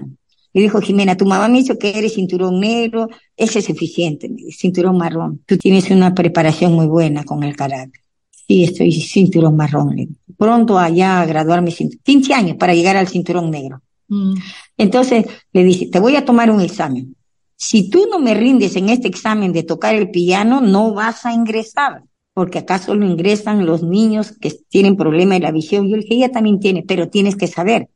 Le 0.52 0.64
dijo, 0.64 0.82
Jimena, 0.82 1.16
tu 1.16 1.26
mamá 1.26 1.48
me 1.48 1.60
dijo 1.62 1.78
que 1.78 1.98
eres 1.98 2.16
cinturón 2.16 2.60
negro, 2.60 3.08
ese 3.38 3.60
es 3.60 3.66
suficiente, 3.66 4.30
cinturón 4.52 4.98
marrón. 4.98 5.42
Tú 5.46 5.58
tienes 5.58 5.90
una 5.92 6.14
preparación 6.14 6.74
muy 6.74 6.88
buena 6.88 7.24
con 7.24 7.44
el 7.44 7.56
karate. 7.56 8.00
Sí, 8.48 8.64
estoy 8.64 8.92
cinturón 8.92 9.56
marrón. 9.56 10.18
Pronto 10.40 10.80
allá 10.80 11.20
a 11.22 11.26
graduarme, 11.26 11.70
cin- 11.72 12.00
15 12.02 12.34
años 12.34 12.56
para 12.58 12.74
llegar 12.74 12.96
al 12.96 13.10
cinturón 13.10 13.52
negro. 13.52 13.82
Mm. 14.08 14.36
Entonces 14.78 15.26
le 15.52 15.64
dice, 15.66 15.88
te 15.92 16.00
voy 16.00 16.16
a 16.16 16.24
tomar 16.24 16.50
un 16.50 16.62
examen. 16.62 17.16
Si 17.58 17.90
tú 17.90 18.08
no 18.10 18.20
me 18.20 18.34
rindes 18.34 18.78
en 18.78 18.88
este 18.88 19.10
examen 19.10 19.52
de 19.52 19.64
tocar 19.64 19.94
el 19.96 20.10
piano, 20.12 20.62
no 20.62 20.94
vas 20.94 21.26
a 21.26 21.34
ingresar, 21.34 22.04
porque 22.34 22.60
acá 22.60 22.80
solo 22.80 23.06
ingresan 23.06 23.66
los 23.66 23.84
niños 23.84 24.32
que 24.32 24.50
tienen 24.70 24.96
problema 24.96 25.34
de 25.34 25.42
la 25.42 25.52
visión. 25.52 25.90
Yo 25.90 25.98
le 25.98 26.04
dije, 26.04 26.16
ella 26.16 26.32
también 26.32 26.60
tiene, 26.62 26.84
pero 26.88 27.10
tienes 27.10 27.36
que 27.36 27.48
saber. 27.48 27.90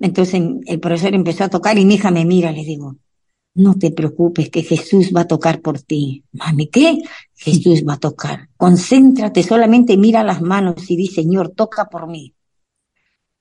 Entonces 0.00 0.42
el 0.66 0.80
profesor 0.80 1.14
empezó 1.14 1.44
a 1.44 1.48
tocar 1.48 1.78
y 1.78 1.84
mi 1.84 1.94
hija 1.94 2.10
me 2.10 2.24
mira, 2.24 2.50
le 2.50 2.64
digo, 2.64 2.96
no 3.54 3.74
te 3.74 3.90
preocupes 3.90 4.50
que 4.50 4.62
Jesús 4.62 5.12
va 5.14 5.22
a 5.22 5.26
tocar 5.28 5.60
por 5.60 5.80
ti. 5.80 6.24
Mami, 6.32 6.68
¿qué? 6.68 6.98
Jesús 7.34 7.84
va 7.86 7.94
a 7.94 8.00
tocar. 8.00 8.48
Concéntrate, 8.56 9.42
solamente 9.42 9.96
mira 9.96 10.24
las 10.24 10.40
manos 10.40 10.90
y 10.90 10.96
di, 10.96 11.08
Señor, 11.08 11.50
toca 11.50 11.86
por 11.86 12.08
mí. 12.08 12.34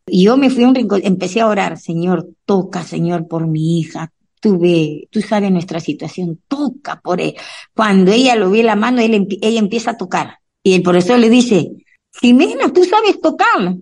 Y 0.07 0.25
yo 0.25 0.37
me 0.37 0.49
fui 0.49 0.63
a 0.63 0.67
un 0.67 0.75
rincón, 0.75 1.01
empecé 1.03 1.41
a 1.41 1.47
orar, 1.47 1.77
Señor, 1.77 2.29
toca, 2.45 2.83
Señor, 2.83 3.27
por 3.27 3.47
mi 3.47 3.79
hija. 3.79 4.11
Tú 4.39 4.57
ve, 4.57 5.07
tú 5.11 5.21
sabes 5.21 5.51
nuestra 5.51 5.79
situación, 5.79 6.41
toca 6.47 6.99
por 6.99 7.21
él. 7.21 7.35
Cuando 7.75 8.11
ella 8.11 8.35
lo 8.35 8.49
ve 8.49 8.63
la 8.63 8.75
mano, 8.75 8.99
ella 9.01 9.59
empieza 9.59 9.91
a 9.91 9.97
tocar. 9.97 10.39
Y 10.63 10.73
el 10.73 10.81
profesor 10.81 11.19
le 11.19 11.29
dice, 11.29 11.71
Jimena, 12.19 12.73
tú 12.73 12.83
sabes 12.83 13.21
tocar. 13.21 13.75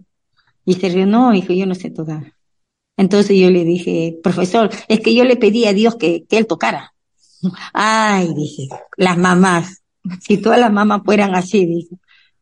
Y 0.66 0.74
se 0.76 0.90
rió, 0.90 1.08
no, 1.08 1.34
hijo, 1.34 1.54
yo 1.54 1.66
no 1.66 1.76
sé 1.76 1.90
tocar. 1.90 2.34
Entonces 3.00 3.38
yo 3.38 3.50
le 3.50 3.64
dije, 3.64 4.20
profesor, 4.22 4.70
es 4.90 5.00
que 5.00 5.16
yo 5.16 5.24
le 5.24 5.38
pedí 5.38 5.64
a 5.66 5.74
Dios 5.74 5.96
que, 5.96 6.26
que 6.28 6.38
él 6.38 6.48
tocara. 6.48 6.94
Ay, 7.74 8.34
dije, 8.36 8.68
las 8.98 9.18
mamás, 9.18 9.82
si 10.20 10.38
todas 10.38 10.60
las 10.60 10.72
mamás 10.72 11.02
fueran 11.06 11.34
así, 11.34 11.66
dije, 11.66 11.96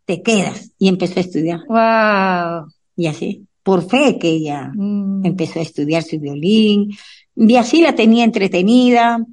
te 0.05 0.23
quedas. 0.23 0.71
Y 0.79 0.87
empezó 0.87 1.19
a 1.19 1.23
estudiar. 1.23 1.59
Wow. 1.67 2.71
Y 2.95 3.05
así, 3.05 3.45
por 3.61 3.87
fe 3.87 4.17
que 4.19 4.29
ella 4.29 4.71
Mm. 4.73 5.25
empezó 5.25 5.59
a 5.59 5.61
estudiar 5.61 6.01
su 6.01 6.19
violín. 6.19 6.89
Y 7.35 7.55
así 7.57 7.81
la 7.81 7.93
tenía 7.93 8.23
entretenida. 8.23 9.23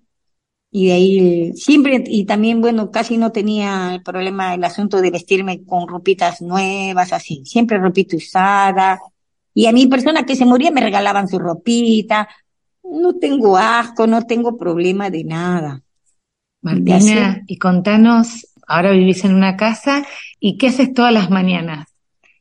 Y 0.71 0.89
de 0.89 0.93
ahí 0.93 1.53
siempre, 1.55 2.03
y 2.07 2.25
también, 2.27 2.61
bueno, 2.61 2.91
casi 2.91 3.17
no 3.17 3.33
tenía 3.33 3.95
el 3.95 4.03
problema, 4.03 4.53
el 4.55 4.65
asunto 4.65 5.01
de 5.01 5.11
vestirme 5.13 5.65
con 5.65 5.89
ropitas 5.89 6.43
nuevas, 6.43 7.13
así. 7.15 7.43
Siempre 7.47 7.79
ropita 7.79 8.17
usada. 8.17 8.99
Y 9.55 9.67
a 9.67 9.73
mí, 9.73 9.87
personas 9.87 10.25
que 10.25 10.37
se 10.37 10.45
morían 10.45 10.75
me 10.75 10.81
regalaban 10.81 11.29
su 11.29 11.39
ropita. 11.39 12.29
No 12.83 13.15
tengo 13.15 13.57
asco, 13.57 14.07
no 14.07 14.27
tengo 14.27 14.59
problema 14.59 15.09
de 15.11 15.25
nada. 15.25 15.83
Martina, 16.61 17.43
y 17.47 17.57
contanos, 17.59 18.49
ahora 18.67 18.91
vivís 18.91 19.25
en 19.25 19.35
una 19.35 19.57
casa 19.57 20.05
y 20.41 20.57
¿qué 20.57 20.69
haces 20.69 20.93
todas 20.93 21.13
las 21.13 21.31
mañanas? 21.31 21.89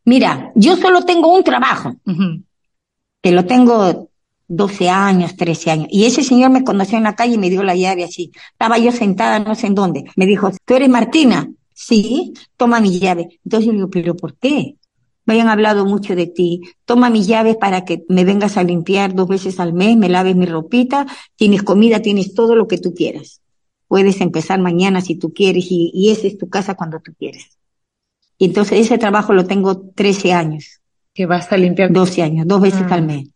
Mira, 0.05 0.51
yo 0.55 0.75
solo 0.75 1.03
tengo 1.03 1.33
un 1.33 1.43
trabajo. 1.43 1.95
Ujú. 2.05 2.43
que 3.21 3.31
lo 3.31 3.45
tengo 3.45 4.09
12 4.47 4.89
años, 4.89 5.35
13 5.37 5.71
años. 5.71 5.87
Y 5.89 6.05
ese 6.05 6.23
señor 6.23 6.51
me 6.51 6.63
conoció 6.63 6.97
en 6.97 7.05
la 7.05 7.15
calle 7.15 7.35
y 7.35 7.37
me 7.37 7.49
dio 7.49 7.63
la 7.63 7.75
llave 7.75 8.03
así. 8.03 8.31
Estaba 8.51 8.77
yo 8.77 8.91
sentada 8.91 9.39
no 9.39 9.55
sé 9.55 9.67
en 9.67 9.75
dónde. 9.75 10.05
Me 10.17 10.25
dijo, 10.25 10.51
¿tú 10.65 10.75
eres 10.75 10.89
Martina? 10.89 11.49
Sí, 11.73 12.33
toma 12.57 12.81
mi 12.81 12.99
llave. 12.99 13.39
Entonces 13.45 13.67
yo 13.67 13.73
digo, 13.73 13.89
¿pero 13.89 14.15
por 14.15 14.35
qué? 14.37 14.75
Me 15.25 15.35
hayan 15.35 15.47
hablado 15.47 15.85
mucho 15.85 16.15
de 16.15 16.27
ti. 16.27 16.61
Toma 16.85 17.09
mi 17.09 17.23
llave 17.23 17.55
para 17.55 17.85
que 17.85 18.03
me 18.09 18.25
vengas 18.25 18.57
a 18.57 18.63
limpiar 18.63 19.13
dos 19.15 19.27
veces 19.27 19.59
al 19.59 19.73
mes, 19.73 19.95
me 19.97 20.09
laves 20.09 20.35
mi 20.35 20.45
ropita, 20.45 21.07
tienes 21.35 21.63
comida, 21.63 22.01
tienes 22.01 22.33
todo 22.33 22.55
lo 22.55 22.67
que 22.67 22.77
tú 22.77 22.93
quieras. 22.93 23.41
Puedes 23.87 24.21
empezar 24.21 24.59
mañana 24.59 25.01
si 25.01 25.15
tú 25.15 25.33
quieres 25.33 25.67
y, 25.69 25.91
y 25.93 26.09
esa 26.09 26.27
es 26.27 26.37
tu 26.37 26.49
casa 26.49 26.75
cuando 26.75 26.99
tú 26.99 27.13
quieres. 27.17 27.57
Y 28.37 28.45
entonces 28.45 28.79
ese 28.79 28.97
trabajo 28.97 29.33
lo 29.33 29.45
tengo 29.45 29.79
13 29.95 30.33
años. 30.33 30.81
Que 31.13 31.25
vas 31.25 31.51
a 31.51 31.57
limpiar. 31.57 31.91
12 31.93 32.21
años, 32.23 32.47
dos 32.47 32.59
veces 32.61 32.81
Ah. 32.89 32.95
al 32.95 33.03
mes. 33.05 33.29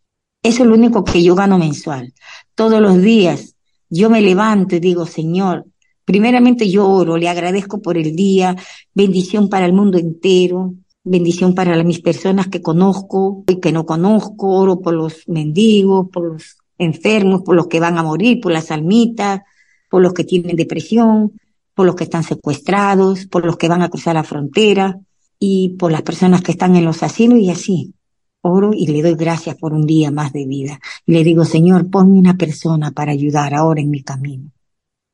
Eso 0.43 0.63
es 0.63 0.69
lo 0.69 0.75
único 0.75 1.03
que 1.03 1.21
yo 1.23 1.35
gano 1.35 1.57
mensual. 1.57 2.13
Todos 2.55 2.81
los 2.81 3.01
días 3.01 3.55
yo 3.89 4.09
me 4.09 4.21
levanto 4.21 4.75
y 4.75 4.79
digo, 4.79 5.05
Señor, 5.05 5.65
primeramente 6.05 6.69
yo 6.69 6.87
oro, 6.89 7.17
le 7.17 7.29
agradezco 7.29 7.81
por 7.81 7.97
el 7.97 8.15
día, 8.15 8.55
bendición 8.93 9.49
para 9.49 9.65
el 9.65 9.73
mundo 9.73 9.97
entero, 9.97 10.73
bendición 11.09 11.55
para 11.55 11.83
mis 11.83 12.01
personas 12.01 12.47
que 12.47 12.61
conozco 12.61 13.43
y 13.47 13.59
que 13.59 13.71
no 13.71 13.85
conozco, 13.85 14.49
oro 14.49 14.81
por 14.81 14.93
los 14.93 15.27
mendigos, 15.27 16.07
por 16.11 16.33
los 16.33 16.57
enfermos, 16.77 17.41
por 17.41 17.55
los 17.55 17.67
que 17.67 17.79
van 17.79 17.97
a 17.97 18.03
morir, 18.03 18.39
por 18.41 18.51
las 18.51 18.71
almitas, 18.71 19.41
por 19.89 20.01
los 20.01 20.13
que 20.13 20.23
tienen 20.23 20.55
depresión, 20.55 21.33
por 21.73 21.85
los 21.85 21.95
que 21.95 22.03
están 22.05 22.23
secuestrados, 22.23 23.27
por 23.27 23.45
los 23.45 23.57
que 23.57 23.67
van 23.67 23.81
a 23.81 23.89
cruzar 23.89 24.15
la 24.15 24.23
frontera 24.23 24.99
y 25.39 25.75
por 25.77 25.91
las 25.91 26.01
personas 26.01 26.41
que 26.41 26.51
están 26.51 26.75
en 26.75 26.85
los 26.85 27.03
asilos 27.03 27.39
y 27.39 27.49
así. 27.49 27.93
Oro 28.41 28.71
y 28.73 28.87
le 28.87 29.01
doy 29.01 29.15
gracias 29.15 29.55
por 29.55 29.73
un 29.73 29.85
día 29.85 30.11
más 30.11 30.33
de 30.33 30.45
vida. 30.45 30.79
Y 31.05 31.13
le 31.13 31.23
digo, 31.23 31.45
Señor, 31.45 31.89
ponme 31.89 32.17
una 32.17 32.37
persona 32.37 32.91
para 32.91 33.11
ayudar 33.11 33.53
ahora 33.53 33.81
en 33.81 33.89
mi 33.89 34.03
camino, 34.03 34.51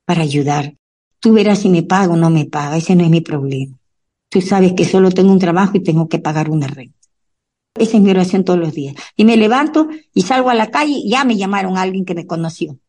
para 0.06 0.22
ayudar. 0.22 0.76
Tú 1.20 1.34
verás 1.34 1.60
si 1.60 1.70
me 1.70 1.84
paga 1.84 2.14
o 2.14 2.18
no 2.18 2.30
me 2.30 2.46
paga, 2.46 2.78
ese 2.78 2.96
no 2.96 3.04
es 3.04 3.10
mi 3.10 3.22
problema. 3.22 3.78
Tú 4.34 4.42
sabes 4.42 4.74
que 4.74 4.84
solo 4.84 5.12
tengo 5.12 5.32
un 5.32 5.38
trabajo 5.38 5.74
y 5.76 5.84
tengo 5.84 6.10
que 6.10 6.18
pagar 6.18 6.50
una 6.50 6.66
renta. 6.66 6.98
Esa 7.76 7.98
es 7.98 8.04
mi 8.04 8.10
oración 8.10 8.44
todos 8.44 8.58
los 8.58 8.74
días. 8.74 8.96
Y 9.16 9.26
me 9.26 9.38
levanto 9.38 9.90
y 10.12 10.24
salgo 10.24 10.50
a 10.50 10.56
la 10.56 10.72
calle, 10.72 10.94
y 11.04 11.12
ya 11.12 11.24
me 11.24 11.38
llamaron 11.38 11.78
a 11.78 11.84
alguien 11.84 12.04
que 12.04 12.16
me 12.16 12.26
conoció. 12.26 12.80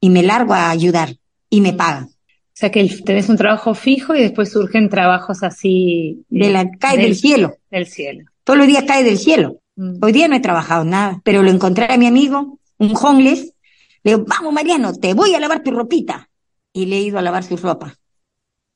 Y 0.00 0.10
me 0.10 0.22
largo 0.22 0.52
a 0.52 0.68
ayudar 0.68 1.16
y 1.48 1.62
me 1.62 1.72
pagan. 1.72 2.04
O 2.04 2.10
sea 2.52 2.70
que 2.70 2.86
tenés 3.06 3.30
un 3.30 3.38
trabajo 3.38 3.74
fijo 3.74 4.14
y 4.14 4.20
después 4.20 4.52
surgen 4.52 4.90
trabajos 4.90 5.42
así. 5.42 6.26
De 6.28 6.50
la, 6.50 6.70
cae 6.72 6.98
del, 6.98 7.16
cielo. 7.16 7.56
Del 7.70 7.86
cielo. 7.86 8.26
Todos 8.44 8.58
los 8.58 8.66
días 8.66 8.84
cae 8.86 9.02
del 9.02 9.16
cielo. 9.16 9.62
Mm. 9.76 9.94
Hoy 10.02 10.12
día 10.12 10.28
no 10.28 10.36
he 10.36 10.40
trabajado 10.40 10.84
nada, 10.84 11.22
pero 11.24 11.42
lo 11.42 11.48
encontré 11.48 11.86
a 11.90 11.96
mi 11.96 12.04
amigo, 12.04 12.58
un 12.76 12.94
homeless. 12.94 13.54
Le 14.02 14.12
digo, 14.12 14.26
vamos 14.28 14.52
Mariano, 14.52 14.92
te 14.92 15.14
voy 15.14 15.34
a 15.34 15.40
lavar 15.40 15.62
tu 15.62 15.70
ropita. 15.70 16.28
Y 16.70 16.84
le 16.84 16.98
he 16.98 17.00
ido 17.00 17.18
a 17.18 17.22
lavar 17.22 17.44
su 17.44 17.56
ropa. 17.56 17.98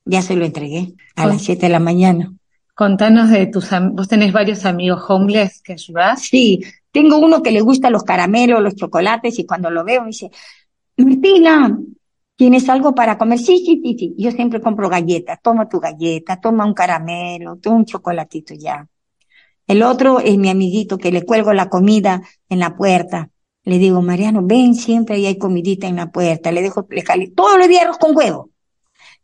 Ya 0.07 0.23
se 0.23 0.37
lo 0.37 0.45
entregué 0.45 0.95
a 1.17 1.27
las 1.27 1.43
siete 1.43 1.67
de 1.67 1.73
la 1.73 1.81
mañana. 1.81 2.33
Contanos 2.75 3.31
de 3.31 3.47
tus 3.47 3.69
vos 3.93 4.07
tenés 4.07 4.33
varios 4.33 4.65
amigos 4.65 5.03
homeless 5.09 5.61
que 5.63 5.73
ayudás. 5.73 6.23
Sí, 6.23 6.63
tengo 6.93 7.19
uno 7.19 7.43
que 7.43 7.51
le 7.51 7.61
gusta 7.61 7.91
los 7.91 8.05
caramelos, 8.05 8.63
los 8.63 8.77
chocolates 8.77 9.39
y 9.39 9.45
cuando 9.45 9.71
lo 9.71 9.83
veo 9.85 10.03
me 10.03 10.09
dice, 10.09 10.31
Martina, 10.97 11.79
¿tienes 12.37 12.69
algo 12.69 12.95
para 12.95 13.19
comer? 13.19 13.39
Sí, 13.39 13.59
sí, 13.65 13.81
sí, 13.83 13.97
sí. 13.99 14.15
Yo 14.17 14.31
siempre 14.31 14.61
compro 14.61 14.89
galletas, 14.89 15.41
toma 15.43 15.69
tu 15.69 15.81
galleta, 15.81 16.41
toma 16.41 16.65
un 16.65 16.75
caramelo, 16.75 17.57
toma 17.57 17.77
un 17.77 17.85
chocolatito 17.85 18.55
ya. 18.55 18.87
El 19.67 19.83
otro 19.83 20.21
es 20.21 20.39
mi 20.39 20.49
amiguito 20.49 20.97
que 20.99 21.11
le 21.11 21.25
cuelgo 21.25 21.53
la 21.53 21.69
comida 21.69 22.23
en 22.49 22.61
la 22.61 22.77
puerta. 22.77 23.31
Le 23.65 23.79
digo, 23.79 24.01
Mariano, 24.01 24.43
ven 24.45 24.75
siempre 24.77 25.19
y 25.19 25.27
hay 25.27 25.39
comidita 25.39 25.89
en 25.89 25.97
la 25.97 26.13
puerta. 26.13 26.53
Le 26.53 26.63
dejo, 26.63 26.87
le 26.89 27.03
cali 27.03 27.33
todos 27.33 27.59
los 27.59 27.69
días 27.69 27.83
arroz 27.83 27.99
con 27.99 28.17
huevo. 28.17 28.51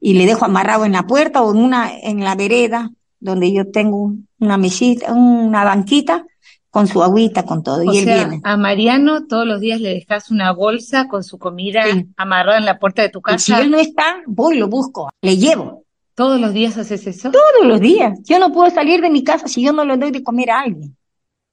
Y 0.04 0.14
le 0.14 0.26
dejo 0.26 0.44
amarrado 0.44 0.84
en 0.84 0.92
la 0.92 1.06
puerta 1.06 1.42
o 1.42 1.52
en 1.52 1.62
una, 1.62 1.96
en 1.96 2.24
la 2.24 2.34
vereda 2.34 2.90
donde 3.20 3.52
yo 3.52 3.70
tengo 3.70 4.14
una 4.40 4.58
mesita, 4.58 5.12
una 5.12 5.62
banquita 5.62 6.26
con 6.70 6.88
su 6.88 7.02
agüita, 7.02 7.44
con 7.44 7.62
todo. 7.62 7.84
y 7.84 7.98
él 7.98 8.04
viene. 8.06 8.40
A 8.42 8.56
Mariano 8.56 9.26
todos 9.26 9.46
los 9.46 9.60
días 9.60 9.80
le 9.80 9.90
dejas 9.90 10.30
una 10.30 10.52
bolsa 10.52 11.06
con 11.06 11.22
su 11.22 11.38
comida 11.38 11.84
amarrada 12.16 12.58
en 12.58 12.64
la 12.64 12.78
puerta 12.78 13.02
de 13.02 13.10
tu 13.10 13.22
casa. 13.22 13.38
si 13.38 13.52
él 13.52 13.70
no 13.70 13.78
está, 13.78 14.22
voy, 14.26 14.58
lo 14.58 14.68
busco, 14.68 15.08
le 15.20 15.36
llevo. 15.36 15.84
¿Todos 16.14 16.40
los 16.40 16.52
días 16.52 16.76
haces 16.76 17.06
eso? 17.06 17.30
Todos 17.30 17.64
los 17.64 17.80
días. 17.80 18.18
Yo 18.24 18.38
no 18.38 18.52
puedo 18.52 18.70
salir 18.70 19.00
de 19.00 19.08
mi 19.08 19.22
casa 19.22 19.46
si 19.46 19.62
yo 19.62 19.72
no 19.72 19.84
le 19.84 19.96
doy 19.96 20.10
de 20.10 20.22
comer 20.22 20.50
a 20.50 20.60
alguien. 20.62 20.96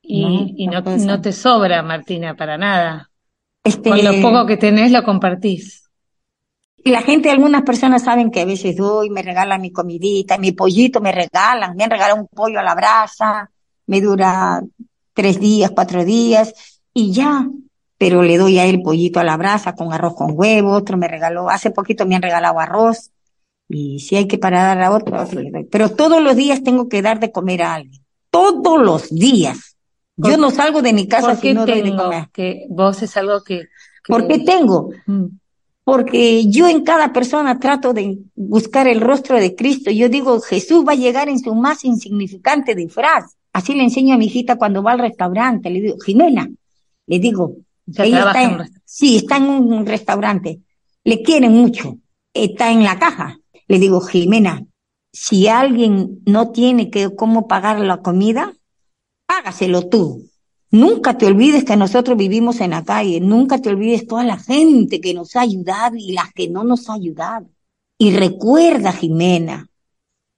Y 0.02 0.68
no, 0.68 0.82
no, 0.82 1.22
te 1.22 1.32
sobra, 1.32 1.84
Martina, 1.84 2.36
para 2.36 2.58
nada. 2.58 3.12
Este... 3.64 3.89
Con 3.89 4.04
lo 4.04 4.22
poco 4.22 4.47
que 4.47 4.58
tenés 4.58 4.91
lo 4.91 5.04
compartís. 5.04 5.89
Y 6.84 6.91
la 6.91 7.01
gente, 7.01 7.30
algunas 7.30 7.63
personas 7.63 8.03
saben 8.03 8.32
que 8.32 8.41
a 8.41 8.45
veces 8.45 8.77
doy, 8.77 9.09
me 9.09 9.21
regalan 9.21 9.61
mi 9.61 9.71
comidita, 9.71 10.38
mi 10.38 10.53
pollito 10.53 11.01
me 11.01 11.11
regalan, 11.11 11.75
me 11.75 11.84
han 11.84 11.91
regalado 11.91 12.19
un 12.21 12.27
pollo 12.27 12.59
a 12.59 12.63
la 12.63 12.75
brasa, 12.75 13.49
me 13.88 14.01
dura 14.01 14.61
tres 15.13 15.39
días, 15.39 15.71
cuatro 15.71 16.05
días 16.05 16.53
y 16.93 17.11
ya. 17.11 17.47
Pero 17.97 18.23
le 18.23 18.38
doy 18.38 18.59
a 18.59 18.65
él 18.65 18.82
pollito 18.82 19.19
a 19.19 19.25
la 19.25 19.36
brasa 19.36 19.75
con 19.75 19.91
arroz 19.91 20.15
con 20.15 20.32
huevo, 20.34 20.71
otro 20.71 20.95
me 20.95 21.09
regaló, 21.09 21.49
hace 21.49 21.69
poquito 21.71 22.05
me 22.05 22.15
han 22.15 22.21
regalado 22.21 22.59
arroz 22.59 23.11
y 23.67 23.99
si 23.99 24.15
hay 24.15 24.25
que 24.25 24.38
parar 24.38 24.82
a 24.82 24.91
otro, 24.91 25.21
otro 25.21 25.41
le 25.41 25.51
doy. 25.51 25.65
Pero 25.65 25.91
todos 25.91 26.23
los 26.23 26.36
días 26.36 26.63
tengo 26.63 26.88
que 26.88 27.01
dar 27.01 27.19
de 27.19 27.32
comer 27.32 27.61
a 27.61 27.75
alguien. 27.75 28.01
Todos 28.30 28.82
los 28.82 29.09
días. 29.09 29.75
Yo 30.15 30.38
no 30.38 30.49
salgo 30.49 30.82
de 30.82 30.93
mi 30.93 31.07
casa 31.07 31.36
si 31.36 31.53
no 31.53 31.65
doy 31.65 31.82
de 31.82 31.95
comer. 31.95 32.30
Que 32.32 32.65
vos 32.69 33.01
es 33.01 33.15
algo 33.17 33.43
que... 33.43 33.67
¿Por 34.07 34.27
qué 34.27 34.39
tengo? 34.39 34.91
Mm 35.05 35.27
porque 35.84 36.47
yo 36.47 36.67
en 36.67 36.84
cada 36.84 37.11
persona 37.13 37.59
trato 37.59 37.93
de 37.93 38.19
buscar 38.36 38.88
el 38.88 39.01
rostro 39.01 39.39
de 39.39 39.55
Cristo. 39.55 39.89
Yo 39.91 40.07
digo, 40.09 40.39
Jesús 40.39 40.86
va 40.88 40.91
a 40.91 40.95
llegar 40.95 41.30
en 41.30 41.39
su 41.39 41.55
más 41.55 41.84
insignificante 41.84 42.75
disfraz. 42.75 43.36
Así 43.53 43.73
le 43.73 43.84
enseño 43.84 44.13
a 44.13 44.17
mi 44.17 44.25
hijita 44.25 44.57
cuando 44.57 44.84
va 44.84 44.91
al 44.91 44.99
restaurante. 44.99 45.69
Le 45.69 45.82
digo, 45.82 45.97
Jimena, 46.05 46.47
le 47.07 47.19
digo, 47.19 47.55
ella 47.97 48.25
está 48.27 48.43
en, 48.43 48.57
sí, 48.86 49.17
está 49.17 49.38
en 49.38 49.49
un 49.49 49.86
restaurante. 49.86 50.59
Le 51.03 51.23
quieren 51.23 51.53
mucho. 51.53 51.97
Está 52.34 52.71
en 52.71 52.84
la 52.84 52.99
caja. 52.99 53.39
Le 53.67 53.80
digo, 53.80 54.01
Jimena, 54.01 54.65
si 55.11 55.47
alguien 55.47 56.19
no 56.25 56.51
tiene 56.51 56.89
que 56.89 57.15
cómo 57.15 57.47
pagar 57.47 57.80
la 57.80 57.97
comida, 57.97 58.53
págaselo 59.25 59.89
tú. 59.89 60.30
Nunca 60.72 61.17
te 61.17 61.26
olvides 61.26 61.63
que 61.63 61.76
nosotros 61.76 62.17
vivimos 62.17 62.61
en 62.61 62.72
la 62.72 62.84
calle, 62.84 63.20
nunca 63.20 63.59
te 63.59 63.70
olvides 63.70 64.05
toda 64.05 64.24
la 64.24 64.38
gente 64.38 65.01
que 65.01 65.13
nos 65.13 65.36
ha 65.36 65.41
ayudado 65.41 65.95
y 65.95 66.11
las 66.11 66.32
que 66.34 66.47
no 66.47 66.63
nos 66.63 66.89
ha 66.89 66.93
ayudado. 66.93 67.47
Y 67.97 68.15
recuerda, 68.15 68.93
Jimena, 68.93 69.67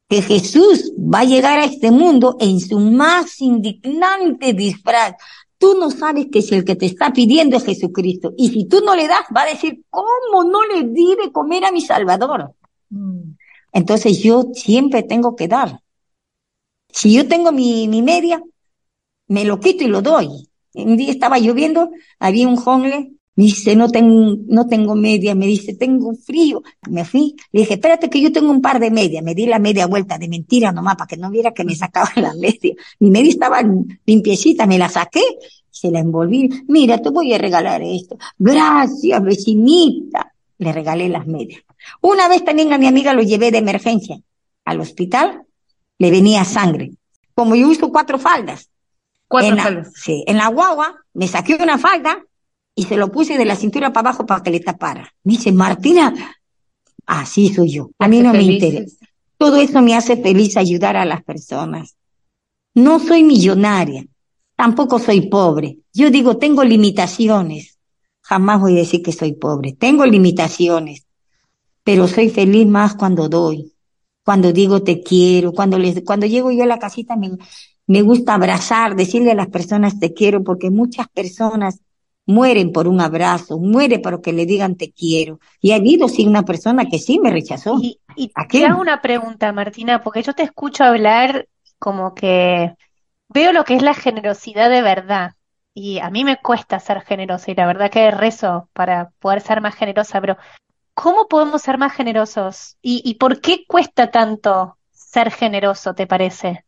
que 0.08 0.22
Jesús 0.22 0.94
va 0.98 1.20
a 1.20 1.26
llegar 1.26 1.60
a 1.60 1.66
este 1.66 1.92
mundo 1.92 2.38
en 2.40 2.60
su 2.60 2.80
más 2.80 3.42
indignante 3.42 4.54
disfraz. 4.54 5.16
Tú 5.58 5.76
no 5.80 5.92
sabes 5.92 6.28
que 6.32 6.42
si 6.42 6.56
el 6.56 6.66
que 6.66 6.76
te 6.76 6.86
está 6.86 7.14
pidiendo 7.14 7.58
es 7.58 7.66
Jesucristo. 7.66 8.34
Y 8.38 8.50
si 8.50 8.66
tú 8.66 8.82
no 8.84 8.96
le 8.96 9.08
das, 9.08 9.26
va 9.36 9.44
a 9.44 9.46
decir, 9.46 9.84
¿cómo 9.90 10.44
no 10.44 10.66
le 10.66 10.84
di 10.90 11.16
de 11.16 11.32
comer 11.32 11.66
a 11.66 11.72
mi 11.72 11.82
Salvador? 11.82 12.54
Mm. 12.90 13.36
Entonces 13.74 14.20
yo 14.20 14.50
siempre 14.54 15.04
tengo 15.04 15.36
que 15.36 15.48
dar. 15.48 15.82
Si 16.90 17.14
yo 17.14 17.28
tengo 17.28 17.52
mi, 17.52 17.88
mi 17.88 18.02
media, 18.02 18.42
me 19.32 19.46
lo 19.46 19.62
quito 19.62 19.86
y 19.86 19.88
lo 19.88 20.02
doy. 20.02 20.28
Un 20.74 20.98
día 20.98 21.10
estaba 21.10 21.40
lloviendo, 21.40 21.92
había 22.20 22.50
un 22.50 22.58
jongle, 22.58 23.14
me 23.36 23.46
dice, 23.46 23.78
no 23.78 23.90
tengo, 23.90 24.38
no 24.46 24.68
tengo 24.68 24.94
media, 24.94 25.36
me 25.36 25.48
dice, 25.48 25.74
tengo 25.74 26.14
frío. 26.16 26.62
Me 26.90 27.06
fui, 27.06 27.36
le 27.54 27.62
dije, 27.62 27.76
espérate 27.76 28.10
que 28.10 28.20
yo 28.20 28.34
tengo 28.34 28.52
un 28.52 28.62
par 28.62 28.82
de 28.82 28.92
medias, 28.92 29.24
me 29.24 29.34
di 29.34 29.46
la 29.46 29.58
media 29.58 29.88
vuelta 29.88 30.18
de 30.18 30.28
mentira 30.28 30.74
nomás 30.74 30.98
para 30.98 31.08
que 31.08 31.16
no 31.16 31.32
viera 31.32 31.54
que 31.54 31.64
me 31.64 31.76
sacaba 31.76 32.12
la 32.18 32.34
media. 32.34 32.76
Mi 33.00 33.10
media 33.10 33.30
estaba 33.30 33.64
limpiecita, 34.06 34.68
me 34.68 34.78
la 34.78 34.90
saqué, 34.90 35.24
se 35.70 35.90
la 35.92 36.00
envolví. 36.00 36.50
Mira, 36.68 37.02
te 37.02 37.10
voy 37.10 37.34
a 37.34 37.38
regalar 37.38 37.82
esto. 37.82 38.18
Gracias, 38.38 39.24
vecinita. 39.24 40.34
Le 40.58 40.74
regalé 40.74 41.08
las 41.08 41.26
medias. 41.26 41.62
Una 42.02 42.28
vez 42.28 42.44
también 42.44 42.74
a 42.74 42.78
mi 42.78 42.86
amiga 42.86 43.14
lo 43.14 43.24
llevé 43.24 43.50
de 43.50 43.60
emergencia 43.60 44.20
al 44.66 44.82
hospital, 44.82 45.44
le 45.98 46.12
venía 46.12 46.44
sangre. 46.44 46.92
Como 47.34 47.56
yo 47.56 47.70
uso 47.70 47.92
cuatro 47.92 48.20
faldas, 48.20 48.71
Cuatro 49.32 49.70
en 49.70 49.86
sí, 49.96 50.26
en 50.28 50.36
la 50.36 50.50
guagua 50.50 50.94
me 51.14 51.26
saqué 51.26 51.56
una 51.56 51.78
falda 51.78 52.22
y 52.76 52.84
se 52.84 52.98
lo 52.98 53.10
puse 53.14 53.38
de 53.38 53.46
la 53.46 53.56
cintura 53.56 53.94
para 53.94 54.10
abajo 54.10 54.26
para 54.26 54.44
que 54.44 54.52
le 54.52 54.60
tapara. 54.60 55.10
Me 55.24 55.38
dice, 55.38 55.54
Martina, 55.54 56.14
así 57.06 57.48
soy 57.54 57.72
yo. 57.72 57.92
A 57.98 58.10
mí 58.10 58.20
no 58.20 58.34
me 58.34 58.44
interesa. 58.44 59.06
Todo 59.38 59.56
eso 59.56 59.82
me 59.82 59.96
hace 59.96 60.18
feliz 60.18 60.58
ayudar 60.58 60.98
a 60.98 61.06
las 61.06 61.24
personas. 61.24 61.96
No 62.76 63.00
soy 63.00 63.24
millonaria, 63.24 64.06
tampoco 64.58 65.00
soy 65.00 65.30
pobre. 65.30 65.78
Yo 65.94 66.12
digo, 66.12 66.36
tengo 66.36 66.66
limitaciones. 66.66 67.80
Jamás 68.24 68.60
voy 68.60 68.74
a 68.74 68.80
decir 68.80 69.02
que 69.02 69.14
soy 69.14 69.32
pobre. 69.32 69.72
Tengo 69.72 70.06
limitaciones, 70.06 71.06
pero 71.86 72.10
soy 72.10 72.30
feliz 72.30 72.68
más 72.68 72.96
cuando 72.96 73.30
doy, 73.30 73.74
cuando 74.26 74.52
digo 74.52 74.84
te 74.84 75.02
quiero, 75.02 75.54
cuando 75.54 75.80
les, 75.80 76.04
cuando 76.04 76.26
llego 76.26 76.52
yo 76.52 76.64
a 76.64 76.68
la 76.68 76.80
casita 76.80 77.16
me, 77.16 77.32
me 77.92 78.04
gusta 78.04 78.36
abrazar, 78.36 78.96
decirle 78.96 79.32
a 79.32 79.36
las 79.36 79.50
personas 79.50 80.00
te 80.00 80.14
quiero, 80.14 80.46
porque 80.46 80.70
muchas 80.70 81.10
personas 81.10 81.82
mueren 82.26 82.72
por 82.72 82.88
un 82.88 83.02
abrazo, 83.02 83.60
muere 83.60 84.00
por 84.00 84.22
que 84.22 84.32
le 84.32 84.46
digan 84.46 84.78
te 84.78 84.94
quiero. 84.94 85.42
Y 85.60 85.72
ha 85.72 85.76
habido 85.76 86.08
sí 86.08 86.26
una 86.26 86.44
persona 86.44 86.86
que 86.86 87.00
sí 87.00 87.20
me 87.20 87.32
rechazó. 87.32 87.78
Y, 87.82 88.00
y 88.16 88.32
te 88.48 88.66
hago 88.66 88.80
una 88.80 89.02
pregunta, 89.02 89.52
Martina, 89.52 90.02
porque 90.02 90.24
yo 90.24 90.34
te 90.34 90.44
escucho 90.44 90.86
hablar 90.86 91.50
como 91.80 92.16
que 92.16 92.76
veo 93.28 93.52
lo 93.52 93.66
que 93.66 93.76
es 93.76 93.82
la 93.82 93.94
generosidad 93.94 94.70
de 94.70 94.82
verdad. 94.82 95.34
Y 95.74 96.00
a 96.00 96.10
mí 96.10 96.24
me 96.24 96.38
cuesta 96.38 96.80
ser 96.80 97.02
generosa 97.02 97.52
y 97.52 97.56
la 97.56 97.66
verdad 97.66 97.92
que 97.92 98.10
rezo 98.12 98.70
para 98.72 99.10
poder 99.20 99.42
ser 99.42 99.60
más 99.60 99.76
generosa, 99.76 100.22
pero 100.22 100.38
¿cómo 100.94 101.28
podemos 101.28 101.62
ser 101.62 101.78
más 101.78 101.92
generosos? 101.92 102.78
¿Y, 102.82 103.02
y 103.04 103.16
por 103.16 103.42
qué 103.42 103.66
cuesta 103.68 104.12
tanto 104.12 104.78
ser 104.92 105.30
generoso, 105.30 105.94
te 105.94 106.08
parece? 106.08 106.64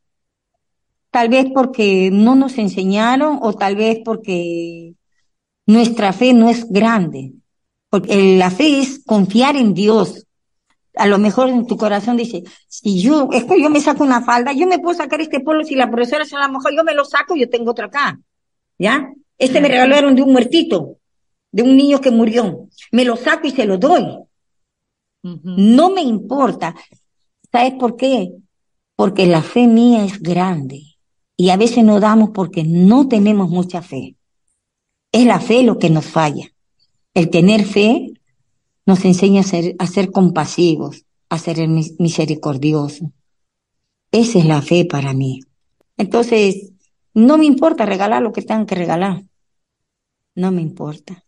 Tal 1.14 1.30
vez 1.30 1.46
porque 1.54 2.10
no 2.12 2.34
nos 2.34 2.58
enseñaron 2.58 3.38
o 3.44 3.54
tal 3.54 3.76
vez 3.76 4.00
porque 4.04 4.96
nuestra 5.68 6.12
fe 6.12 6.34
no 6.34 6.50
es 6.50 6.68
grande. 6.68 7.34
Porque 7.92 8.36
la 8.36 8.50
fe 8.50 8.80
es 8.80 9.04
confiar 9.06 9.56
en 9.56 9.76
Dios. 9.76 10.26
A 10.96 11.06
lo 11.06 11.20
mejor 11.20 11.50
en 11.50 11.68
tu 11.68 11.78
corazón 11.78 12.18
dice, 12.18 12.42
si 12.68 13.00
yo, 13.00 13.30
es 13.32 13.44
que 13.44 13.62
yo 13.62 13.70
me 13.70 13.80
saco 13.80 14.04
una 14.04 14.24
falda, 14.24 14.54
yo 14.54 14.66
me 14.66 14.80
puedo 14.80 14.98
sacar 14.98 15.22
este 15.22 15.40
polo, 15.40 15.64
si 15.64 15.76
la 15.76 15.92
profesora 15.92 16.26
se 16.26 16.36
la 16.36 16.48
mejor 16.48 16.76
yo 16.76 16.84
me 16.84 16.96
lo 16.96 17.06
saco, 17.06 17.36
yo 17.36 17.48
tengo 17.48 17.70
otro 17.70 17.86
acá. 17.86 18.20
¿Ya? 18.80 19.14
Este 19.38 19.62
me 19.62 19.68
regalaron 19.68 20.16
de 20.16 20.24
un 20.24 20.32
muertito, 20.32 20.98
de 21.52 21.62
un 21.62 21.78
niño 21.78 22.02
que 22.02 22.10
murió. 22.10 22.70
Me 22.92 23.06
lo 23.06 23.18
saco 23.18 23.46
y 23.46 23.52
se 23.52 23.68
lo 23.68 23.78
doy. 23.78 24.18
No 25.22 25.92
me 25.92 26.02
importa. 26.02 26.74
¿Sabes 27.52 27.74
por 27.74 27.98
qué? 27.98 28.32
Porque 28.96 29.28
la 29.28 29.44
fe 29.44 29.68
mía 29.68 30.06
es 30.06 30.20
grande. 30.20 30.93
Y 31.44 31.50
a 31.50 31.58
veces 31.58 31.84
no 31.84 32.00
damos 32.00 32.30
porque 32.30 32.64
no 32.64 33.10
tenemos 33.10 33.50
mucha 33.50 33.82
fe. 33.82 34.16
Es 35.12 35.26
la 35.26 35.42
fe 35.42 35.62
lo 35.64 35.78
que 35.78 35.90
nos 35.90 36.06
falla. 36.06 36.48
El 37.14 37.30
tener 37.30 37.66
fe 37.66 38.14
nos 38.86 39.04
enseña 39.04 39.42
a 39.42 39.44
ser, 39.44 39.76
a 39.78 39.86
ser 39.86 40.10
compasivos, 40.14 41.06
a 41.28 41.38
ser 41.38 41.68
misericordiosos. 41.68 43.10
Esa 44.10 44.40
es 44.40 44.46
la 44.46 44.62
fe 44.62 44.86
para 44.86 45.12
mí. 45.12 45.42
Entonces, 45.98 46.72
no 47.14 47.38
me 47.38 47.44
importa 47.44 47.86
regalar 47.86 48.22
lo 48.22 48.32
que 48.32 48.44
tengan 48.44 48.66
que 48.66 48.76
regalar. 48.76 49.26
No 50.36 50.50
me 50.54 50.62
importa. 50.62 51.26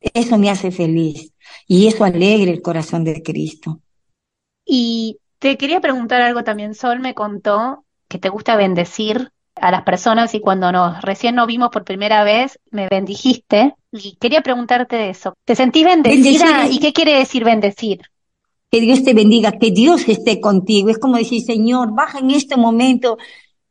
Eso 0.00 0.38
me 0.38 0.48
hace 0.48 0.70
feliz 0.70 1.34
y 1.66 1.86
eso 1.86 2.02
alegra 2.02 2.50
el 2.50 2.62
corazón 2.62 3.04
de 3.04 3.22
Cristo. 3.22 3.82
Y 4.64 5.18
te 5.38 5.58
quería 5.58 5.82
preguntar 5.82 6.22
algo 6.22 6.44
también. 6.44 6.74
Sol 6.74 7.00
me 7.00 7.14
contó 7.14 7.84
que 8.08 8.18
te 8.18 8.28
gusta 8.28 8.56
bendecir 8.56 9.30
a 9.54 9.70
las 9.70 9.82
personas 9.82 10.34
y 10.34 10.40
cuando 10.40 10.72
nos 10.72 11.02
recién 11.02 11.34
nos 11.34 11.46
vimos 11.46 11.70
por 11.70 11.84
primera 11.84 12.24
vez 12.24 12.58
me 12.70 12.88
bendijiste 12.88 13.74
y 13.92 14.16
quería 14.20 14.40
preguntarte 14.40 14.96
de 14.96 15.10
eso. 15.10 15.34
¿Te 15.44 15.54
sentís 15.54 15.84
bendecida? 15.84 16.68
¿Y 16.68 16.78
qué 16.78 16.92
quiere 16.92 17.18
decir 17.18 17.44
bendecir? 17.44 18.00
Que 18.70 18.80
Dios 18.80 19.02
te 19.02 19.14
bendiga, 19.14 19.52
que 19.52 19.70
Dios 19.70 20.08
esté 20.08 20.40
contigo. 20.40 20.90
Es 20.90 20.98
como 20.98 21.16
decir, 21.16 21.42
Señor, 21.42 21.94
baja 21.94 22.18
en 22.18 22.30
este 22.30 22.56
momento 22.56 23.16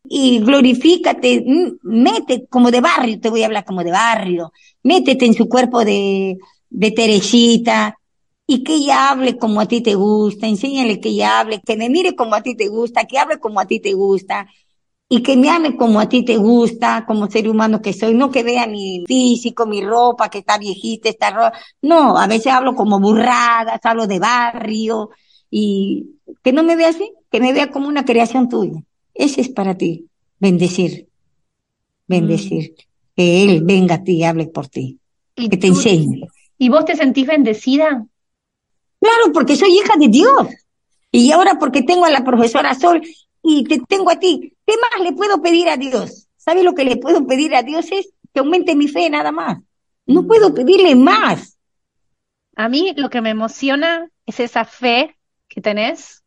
y 0.03 0.39
glorifícate, 0.39 1.45
mete 1.83 2.47
como 2.47 2.71
de 2.71 2.81
barrio, 2.81 3.19
te 3.19 3.29
voy 3.29 3.43
a 3.43 3.45
hablar 3.45 3.65
como 3.65 3.83
de 3.83 3.91
barrio, 3.91 4.53
métete 4.83 5.25
en 5.25 5.33
su 5.33 5.47
cuerpo 5.47 5.83
de, 5.83 6.37
de 6.69 6.91
Teresita 6.91 7.97
y 8.49 8.63
que 8.63 8.75
ella 8.75 9.11
hable 9.11 9.37
como 9.37 9.59
a 9.59 9.67
ti 9.67 9.81
te 9.81 9.95
gusta, 9.95 10.47
enséñale 10.47 11.01
que 11.01 11.09
ella 11.09 11.41
hable, 11.41 11.61
que 11.61 11.75
me 11.75 11.89
mire 11.89 12.15
como 12.15 12.33
a 12.33 12.41
ti 12.41 12.55
te 12.55 12.69
gusta, 12.69 13.03
que 13.03 13.19
hable 13.19 13.39
como 13.39 13.59
a 13.59 13.65
ti 13.65 13.81
te 13.81 13.93
gusta, 13.93 14.47
y 15.09 15.21
que 15.21 15.35
me 15.35 15.49
ame 15.49 15.75
como 15.75 15.99
a 15.99 16.07
ti 16.07 16.23
te 16.23 16.37
gusta, 16.37 17.05
como 17.05 17.29
ser 17.29 17.49
humano 17.49 17.81
que 17.81 17.91
soy, 17.91 18.13
no 18.13 18.31
que 18.31 18.43
vea 18.43 18.65
mi 18.65 19.03
físico, 19.05 19.65
mi 19.65 19.81
ropa, 19.81 20.29
que 20.29 20.39
está 20.39 20.57
viejita, 20.57 21.09
está 21.09 21.31
ropa. 21.31 21.53
No, 21.81 22.17
a 22.17 22.27
veces 22.27 22.47
hablo 22.47 22.73
como 22.73 22.99
burradas, 22.99 23.79
hablo 23.83 24.07
de 24.07 24.19
barrio, 24.19 25.09
y 25.51 26.15
que 26.41 26.53
no 26.53 26.63
me 26.63 26.77
vea 26.77 26.89
así, 26.89 27.11
que 27.29 27.41
me 27.41 27.51
vea 27.51 27.69
como 27.69 27.87
una 27.87 28.05
creación 28.05 28.47
tuya. 28.47 28.81
Ese 29.13 29.41
es 29.41 29.49
para 29.49 29.75
ti, 29.75 30.07
bendecir, 30.39 31.07
bendecir, 32.07 32.71
mm. 32.71 33.15
que 33.15 33.43
Él 33.43 33.61
venga 33.63 33.95
a 33.95 34.03
ti 34.03 34.17
y 34.17 34.23
hable 34.23 34.47
por 34.47 34.67
ti, 34.67 34.99
¿Y 35.35 35.49
que 35.49 35.57
te 35.57 35.67
enseñe. 35.67 36.27
¿Y 36.57 36.69
vos 36.69 36.85
te 36.85 36.95
sentís 36.95 37.27
bendecida? 37.27 38.07
Claro, 38.99 39.31
porque 39.33 39.55
soy 39.55 39.77
hija 39.77 39.93
de 39.97 40.07
Dios. 40.07 40.47
Y 41.11 41.31
ahora 41.31 41.57
porque 41.59 41.83
tengo 41.83 42.05
a 42.05 42.09
la 42.09 42.23
profesora 42.23 42.75
Sol 42.75 43.01
y 43.41 43.63
te 43.63 43.79
tengo 43.87 44.09
a 44.09 44.19
ti. 44.19 44.53
¿Qué 44.65 44.73
más 44.77 45.01
le 45.03 45.13
puedo 45.13 45.41
pedir 45.41 45.69
a 45.69 45.77
Dios? 45.77 46.27
¿Sabes 46.37 46.63
lo 46.63 46.73
que 46.73 46.83
le 46.83 46.97
puedo 46.97 47.25
pedir 47.25 47.55
a 47.55 47.63
Dios? 47.63 47.91
Es 47.91 48.09
que 48.33 48.39
aumente 48.39 48.75
mi 48.75 48.87
fe 48.87 49.09
nada 49.09 49.31
más. 49.31 49.57
No 50.05 50.23
mm. 50.23 50.27
puedo 50.27 50.53
pedirle 50.53 50.95
más. 50.95 51.57
A 52.55 52.69
mí 52.69 52.93
lo 52.95 53.09
que 53.09 53.21
me 53.21 53.29
emociona 53.29 54.09
es 54.25 54.39
esa 54.39 54.65
fe 54.65 55.15
que 55.47 55.61
tenés 55.61 56.23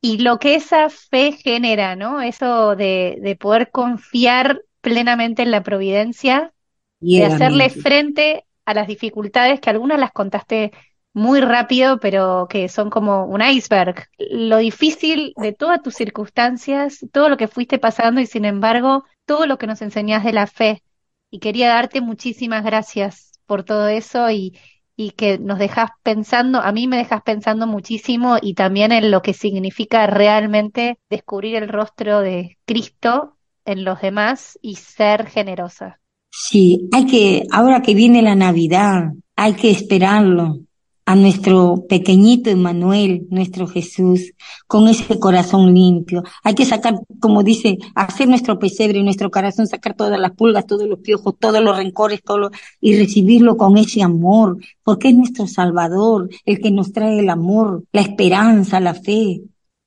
y 0.00 0.18
lo 0.18 0.38
que 0.38 0.54
esa 0.54 0.88
fe 0.88 1.32
genera, 1.32 1.94
¿no? 1.94 2.20
Eso 2.20 2.74
de, 2.74 3.18
de 3.20 3.36
poder 3.36 3.70
confiar 3.70 4.62
plenamente 4.80 5.42
en 5.42 5.50
la 5.50 5.62
providencia, 5.62 6.52
y 7.00 7.18
de 7.18 7.26
hacerle 7.26 7.70
frente 7.70 8.44
a 8.66 8.74
las 8.74 8.86
dificultades 8.86 9.60
que 9.60 9.70
algunas 9.70 9.98
las 9.98 10.12
contaste 10.12 10.72
muy 11.12 11.40
rápido, 11.40 11.98
pero 11.98 12.46
que 12.48 12.68
son 12.68 12.90
como 12.90 13.24
un 13.24 13.42
iceberg. 13.42 14.06
Lo 14.18 14.58
difícil 14.58 15.32
de 15.36 15.52
todas 15.52 15.82
tus 15.82 15.94
circunstancias, 15.94 17.04
todo 17.12 17.28
lo 17.28 17.36
que 17.36 17.48
fuiste 17.48 17.78
pasando 17.78 18.20
y 18.20 18.26
sin 18.26 18.44
embargo, 18.44 19.04
todo 19.24 19.46
lo 19.46 19.58
que 19.58 19.66
nos 19.66 19.82
enseñás 19.82 20.24
de 20.24 20.32
la 20.32 20.46
fe. 20.46 20.82
Y 21.30 21.38
quería 21.38 21.68
darte 21.68 22.00
muchísimas 22.00 22.64
gracias 22.64 23.32
por 23.46 23.64
todo 23.64 23.88
eso 23.88 24.30
y, 24.30 24.58
y 24.96 25.12
que 25.12 25.38
nos 25.38 25.58
dejas 25.58 25.90
pensando, 26.02 26.60
a 26.60 26.72
mí 26.72 26.86
me 26.86 26.98
dejas 26.98 27.22
pensando 27.22 27.66
muchísimo 27.66 28.36
y 28.40 28.54
también 28.54 28.92
en 28.92 29.10
lo 29.10 29.22
que 29.22 29.32
significa 29.32 30.06
realmente 30.06 30.98
descubrir 31.08 31.56
el 31.56 31.68
rostro 31.68 32.20
de 32.20 32.58
Cristo 32.66 33.36
en 33.64 33.84
los 33.84 34.00
demás 34.00 34.58
y 34.60 34.76
ser 34.76 35.26
generosa. 35.26 36.00
Sí, 36.30 36.88
hay 36.92 37.06
que, 37.06 37.44
ahora 37.50 37.82
que 37.82 37.94
viene 37.94 38.22
la 38.22 38.34
Navidad, 38.34 39.12
hay 39.36 39.54
que 39.54 39.70
esperarlo, 39.70 40.58
a 41.10 41.16
nuestro 41.16 41.86
pequeñito 41.88 42.50
Emanuel, 42.50 43.26
nuestro 43.30 43.66
Jesús, 43.66 44.32
con 44.68 44.86
ese 44.86 45.18
corazón 45.18 45.74
limpio. 45.74 46.22
Hay 46.44 46.54
que 46.54 46.64
sacar, 46.64 47.00
como 47.18 47.42
dice, 47.42 47.78
hacer 47.96 48.28
nuestro 48.28 48.60
pesebre, 48.60 49.02
nuestro 49.02 49.28
corazón, 49.28 49.66
sacar 49.66 49.96
todas 49.96 50.20
las 50.20 50.30
pulgas, 50.30 50.66
todos 50.66 50.86
los 50.86 51.00
piojos, 51.00 51.34
todos 51.36 51.60
los 51.64 51.76
rencores, 51.76 52.22
todo 52.22 52.52
y 52.80 52.96
recibirlo 52.96 53.56
con 53.56 53.76
ese 53.76 54.04
amor, 54.04 54.58
porque 54.84 55.08
es 55.08 55.16
nuestro 55.16 55.48
Salvador, 55.48 56.30
el 56.44 56.60
que 56.60 56.70
nos 56.70 56.92
trae 56.92 57.18
el 57.18 57.28
amor, 57.28 57.82
la 57.90 58.02
esperanza, 58.02 58.78
la 58.78 58.94
fe 58.94 59.40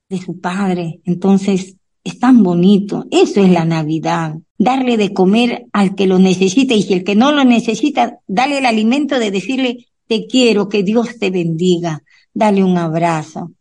de 0.09 0.17
su 0.17 0.41
Padre. 0.41 0.99
Entonces, 1.05 1.77
es 2.03 2.19
tan 2.19 2.43
bonito. 2.43 3.05
Eso 3.11 3.41
es 3.41 3.49
la 3.49 3.63
Navidad. 3.63 4.35
Darle 4.57 4.97
de 4.97 5.13
comer 5.13 5.67
al 5.71 5.95
que 5.95 6.05
lo 6.05 6.19
necesita 6.19 6.73
y 6.73 6.83
si 6.83 6.95
el 6.95 7.05
que 7.05 7.15
no 7.15 7.31
lo 7.31 7.45
necesita, 7.45 8.19
dale 8.27 8.57
el 8.57 8.65
alimento 8.65 9.19
de 9.19 9.31
decirle, 9.31 9.87
te 10.13 10.27
quiero, 10.27 10.69
que 10.69 10.83
Dios 10.83 11.17
te 11.17 11.31
bendiga, 11.31 12.03
dale 12.35 12.63
un 12.63 12.77
abrazo. 12.77 13.51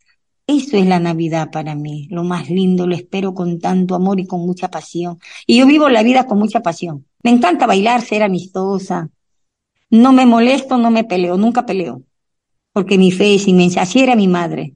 Eso 0.47 0.77
es 0.77 0.85
la 0.87 1.01
Navidad 1.01 1.51
para 1.51 1.75
mí, 1.75 2.09
lo 2.11 2.25
más 2.25 2.51
lindo, 2.51 2.87
lo 2.87 2.95
espero 2.95 3.33
con 3.33 3.59
tanto 3.59 3.95
amor 3.95 4.21
y 4.21 4.27
con 4.27 4.41
mucha 4.41 4.69
pasión. 4.69 5.19
Y 5.47 5.57
yo 5.57 5.67
vivo 5.67 5.89
la 5.89 6.03
vida 6.03 6.27
con 6.27 6.39
mucha 6.39 6.61
pasión. 6.61 7.07
Me 7.23 7.31
encanta 7.31 7.67
bailar, 7.67 8.03
ser 8.03 8.23
amistosa. 8.23 9.09
No 9.89 10.13
me 10.13 10.27
molesto, 10.27 10.77
no 10.77 10.91
me 10.91 11.05
peleo, 11.05 11.39
nunca 11.39 11.65
peleo, 11.65 12.03
porque 12.75 12.99
mi 12.99 13.13
fe 13.13 13.37
es 13.37 13.49
inmensa. 13.49 13.81
Así 13.83 14.01
era 14.01 14.15
mi 14.15 14.29
madre. 14.29 14.75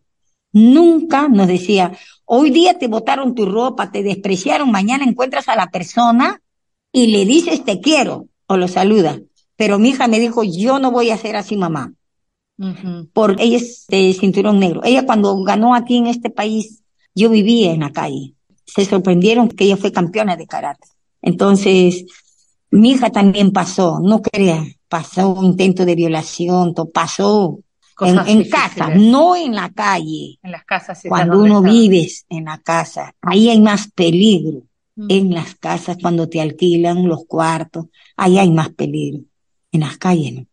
Nunca 0.53 1.29
nos 1.29 1.47
decía, 1.47 1.93
hoy 2.25 2.49
día 2.49 2.79
te 2.79 2.89
botaron 2.89 3.35
tu 3.35 3.45
ropa, 3.45 3.93
te 3.93 4.03
despreciaron, 4.03 4.71
mañana 4.71 5.05
encuentras 5.05 5.49
a 5.49 5.57
la 5.57 5.67
persona 5.67 6.41
y 6.91 7.09
le 7.09 7.27
dices 7.27 7.67
te 7.67 7.81
quiero 7.81 8.29
o 8.47 8.57
lo 8.57 8.67
saluda. 8.67 9.21
Pero 9.57 9.79
mi 9.79 9.91
hija 9.91 10.07
me 10.07 10.21
dijo, 10.21 10.45
yo 10.45 10.79
no 10.79 10.91
voy 10.91 11.11
a 11.11 11.17
ser 11.17 11.37
así 11.37 11.57
mamá. 11.57 11.93
Porque 13.13 13.43
ella 13.43 13.59
es 13.59 13.87
de 13.89 14.15
cinturón 14.19 14.59
negro. 14.59 14.83
Ella 14.85 15.05
cuando 15.05 15.43
ganó 15.43 15.75
aquí 15.75 15.97
en 15.97 16.07
este 16.07 16.31
país, 16.31 16.83
yo 17.15 17.29
vivía 17.31 17.73
en 17.73 17.81
la 17.81 17.93
calle. 17.93 18.35
Se 18.65 18.85
sorprendieron 18.85 19.49
que 19.49 19.65
ella 19.65 19.77
fue 19.77 19.93
campeona 19.93 20.37
de 20.37 20.47
karate. 20.47 20.89
Entonces, 21.23 22.05
mi 22.71 22.93
hija 22.93 23.11
también 23.11 23.53
pasó, 23.53 24.01
no 24.01 24.23
crea, 24.23 24.65
pasó 24.89 25.31
un 25.31 25.47
intento 25.47 25.85
de 25.85 25.95
violación, 25.95 26.75
pasó 26.93 27.61
en, 28.01 28.49
casa, 28.49 28.91
no 28.91 29.37
en 29.37 29.55
la 29.55 29.71
calle. 29.71 30.39
En 30.43 30.53
las 30.53 30.65
casas. 30.65 31.03
Cuando 31.09 31.39
uno 31.39 31.63
vive 31.63 32.09
en 32.29 32.45
la 32.45 32.59
casa, 32.59 33.15
ahí 33.23 33.49
hay 33.49 33.61
más 33.61 33.91
peligro. 33.93 34.63
En 35.09 35.35
las 35.35 35.55
casas, 35.57 35.99
cuando 36.01 36.27
te 36.27 36.41
alquilan 36.41 37.07
los 37.07 37.27
cuartos, 37.27 37.87
ahí 38.17 38.39
hay 38.39 38.51
más 38.51 38.71
peligro 38.71 39.25
en 39.77 39.83
las 39.83 39.99
calles. 39.99 40.47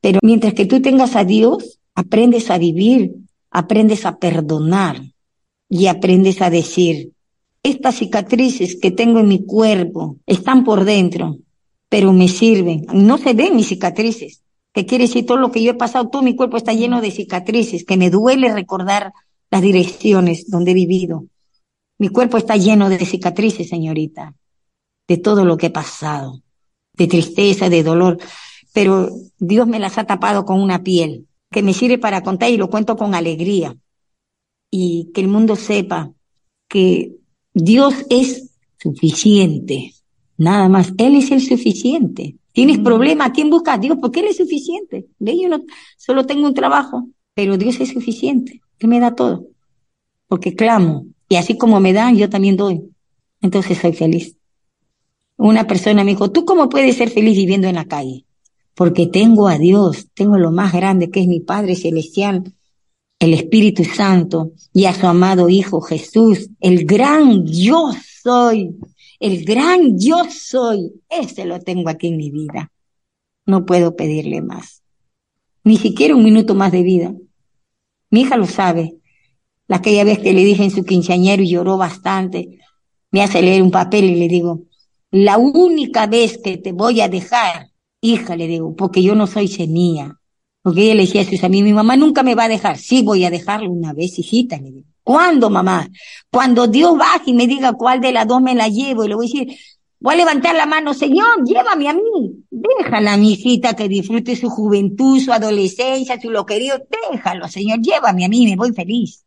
Pero 0.00 0.18
mientras 0.22 0.54
que 0.54 0.66
tú 0.66 0.80
tengas 0.80 1.16
a 1.16 1.24
Dios, 1.24 1.78
aprendes 1.94 2.50
a 2.50 2.58
vivir, 2.58 3.14
aprendes 3.50 4.06
a 4.06 4.18
perdonar 4.18 5.02
y 5.68 5.86
aprendes 5.86 6.40
a 6.42 6.50
decir, 6.50 7.12
estas 7.62 7.96
cicatrices 7.96 8.76
que 8.76 8.90
tengo 8.90 9.20
en 9.20 9.28
mi 9.28 9.44
cuerpo 9.44 10.16
están 10.26 10.64
por 10.64 10.84
dentro, 10.84 11.38
pero 11.88 12.12
me 12.12 12.28
sirven. 12.28 12.86
No 12.92 13.18
se 13.18 13.34
ven 13.34 13.56
mis 13.56 13.68
cicatrices, 13.68 14.42
que 14.72 14.86
quiere 14.86 15.04
decir 15.04 15.26
todo 15.26 15.36
lo 15.36 15.50
que 15.50 15.62
yo 15.62 15.72
he 15.72 15.74
pasado, 15.74 16.08
todo 16.08 16.22
mi 16.22 16.34
cuerpo 16.36 16.56
está 16.56 16.72
lleno 16.72 17.00
de 17.00 17.10
cicatrices, 17.10 17.84
que 17.84 17.96
me 17.96 18.10
duele 18.10 18.52
recordar 18.52 19.12
las 19.50 19.62
direcciones 19.62 20.48
donde 20.48 20.70
he 20.70 20.74
vivido. 20.74 21.24
Mi 21.98 22.08
cuerpo 22.08 22.38
está 22.38 22.56
lleno 22.56 22.88
de 22.88 23.04
cicatrices, 23.04 23.68
señorita, 23.68 24.34
de 25.06 25.18
todo 25.18 25.44
lo 25.44 25.56
que 25.58 25.66
he 25.66 25.70
pasado 25.70 26.40
de 26.94 27.06
tristeza, 27.06 27.68
de 27.68 27.82
dolor, 27.82 28.18
pero 28.72 29.10
Dios 29.38 29.66
me 29.66 29.78
las 29.78 29.98
ha 29.98 30.04
tapado 30.04 30.44
con 30.44 30.60
una 30.60 30.82
piel 30.82 31.26
que 31.50 31.62
me 31.62 31.74
sirve 31.74 31.98
para 31.98 32.22
contar 32.22 32.50
y 32.50 32.56
lo 32.56 32.70
cuento 32.70 32.96
con 32.96 33.14
alegría. 33.14 33.76
Y 34.70 35.10
que 35.12 35.20
el 35.20 35.28
mundo 35.28 35.56
sepa 35.56 36.12
que 36.68 37.16
Dios 37.52 37.94
es 38.08 38.52
suficiente, 38.78 39.92
nada 40.36 40.68
más. 40.68 40.92
Él 40.96 41.16
es 41.16 41.32
el 41.32 41.40
suficiente. 41.40 42.36
Tienes 42.52 42.78
problema, 42.78 43.26
¿a 43.26 43.32
quién 43.32 43.50
buscas? 43.50 43.80
Dios, 43.80 43.98
porque 44.00 44.20
Él 44.20 44.26
es 44.26 44.36
suficiente. 44.36 45.06
De 45.18 45.36
yo 45.40 45.48
no, 45.48 45.62
solo 45.96 46.26
tengo 46.26 46.46
un 46.46 46.54
trabajo, 46.54 47.08
pero 47.34 47.56
Dios 47.56 47.80
es 47.80 47.90
suficiente, 47.90 48.60
Él 48.78 48.88
me 48.88 49.00
da 49.00 49.14
todo, 49.14 49.46
porque 50.26 50.54
clamo, 50.54 51.06
y 51.28 51.36
así 51.36 51.56
como 51.56 51.78
me 51.80 51.92
dan, 51.92 52.16
yo 52.16 52.28
también 52.28 52.56
doy. 52.56 52.82
Entonces 53.40 53.78
soy 53.78 53.92
feliz. 53.92 54.36
Una 55.42 55.66
persona 55.66 56.04
me 56.04 56.10
dijo, 56.10 56.30
¿tú 56.30 56.44
cómo 56.44 56.68
puedes 56.68 56.96
ser 56.98 57.08
feliz 57.08 57.34
viviendo 57.34 57.66
en 57.66 57.76
la 57.76 57.86
calle? 57.86 58.26
Porque 58.74 59.06
tengo 59.06 59.48
a 59.48 59.56
Dios, 59.56 60.08
tengo 60.12 60.36
lo 60.36 60.52
más 60.52 60.70
grande 60.74 61.10
que 61.10 61.20
es 61.22 61.28
mi 61.28 61.40
Padre 61.40 61.76
Celestial, 61.76 62.52
el 63.18 63.32
Espíritu 63.32 63.84
Santo 63.84 64.52
y 64.74 64.84
a 64.84 64.92
su 64.92 65.06
amado 65.06 65.48
Hijo 65.48 65.80
Jesús, 65.80 66.50
el 66.60 66.84
gran 66.84 67.46
yo 67.46 67.90
soy, 68.22 68.76
el 69.18 69.46
gran 69.46 69.98
yo 69.98 70.24
soy. 70.30 70.92
Ese 71.08 71.46
lo 71.46 71.58
tengo 71.60 71.88
aquí 71.88 72.08
en 72.08 72.18
mi 72.18 72.30
vida. 72.30 72.70
No 73.46 73.64
puedo 73.64 73.96
pedirle 73.96 74.42
más. 74.42 74.82
Ni 75.64 75.78
siquiera 75.78 76.14
un 76.14 76.22
minuto 76.22 76.54
más 76.54 76.70
de 76.70 76.82
vida. 76.82 77.14
Mi 78.10 78.20
hija 78.20 78.36
lo 78.36 78.46
sabe. 78.46 78.96
La 79.68 79.76
aquella 79.76 80.04
vez 80.04 80.18
que 80.18 80.34
le 80.34 80.44
dije 80.44 80.64
en 80.64 80.70
su 80.70 80.84
quinceañero 80.84 81.42
y 81.42 81.48
lloró 81.48 81.78
bastante, 81.78 82.58
me 83.10 83.22
hace 83.22 83.40
leer 83.40 83.62
un 83.62 83.70
papel 83.70 84.04
y 84.04 84.16
le 84.16 84.28
digo, 84.28 84.66
la 85.10 85.38
única 85.38 86.06
vez 86.06 86.38
que 86.38 86.56
te 86.56 86.72
voy 86.72 87.00
a 87.00 87.08
dejar, 87.08 87.70
hija, 88.00 88.36
le 88.36 88.46
digo, 88.46 88.74
porque 88.76 89.02
yo 89.02 89.14
no 89.14 89.26
soy 89.26 89.48
semilla. 89.48 90.16
Porque 90.62 90.82
ella 90.82 90.94
le 90.94 91.02
decía 91.02 91.22
a 91.22 91.24
sus 91.24 91.42
amigos, 91.42 91.64
mi 91.64 91.72
mamá 91.72 91.96
nunca 91.96 92.22
me 92.22 92.34
va 92.34 92.44
a 92.44 92.48
dejar. 92.48 92.76
Sí, 92.76 93.02
voy 93.02 93.24
a 93.24 93.30
dejarlo 93.30 93.70
una 93.70 93.92
vez, 93.92 94.18
hijita, 94.18 94.58
le 94.58 94.70
digo. 94.70 94.88
¿Cuándo, 95.02 95.50
mamá? 95.50 95.88
Cuando 96.30 96.66
Dios 96.66 96.96
baje 96.96 97.30
y 97.30 97.34
me 97.34 97.46
diga 97.46 97.72
cuál 97.72 98.00
de 98.00 98.12
las 98.12 98.26
dos 98.28 98.42
me 98.42 98.54
la 98.54 98.68
llevo, 98.68 99.04
y 99.04 99.08
le 99.08 99.14
voy 99.14 99.26
a 99.26 99.28
decir, 99.28 99.58
voy 99.98 100.14
a 100.14 100.18
levantar 100.18 100.54
la 100.54 100.66
mano, 100.66 100.92
Señor, 100.94 101.44
llévame 101.44 101.88
a 101.88 101.94
mí. 101.94 102.44
Déjala, 102.50 103.16
mi 103.16 103.32
hijita, 103.32 103.74
que 103.74 103.88
disfrute 103.88 104.36
su 104.36 104.50
juventud, 104.50 105.18
su 105.18 105.32
adolescencia, 105.32 106.20
su 106.20 106.30
loquerío. 106.30 106.74
Déjalo, 107.12 107.48
Señor, 107.48 107.80
llévame 107.80 108.26
a 108.26 108.28
mí, 108.28 108.44
me 108.44 108.56
voy 108.56 108.72
feliz. 108.72 109.24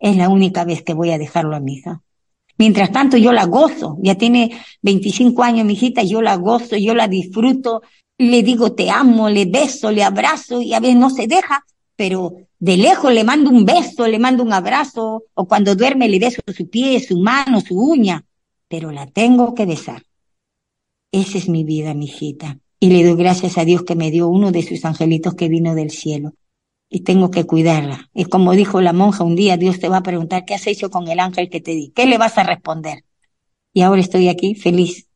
Es 0.00 0.16
la 0.16 0.28
única 0.28 0.64
vez 0.64 0.82
que 0.82 0.94
voy 0.94 1.10
a 1.10 1.18
dejarlo 1.18 1.54
a 1.54 1.60
mi 1.60 1.74
hija. 1.74 2.02
Mientras 2.58 2.92
tanto, 2.92 3.16
yo 3.16 3.32
la 3.32 3.46
gozo. 3.46 3.96
Ya 4.00 4.16
tiene 4.16 4.58
25 4.82 5.42
años 5.42 5.66
mi 5.66 5.72
hijita, 5.74 6.02
yo 6.02 6.22
la 6.22 6.36
gozo, 6.36 6.76
yo 6.76 6.94
la 6.94 7.08
disfruto. 7.08 7.82
Le 8.18 8.42
digo 8.42 8.72
te 8.72 8.90
amo, 8.90 9.28
le 9.28 9.46
beso, 9.46 9.90
le 9.90 10.02
abrazo 10.02 10.60
y 10.60 10.74
a 10.74 10.80
veces 10.80 10.96
no 10.96 11.10
se 11.10 11.26
deja, 11.26 11.64
pero 11.96 12.34
de 12.58 12.76
lejos 12.76 13.12
le 13.12 13.24
mando 13.24 13.50
un 13.50 13.64
beso, 13.64 14.06
le 14.06 14.18
mando 14.18 14.42
un 14.42 14.52
abrazo, 14.52 15.24
o 15.34 15.48
cuando 15.48 15.74
duerme 15.74 16.08
le 16.08 16.18
beso 16.18 16.40
su 16.54 16.68
pie, 16.68 17.00
su 17.00 17.18
mano, 17.18 17.60
su 17.60 17.76
uña, 17.76 18.24
pero 18.68 18.92
la 18.92 19.06
tengo 19.06 19.54
que 19.54 19.66
besar. 19.66 20.04
Esa 21.10 21.38
es 21.38 21.48
mi 21.48 21.64
vida, 21.64 21.94
mi 21.94 22.04
hijita. 22.04 22.58
Y 22.78 22.90
le 22.90 23.04
doy 23.04 23.16
gracias 23.16 23.58
a 23.58 23.64
Dios 23.64 23.82
que 23.82 23.96
me 23.96 24.10
dio 24.10 24.28
uno 24.28 24.52
de 24.52 24.62
sus 24.62 24.84
angelitos 24.84 25.34
que 25.34 25.48
vino 25.48 25.74
del 25.74 25.90
cielo 25.90 26.34
y 26.92 27.00
tengo 27.00 27.30
que 27.30 27.44
cuidarla. 27.44 28.10
Y 28.12 28.26
como 28.26 28.52
dijo 28.52 28.82
la 28.82 28.92
monja 28.92 29.24
un 29.24 29.34
día, 29.34 29.56
Dios 29.56 29.80
te 29.80 29.88
va 29.88 29.96
a 29.96 30.02
preguntar, 30.02 30.44
¿qué 30.44 30.54
has 30.54 30.66
hecho 30.66 30.90
con 30.90 31.08
el 31.08 31.20
ángel 31.20 31.48
que 31.48 31.62
te 31.62 31.70
di? 31.70 31.90
¿Qué 31.94 32.04
le 32.04 32.18
vas 32.18 32.36
a 32.36 32.42
responder? 32.42 33.04
Y 33.72 33.80
ahora 33.80 34.02
estoy 34.02 34.28
aquí 34.28 34.54
feliz. 34.54 35.08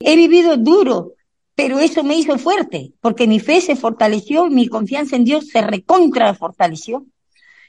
He 0.00 0.16
vivido 0.16 0.58
duro, 0.58 1.14
pero 1.54 1.78
eso 1.78 2.04
me 2.04 2.16
hizo 2.16 2.36
fuerte, 2.38 2.92
porque 3.00 3.26
mi 3.26 3.40
fe 3.40 3.62
se 3.62 3.74
fortaleció 3.74 4.50
mi 4.50 4.68
confianza 4.68 5.16
en 5.16 5.24
Dios 5.24 5.48
se 5.48 5.62
recontra 5.62 6.34
fortaleció. 6.34 7.06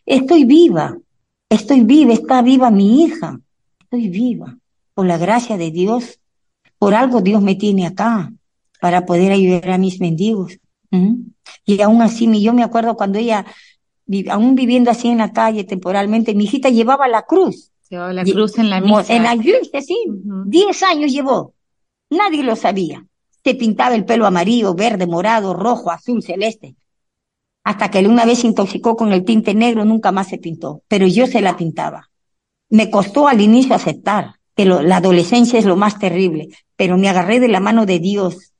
Estoy 0.05 0.43
viva, 0.43 0.97
estoy 1.49 1.81
viva, 1.81 2.11
está 2.11 2.41
viva 2.41 2.71
mi 2.71 3.03
hija, 3.03 3.39
estoy 3.79 4.09
viva, 4.09 4.57
por 4.93 5.05
la 5.05 5.17
gracia 5.17 5.57
de 5.57 5.71
Dios. 5.71 6.19
Por 6.77 6.93
algo 6.93 7.21
Dios 7.21 7.41
me 7.41 7.55
tiene 7.55 7.87
acá, 7.87 8.33
para 8.81 9.05
poder 9.05 9.31
ayudar 9.31 9.69
a 9.69 9.77
mis 9.77 10.01
mendigos. 10.01 10.59
Y 11.65 11.81
aún 11.81 12.01
así, 12.01 12.41
yo 12.41 12.53
me 12.53 12.63
acuerdo 12.63 12.95
cuando 12.95 13.19
ella, 13.19 13.45
aún 14.29 14.55
viviendo 14.55 14.91
así 14.91 15.07
en 15.07 15.17
la 15.17 15.31
calle 15.31 15.63
temporalmente, 15.63 16.35
mi 16.35 16.45
hijita 16.45 16.69
llevaba 16.69 17.07
la 17.07 17.23
cruz. 17.23 17.71
Llevaba 17.89 18.13
la 18.13 18.23
cruz 18.23 18.57
en 18.57 18.69
la 18.69 18.81
misa. 18.81 19.13
En 19.13 19.23
la 19.23 19.35
iglesia, 19.35 19.81
sí. 19.81 19.97
Diez 20.45 20.83
años 20.83 21.11
llevó. 21.11 21.53
Nadie 22.09 22.43
lo 22.43 22.55
sabía. 22.55 23.05
Se 23.43 23.55
pintaba 23.55 23.95
el 23.95 24.05
pelo 24.05 24.25
amarillo, 24.25 24.73
verde, 24.73 25.07
morado, 25.07 25.53
rojo, 25.53 25.91
azul, 25.91 26.23
celeste. 26.23 26.75
Hasta 27.63 27.89
que 27.89 28.05
una 28.05 28.25
vez 28.25 28.39
se 28.39 28.47
intoxicó 28.47 28.95
con 28.95 29.13
el 29.13 29.23
tinte 29.25 29.53
negro, 29.53 29.85
nunca 29.85 30.11
más 30.11 30.27
se 30.27 30.37
pintó. 30.37 30.83
Pero 30.87 31.07
yo 31.07 31.27
se 31.27 31.41
la 31.41 31.57
pintaba. 31.57 32.09
Me 32.69 32.89
costó 32.89 33.27
al 33.27 33.41
inicio 33.41 33.75
aceptar 33.75 34.35
que 34.55 34.65
la 34.65 34.97
adolescencia 34.97 35.57
es 35.57 35.65
lo 35.65 35.75
más 35.75 35.97
terrible, 35.97 36.49
pero 36.75 36.97
me 36.97 37.09
agarré 37.09 37.39
de 37.39 37.47
la 37.47 37.59
mano 37.59 37.85
de 37.85 37.99
Dios 37.99 38.52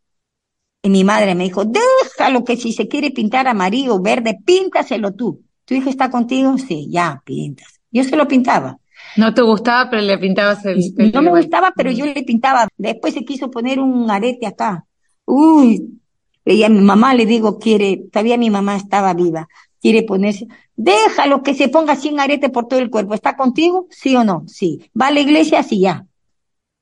y 0.86 0.90
mi 0.90 1.06
madre 1.06 1.34
me 1.34 1.46
dijo, 1.46 1.64
déjalo 1.64 2.44
que 2.44 2.58
si 2.58 2.74
se 2.74 2.90
quiere 2.90 3.12
pintar 3.12 3.48
amarillo, 3.48 4.02
verde, 4.02 4.38
píntaselo 4.46 5.14
tú. 5.14 5.42
¿Tu 5.64 5.76
hijo 5.76 5.90
está 5.90 6.12
contigo? 6.12 6.58
Sí, 6.58 6.90
ya, 6.92 7.22
pintas. 7.24 7.80
Yo 7.90 8.04
se 8.04 8.18
lo 8.18 8.28
pintaba. 8.28 8.78
No 9.16 9.34
te 9.34 9.42
gustaba, 9.42 9.90
pero 9.90 10.02
le 10.02 10.18
pintabas 10.18 10.66
el... 10.66 10.94
no 11.14 11.22
me 11.22 11.30
gustaba, 11.30 11.72
pero 11.74 11.90
yo 11.90 12.06
le 12.06 12.24
pintaba. 12.24 12.68
Después 12.78 13.14
se 13.14 13.24
quiso 13.24 13.50
poner 13.50 13.80
un 13.80 14.12
arete 14.12 14.46
acá. 14.46 14.86
Uy, 15.24 16.02
y 16.44 16.64
a 16.64 16.70
mi 16.70 16.82
mamá 16.82 17.14
le 17.14 17.26
digo, 17.26 17.60
quiere, 17.60 18.04
todavía 18.12 18.38
mi 18.38 18.50
mamá 18.50 18.76
estaba 18.76 19.14
viva, 19.14 19.48
quiere 19.82 20.04
ponerse, 20.04 20.48
déjalo 20.76 21.44
que 21.44 21.54
se 21.54 21.70
ponga 21.70 21.96
sin 21.96 22.20
arete 22.20 22.50
por 22.50 22.68
todo 22.68 22.80
el 22.80 22.90
cuerpo. 22.90 23.14
¿Está 23.14 23.38
contigo? 23.38 23.88
¿Sí 23.90 24.18
o 24.18 24.26
no? 24.26 24.44
Sí. 24.48 24.90
¿Va 25.00 25.08
a 25.08 25.12
la 25.12 25.22
iglesia? 25.22 25.64
Sí, 25.64 25.80
ya. 25.80 26.06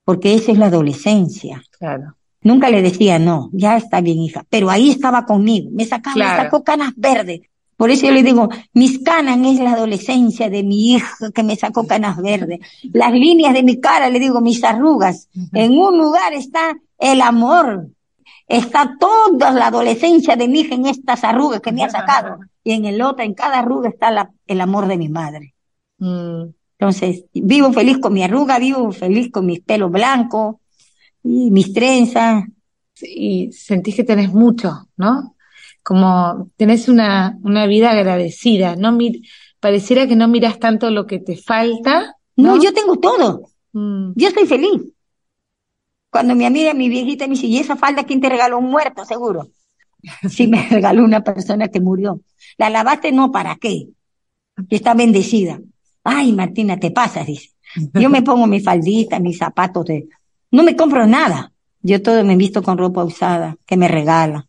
Porque 0.05 0.33
esa 0.33 0.51
es 0.51 0.57
la 0.57 0.67
adolescencia. 0.67 1.61
Claro. 1.77 2.15
Nunca 2.43 2.69
le 2.69 2.81
decía, 2.81 3.19
no, 3.19 3.49
ya 3.53 3.77
está 3.77 4.01
bien, 4.01 4.19
hija, 4.19 4.45
pero 4.49 4.69
ahí 4.69 4.89
estaba 4.89 5.25
conmigo, 5.25 5.69
me 5.71 5.85
sacaba, 5.85 6.15
me 6.15 6.25
sacó 6.25 6.63
canas 6.63 6.93
verdes. 6.95 7.41
Por 7.81 7.89
eso 7.89 8.05
yo 8.05 8.11
le 8.11 8.21
digo, 8.21 8.47
mis 8.73 8.99
canas 8.99 9.39
es 9.43 9.59
la 9.59 9.71
adolescencia 9.71 10.51
de 10.51 10.61
mi 10.61 10.93
hija 10.93 11.31
que 11.33 11.41
me 11.41 11.55
sacó 11.55 11.87
canas 11.87 12.21
verdes. 12.21 12.59
Las 12.93 13.11
líneas 13.11 13.55
de 13.55 13.63
mi 13.63 13.79
cara, 13.79 14.07
le 14.07 14.19
digo, 14.19 14.39
mis 14.39 14.63
arrugas. 14.63 15.29
En 15.51 15.71
un 15.71 15.97
lugar 15.97 16.31
está 16.33 16.77
el 16.99 17.21
amor. 17.21 17.87
Está 18.47 18.97
toda 18.99 19.49
la 19.49 19.67
adolescencia 19.67 20.35
de 20.35 20.47
mi 20.47 20.59
hija 20.59 20.75
en 20.75 20.85
estas 20.85 21.23
arrugas 21.23 21.59
que 21.59 21.71
me 21.71 21.83
ha 21.83 21.89
sacado. 21.89 22.37
Y 22.63 22.73
en 22.73 22.85
el 22.85 23.01
otro, 23.01 23.25
en 23.25 23.33
cada 23.33 23.57
arruga 23.57 23.89
está 23.89 24.11
la, 24.11 24.29
el 24.45 24.61
amor 24.61 24.85
de 24.85 24.97
mi 24.97 25.09
madre. 25.09 25.55
Mm. 25.97 26.49
Entonces, 26.77 27.25
vivo 27.33 27.73
feliz 27.73 27.97
con 27.97 28.13
mi 28.13 28.23
arruga, 28.23 28.59
vivo 28.59 28.91
feliz 28.91 29.31
con 29.31 29.47
mis 29.47 29.61
pelos 29.61 29.91
blancos, 29.91 30.57
y 31.23 31.51
mis 31.51 31.73
trenzas. 31.73 32.45
Y 33.01 33.51
sentís 33.51 33.95
que 33.95 34.03
tenés 34.03 34.31
mucho, 34.31 34.89
¿no? 34.97 35.35
Como 35.83 36.51
tenés 36.55 36.87
una, 36.87 37.37
una 37.43 37.65
vida 37.65 37.91
agradecida, 37.91 38.75
¿no? 38.75 38.97
pareciera 39.59 40.07
que 40.07 40.15
no 40.15 40.27
miras 40.27 40.59
tanto 40.59 40.89
lo 40.89 41.07
que 41.07 41.19
te 41.19 41.37
falta. 41.37 42.17
No, 42.35 42.61
yo 42.61 42.73
tengo 42.73 42.97
todo. 42.97 43.49
Mm. 43.73 44.11
Yo 44.15 44.27
estoy 44.27 44.45
feliz. 44.45 44.81
Cuando 46.11 46.35
mi 46.35 46.45
amiga, 46.45 46.73
mi 46.73 46.89
viejita, 46.89 47.25
me 47.25 47.35
dice, 47.35 47.47
¿y 47.47 47.57
esa 47.57 47.77
falda 47.77 48.03
quién 48.03 48.19
te 48.19 48.29
regaló? 48.29 48.59
Un 48.59 48.69
muerto, 48.69 49.05
seguro. 49.05 49.47
Sí, 50.29 50.47
me 50.47 50.67
regaló 50.67 51.03
una 51.03 51.23
persona 51.23 51.67
que 51.67 51.79
murió. 51.79 52.21
La 52.57 52.69
lavaste, 52.71 53.11
no, 53.11 53.31
¿para 53.31 53.55
qué? 53.55 53.87
Y 54.69 54.75
está 54.75 54.95
bendecida. 54.95 55.61
Ay, 56.03 56.33
Martina, 56.33 56.79
te 56.79 56.91
pasas, 56.91 57.27
dice. 57.27 57.51
Yo 57.93 58.09
me 58.09 58.21
pongo 58.23 58.47
mi 58.47 58.59
faldita, 58.59 59.19
mis 59.19 59.37
zapatos 59.37 59.85
de 59.85 60.09
no 60.51 60.63
me 60.63 60.75
compro 60.75 61.07
nada. 61.07 61.51
Yo 61.81 62.01
todo 62.01 62.23
me 62.23 62.35
visto 62.35 62.61
con 62.61 62.77
ropa 62.77 63.03
usada 63.03 63.57
que 63.65 63.77
me 63.77 63.87
regala. 63.87 64.47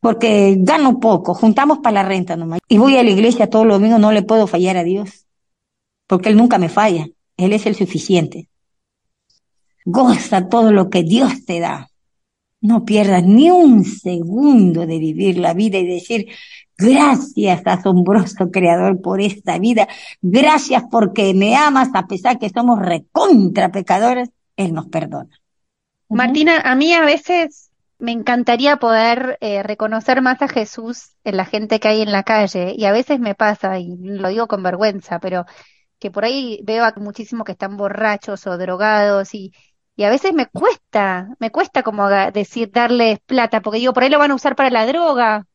Porque 0.00 0.56
gano 0.58 1.00
poco, 1.00 1.34
juntamos 1.34 1.78
para 1.78 2.02
la 2.02 2.08
renta 2.08 2.36
nomás. 2.36 2.60
Y 2.68 2.78
voy 2.78 2.96
a 2.96 3.02
la 3.02 3.10
iglesia 3.10 3.50
todos 3.50 3.66
los 3.66 3.78
domingos, 3.78 4.00
no 4.00 4.12
le 4.12 4.22
puedo 4.22 4.46
fallar 4.46 4.76
a 4.76 4.84
Dios. 4.84 5.26
Porque 6.06 6.28
Él 6.28 6.36
nunca 6.36 6.58
me 6.58 6.68
falla. 6.68 7.08
Él 7.36 7.52
es 7.52 7.66
el 7.66 7.74
suficiente. 7.74 8.48
Goza 9.84 10.48
todo 10.48 10.72
lo 10.72 10.88
que 10.88 11.02
Dios 11.02 11.44
te 11.44 11.60
da. 11.60 11.90
No 12.60 12.84
pierdas 12.84 13.24
ni 13.24 13.50
un 13.50 13.84
segundo 13.84 14.86
de 14.86 14.98
vivir 14.98 15.38
la 15.38 15.52
vida 15.52 15.78
y 15.78 15.86
decir, 15.86 16.28
gracias 16.78 17.62
asombroso 17.66 18.50
creador 18.50 19.02
por 19.02 19.20
esta 19.20 19.58
vida. 19.58 19.86
Gracias 20.22 20.84
porque 20.90 21.34
me 21.34 21.56
amas 21.56 21.90
a 21.92 22.06
pesar 22.06 22.38
que 22.38 22.48
somos 22.48 22.78
recontra 22.78 23.70
pecadores 23.70 24.30
él 24.56 24.72
nos 24.74 24.86
perdona. 24.86 25.30
Martina, 26.08 26.60
a 26.60 26.74
mí 26.74 26.92
a 26.92 27.04
veces 27.04 27.70
me 27.98 28.12
encantaría 28.12 28.76
poder 28.76 29.38
eh, 29.40 29.62
reconocer 29.62 30.20
más 30.20 30.42
a 30.42 30.48
Jesús 30.48 31.16
en 31.24 31.36
la 31.36 31.44
gente 31.44 31.80
que 31.80 31.88
hay 31.88 32.02
en 32.02 32.12
la 32.12 32.22
calle 32.22 32.74
y 32.76 32.84
a 32.84 32.92
veces 32.92 33.18
me 33.20 33.34
pasa, 33.34 33.78
y 33.78 33.96
lo 33.96 34.28
digo 34.28 34.46
con 34.46 34.62
vergüenza, 34.62 35.18
pero 35.18 35.44
que 35.98 36.10
por 36.10 36.24
ahí 36.24 36.60
veo 36.64 36.84
a 36.84 36.92
muchísimos 36.96 37.44
que 37.44 37.52
están 37.52 37.76
borrachos 37.76 38.46
o 38.46 38.58
drogados 38.58 39.34
y, 39.34 39.52
y 39.96 40.04
a 40.04 40.10
veces 40.10 40.34
me 40.34 40.46
cuesta, 40.46 41.28
me 41.38 41.50
cuesta 41.50 41.82
como 41.82 42.08
decir 42.08 42.70
darles 42.70 43.20
plata, 43.20 43.62
porque 43.62 43.78
digo, 43.78 43.92
por 43.92 44.02
ahí 44.02 44.10
lo 44.10 44.18
van 44.18 44.32
a 44.32 44.34
usar 44.34 44.54
para 44.56 44.70
la 44.70 44.86
droga. 44.86 45.46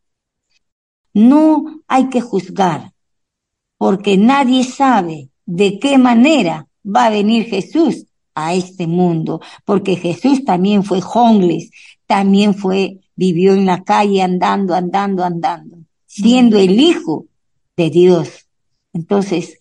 No 1.13 1.81
hay 1.87 2.09
que 2.09 2.21
juzgar, 2.21 2.93
porque 3.77 4.17
nadie 4.17 4.63
sabe 4.63 5.29
de 5.45 5.79
qué 5.79 5.97
manera 5.97 6.67
va 6.83 7.05
a 7.05 7.09
venir 7.09 7.45
Jesús 7.45 8.05
a 8.45 8.53
este 8.53 8.87
mundo, 8.87 9.41
porque 9.65 9.95
Jesús 9.95 10.45
también 10.45 10.83
fue 10.83 11.01
homeless, 11.01 11.71
también 12.07 12.55
fue, 12.55 12.99
vivió 13.15 13.53
en 13.53 13.65
la 13.65 13.83
calle 13.83 14.21
andando, 14.21 14.73
andando, 14.73 15.23
andando, 15.23 15.77
siendo 16.05 16.57
el 16.57 16.79
hijo 16.79 17.25
de 17.75 17.89
Dios. 17.89 18.47
Entonces, 18.93 19.57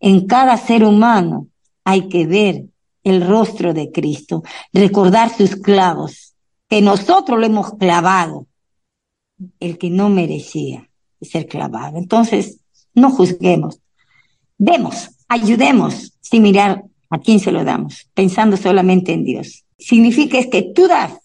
en 0.00 0.26
cada 0.26 0.56
ser 0.56 0.84
humano 0.84 1.48
hay 1.84 2.08
que 2.08 2.26
ver 2.26 2.66
el 3.02 3.26
rostro 3.26 3.72
de 3.72 3.90
Cristo, 3.90 4.42
recordar 4.72 5.34
sus 5.34 5.56
clavos, 5.56 6.34
que 6.68 6.82
nosotros 6.82 7.38
lo 7.38 7.46
hemos 7.46 7.72
clavado, 7.74 8.46
el 9.60 9.78
que 9.78 9.90
no 9.90 10.08
merecía 10.08 10.88
ser 11.20 11.46
clavado. 11.46 11.98
Entonces, 11.98 12.60
no 12.94 13.10
juzguemos, 13.10 13.80
demos, 14.58 15.10
ayudemos 15.28 16.12
sin 16.20 16.42
mirar 16.42 16.84
a 17.10 17.18
quién 17.18 17.40
se 17.40 17.52
lo 17.52 17.64
damos, 17.64 18.08
pensando 18.14 18.56
solamente 18.56 19.12
en 19.12 19.24
Dios. 19.24 19.64
Significa 19.78 20.38
es 20.38 20.48
que 20.48 20.62
tú 20.74 20.88
das, 20.88 21.18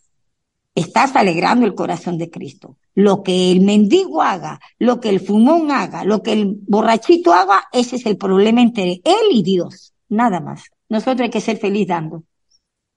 estás 0.76 1.16
alegrando 1.16 1.66
el 1.66 1.76
corazón 1.76 2.18
de 2.18 2.30
Cristo. 2.30 2.78
Lo 2.96 3.24
que 3.24 3.52
el 3.52 3.62
mendigo 3.62 4.22
haga, 4.22 4.60
lo 4.80 5.00
que 5.00 5.10
el 5.10 5.20
fumón 5.20 5.72
haga, 5.72 6.04
lo 6.04 6.22
que 6.22 6.34
el 6.34 6.58
borrachito 6.68 7.34
haga, 7.34 7.64
ese 7.72 7.96
es 7.96 8.06
el 8.06 8.18
problema 8.18 8.62
entre 8.62 9.02
él 9.04 9.28
y 9.32 9.44
Dios, 9.44 9.94
nada 10.10 10.40
más. 10.40 10.64
Nosotros 10.90 11.22
hay 11.22 11.30
que 11.30 11.42
ser 11.42 11.58
feliz 11.58 11.88
dando. 11.88 12.24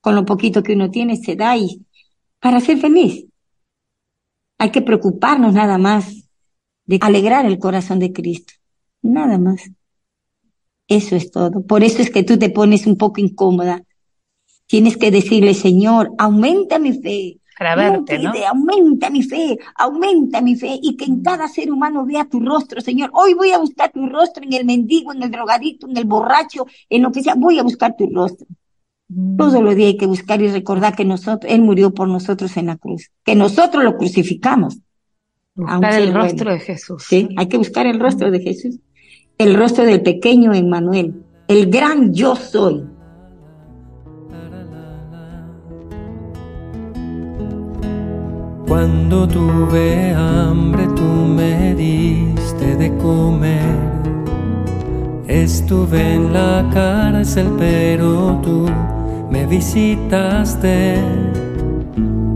Con 0.01 0.15
lo 0.15 0.25
poquito 0.25 0.63
que 0.63 0.75
uno 0.75 0.91
tiene 0.91 1.17
se 1.17 1.35
da 1.35 1.57
y 1.57 1.83
para 2.41 2.61
ser 2.61 2.79
feliz. 2.79 3.27
Hay 4.59 4.71
que 4.71 4.83
preocuparnos 4.83 5.53
nada 5.53 5.79
más 5.79 6.29
de 6.85 6.99
alegrar 7.01 7.45
el 7.47 7.59
corazón 7.59 7.99
de 7.99 8.13
Cristo. 8.13 8.55
Nada 9.03 9.39
más. 9.39 9.71
Eso 10.89 11.17
es 11.17 11.31
todo. 11.31 11.67
Por 11.67 11.83
eso 11.83 12.03
es 12.03 12.11
que 12.11 12.23
tú 12.23 12.39
te 12.39 12.51
pones 12.51 12.87
un 12.87 12.97
poco 12.97 13.21
incómoda. 13.21 13.83
Tienes 14.67 14.97
que 14.97 15.11
decirle, 15.11 15.55
Señor, 15.55 16.13
aumenta 16.19 16.79
mi 16.79 16.93
fe. 16.93 17.41
Para 17.59 17.75
verte, 17.75 18.19
¿no? 18.19 18.33
Aumenta 18.49 19.09
mi 19.09 19.23
fe, 19.23 19.59
aumenta 19.77 20.43
mi 20.43 20.57
fe 20.57 20.79
y 20.83 20.95
que 20.95 21.07
en 21.07 21.23
cada 21.23 21.49
ser 21.49 21.73
humano 21.73 22.05
vea 22.05 22.29
tu 22.29 22.41
rostro, 22.41 22.83
Señor. 22.83 23.11
Hoy 23.15 23.33
voy 23.33 23.51
a 23.51 23.59
buscar 23.59 23.91
tu 23.91 24.07
rostro 24.07 24.45
en 24.45 24.53
el 24.53 24.67
mendigo, 24.67 25.13
en 25.13 25.23
el 25.23 25.31
drogadito, 25.31 25.89
en 25.89 25.97
el 25.97 26.05
borracho, 26.05 26.67
en 26.91 27.03
lo 27.03 27.11
que 27.11 27.23
sea. 27.23 27.35
Voy 27.35 27.59
a 27.59 27.63
buscar 27.63 27.97
tu 27.97 28.11
rostro. 28.11 28.47
Mm. 29.09 29.37
Todos 29.37 29.63
los 29.63 29.75
días 29.75 29.89
hay 29.89 29.97
que 29.97 30.07
buscar 30.07 30.43
y 30.43 30.49
recordar 30.49 30.95
que 30.95 31.07
nosotros, 31.07 31.51
Él 31.51 31.63
murió 31.63 31.95
por 31.95 32.09
nosotros 32.09 32.57
en 32.59 32.67
la 32.67 32.77
cruz, 32.77 33.11
que 33.25 33.35
nosotros 33.35 33.83
lo 33.83 33.97
crucificamos. 33.97 34.79
Buscar 35.55 35.95
el 35.95 36.11
bueno. 36.11 36.21
rostro 36.21 36.53
de 36.53 36.61
Jesús. 36.61 37.05
Sí, 37.09 37.31
hay 37.39 37.49
que 37.49 37.57
buscar 37.57 37.87
el 37.87 37.99
rostro 37.99 38.31
de 38.31 38.41
Jesús, 38.41 38.79
el 39.39 39.55
rostro 39.55 39.85
del 39.85 40.03
pequeño 40.03 40.55
Emmanuel, 40.55 41.23
el 41.49 41.71
gran 41.71 42.15
yo 42.15 42.35
soy. 42.37 42.85
Cuando 48.67 49.29
tuve 49.29 50.15
hambre 50.15 50.87
tú 50.97 51.03
me 51.03 51.75
diste 51.75 52.77
de 52.77 52.97
comer. 52.97 53.77
Estuve 55.29 56.15
en 56.15 56.33
la 56.33 56.69
cárcel 56.73 57.49
pero 57.59 58.41
tú 58.43 58.67
me 59.31 59.47
visitaste. 59.47 60.97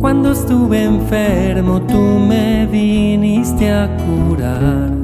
Cuando 0.00 0.32
estuve 0.32 0.84
enfermo 0.84 1.80
tú 1.82 1.98
me 1.98 2.66
viniste 2.66 3.70
a 3.70 3.88
curar. 3.96 4.99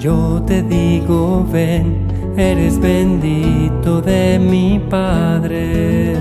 Yo 0.00 0.42
te 0.46 0.62
digo 0.62 1.46
ven, 1.52 2.08
eres 2.34 2.80
bendito 2.80 4.00
de 4.00 4.38
mi 4.38 4.80
Padre. 4.88 6.16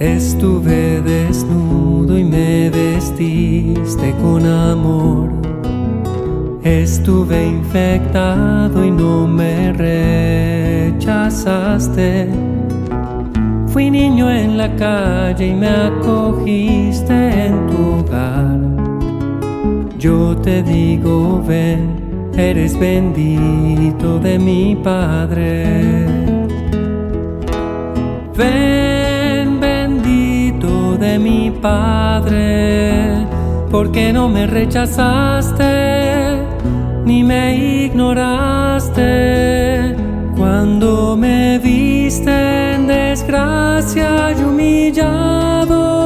Estuve 0.00 1.00
desnudo 1.02 2.18
y 2.18 2.24
me 2.24 2.68
vestiste 2.68 4.12
con 4.20 4.44
amor. 4.44 5.30
Estuve 6.64 7.46
infectado 7.46 8.84
y 8.84 8.90
no 8.90 9.28
me 9.28 9.72
rechazaste. 10.90 12.28
Fui 13.68 13.88
niño 13.88 14.28
en 14.32 14.58
la 14.58 14.74
calle 14.74 15.46
y 15.46 15.54
me 15.54 15.68
acogiste 15.68 17.46
en 17.46 17.68
tu 17.68 18.00
hogar. 18.00 18.81
Yo 20.02 20.34
te 20.36 20.64
digo, 20.64 21.40
ven, 21.46 22.32
eres 22.36 22.76
bendito 22.76 24.18
de 24.18 24.36
mi 24.36 24.74
Padre. 24.74 26.06
Ven, 28.36 29.60
bendito 29.60 30.96
de 30.98 31.20
mi 31.20 31.52
Padre, 31.52 33.28
porque 33.70 34.12
no 34.12 34.28
me 34.28 34.48
rechazaste 34.48 35.62
ni 37.04 37.22
me 37.22 37.84
ignoraste 37.84 39.04
cuando 40.36 41.16
me 41.16 41.60
viste 41.60 42.74
en 42.74 42.88
desgracia 42.88 44.32
y 44.36 44.42
humillado. 44.42 46.01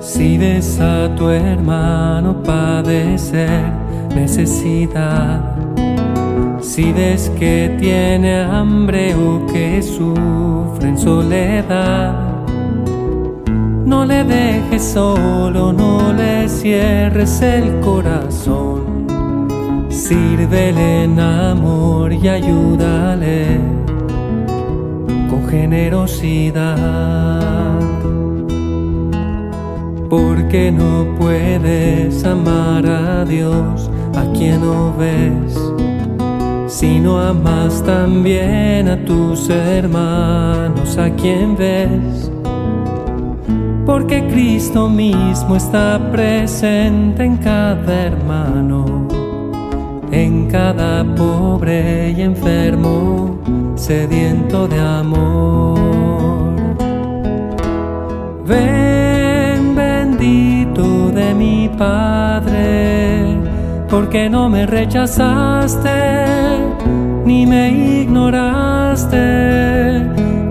Si 0.00 0.36
ves 0.36 0.80
a 0.80 1.14
tu 1.14 1.28
hermano 1.28 2.42
padecer 2.42 3.72
necesidad, 4.14 5.40
si 6.60 6.92
ves 6.92 7.30
que 7.38 7.76
tiene 7.78 8.40
hambre 8.40 9.14
o 9.14 9.46
que 9.46 9.80
sufre 9.82 10.88
en 10.88 10.98
soledad, 10.98 12.14
no 13.84 14.04
le 14.04 14.24
dejes 14.24 14.82
solo, 14.82 15.72
no 15.72 16.12
le 16.12 16.48
cierres 16.48 17.40
el 17.40 17.78
corazón. 17.80 19.06
Sírvele 19.88 21.04
en 21.04 21.20
amor 21.20 22.12
y 22.12 22.28
ayúdale 22.28 23.75
generosidad. 25.48 26.76
Porque 30.08 30.70
no 30.70 31.16
puedes 31.18 32.24
amar 32.24 32.86
a 32.86 33.24
Dios 33.24 33.90
a 34.14 34.24
quien 34.32 34.60
no 34.60 34.94
ves, 34.96 35.58
si 36.68 37.00
no 37.00 37.18
amas 37.18 37.82
también 37.84 38.88
a 38.88 39.04
tus 39.04 39.50
hermanos 39.50 40.96
a 40.96 41.10
quien 41.10 41.56
ves. 41.56 42.30
Porque 43.84 44.26
Cristo 44.26 44.88
mismo 44.88 45.56
está 45.56 46.10
presente 46.10 47.24
en 47.24 47.36
cada 47.36 48.06
hermano, 48.06 49.06
en 50.10 50.48
cada 50.48 51.04
pobre 51.14 52.10
y 52.10 52.22
enfermo, 52.22 53.35
sediento 53.74 54.66
de 54.68 54.80
amor. 54.80 55.78
Ven 58.46 59.74
bendito 59.74 61.10
de 61.10 61.34
mi 61.34 61.68
Padre, 61.68 63.38
porque 63.88 64.28
no 64.28 64.48
me 64.48 64.66
rechazaste 64.66 66.26
ni 67.24 67.44
me 67.46 67.70
ignoraste 68.02 69.16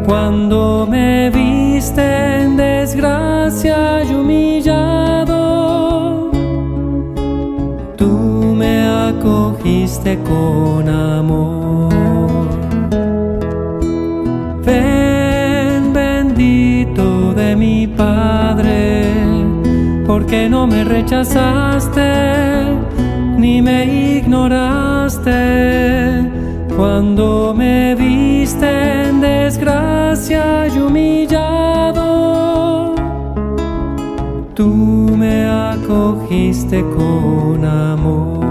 cuando 0.05 0.85
me 0.89 1.29
viste 1.29 2.41
en 2.41 2.57
desgracia 2.57 4.03
y 4.03 4.13
humillado. 4.13 5.35
Tú 7.95 8.53
me 8.57 8.85
acogiste 8.85 10.19
con 10.19 10.89
amor. 10.89 11.64
Porque 20.17 20.47
no 20.47 20.65
me 20.65 20.85
rechazaste 20.85 22.01
ni 23.37 23.61
me 23.61 23.83
ignoraste 24.15 25.33
cuando 26.77 27.53
me 27.53 27.95
viste 27.95 28.69
en 29.07 29.19
desgracia 29.19 30.67
y 30.67 30.79
humillado. 30.79 32.05
Tú 34.53 34.69
me 35.17 35.49
acogiste 35.49 36.81
con 36.95 37.65
amor. 37.65 38.45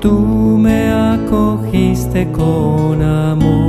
Tú 0.00 0.14
me 0.58 0.90
acogiste 0.90 2.32
con 2.32 3.02
amor. 3.02 3.67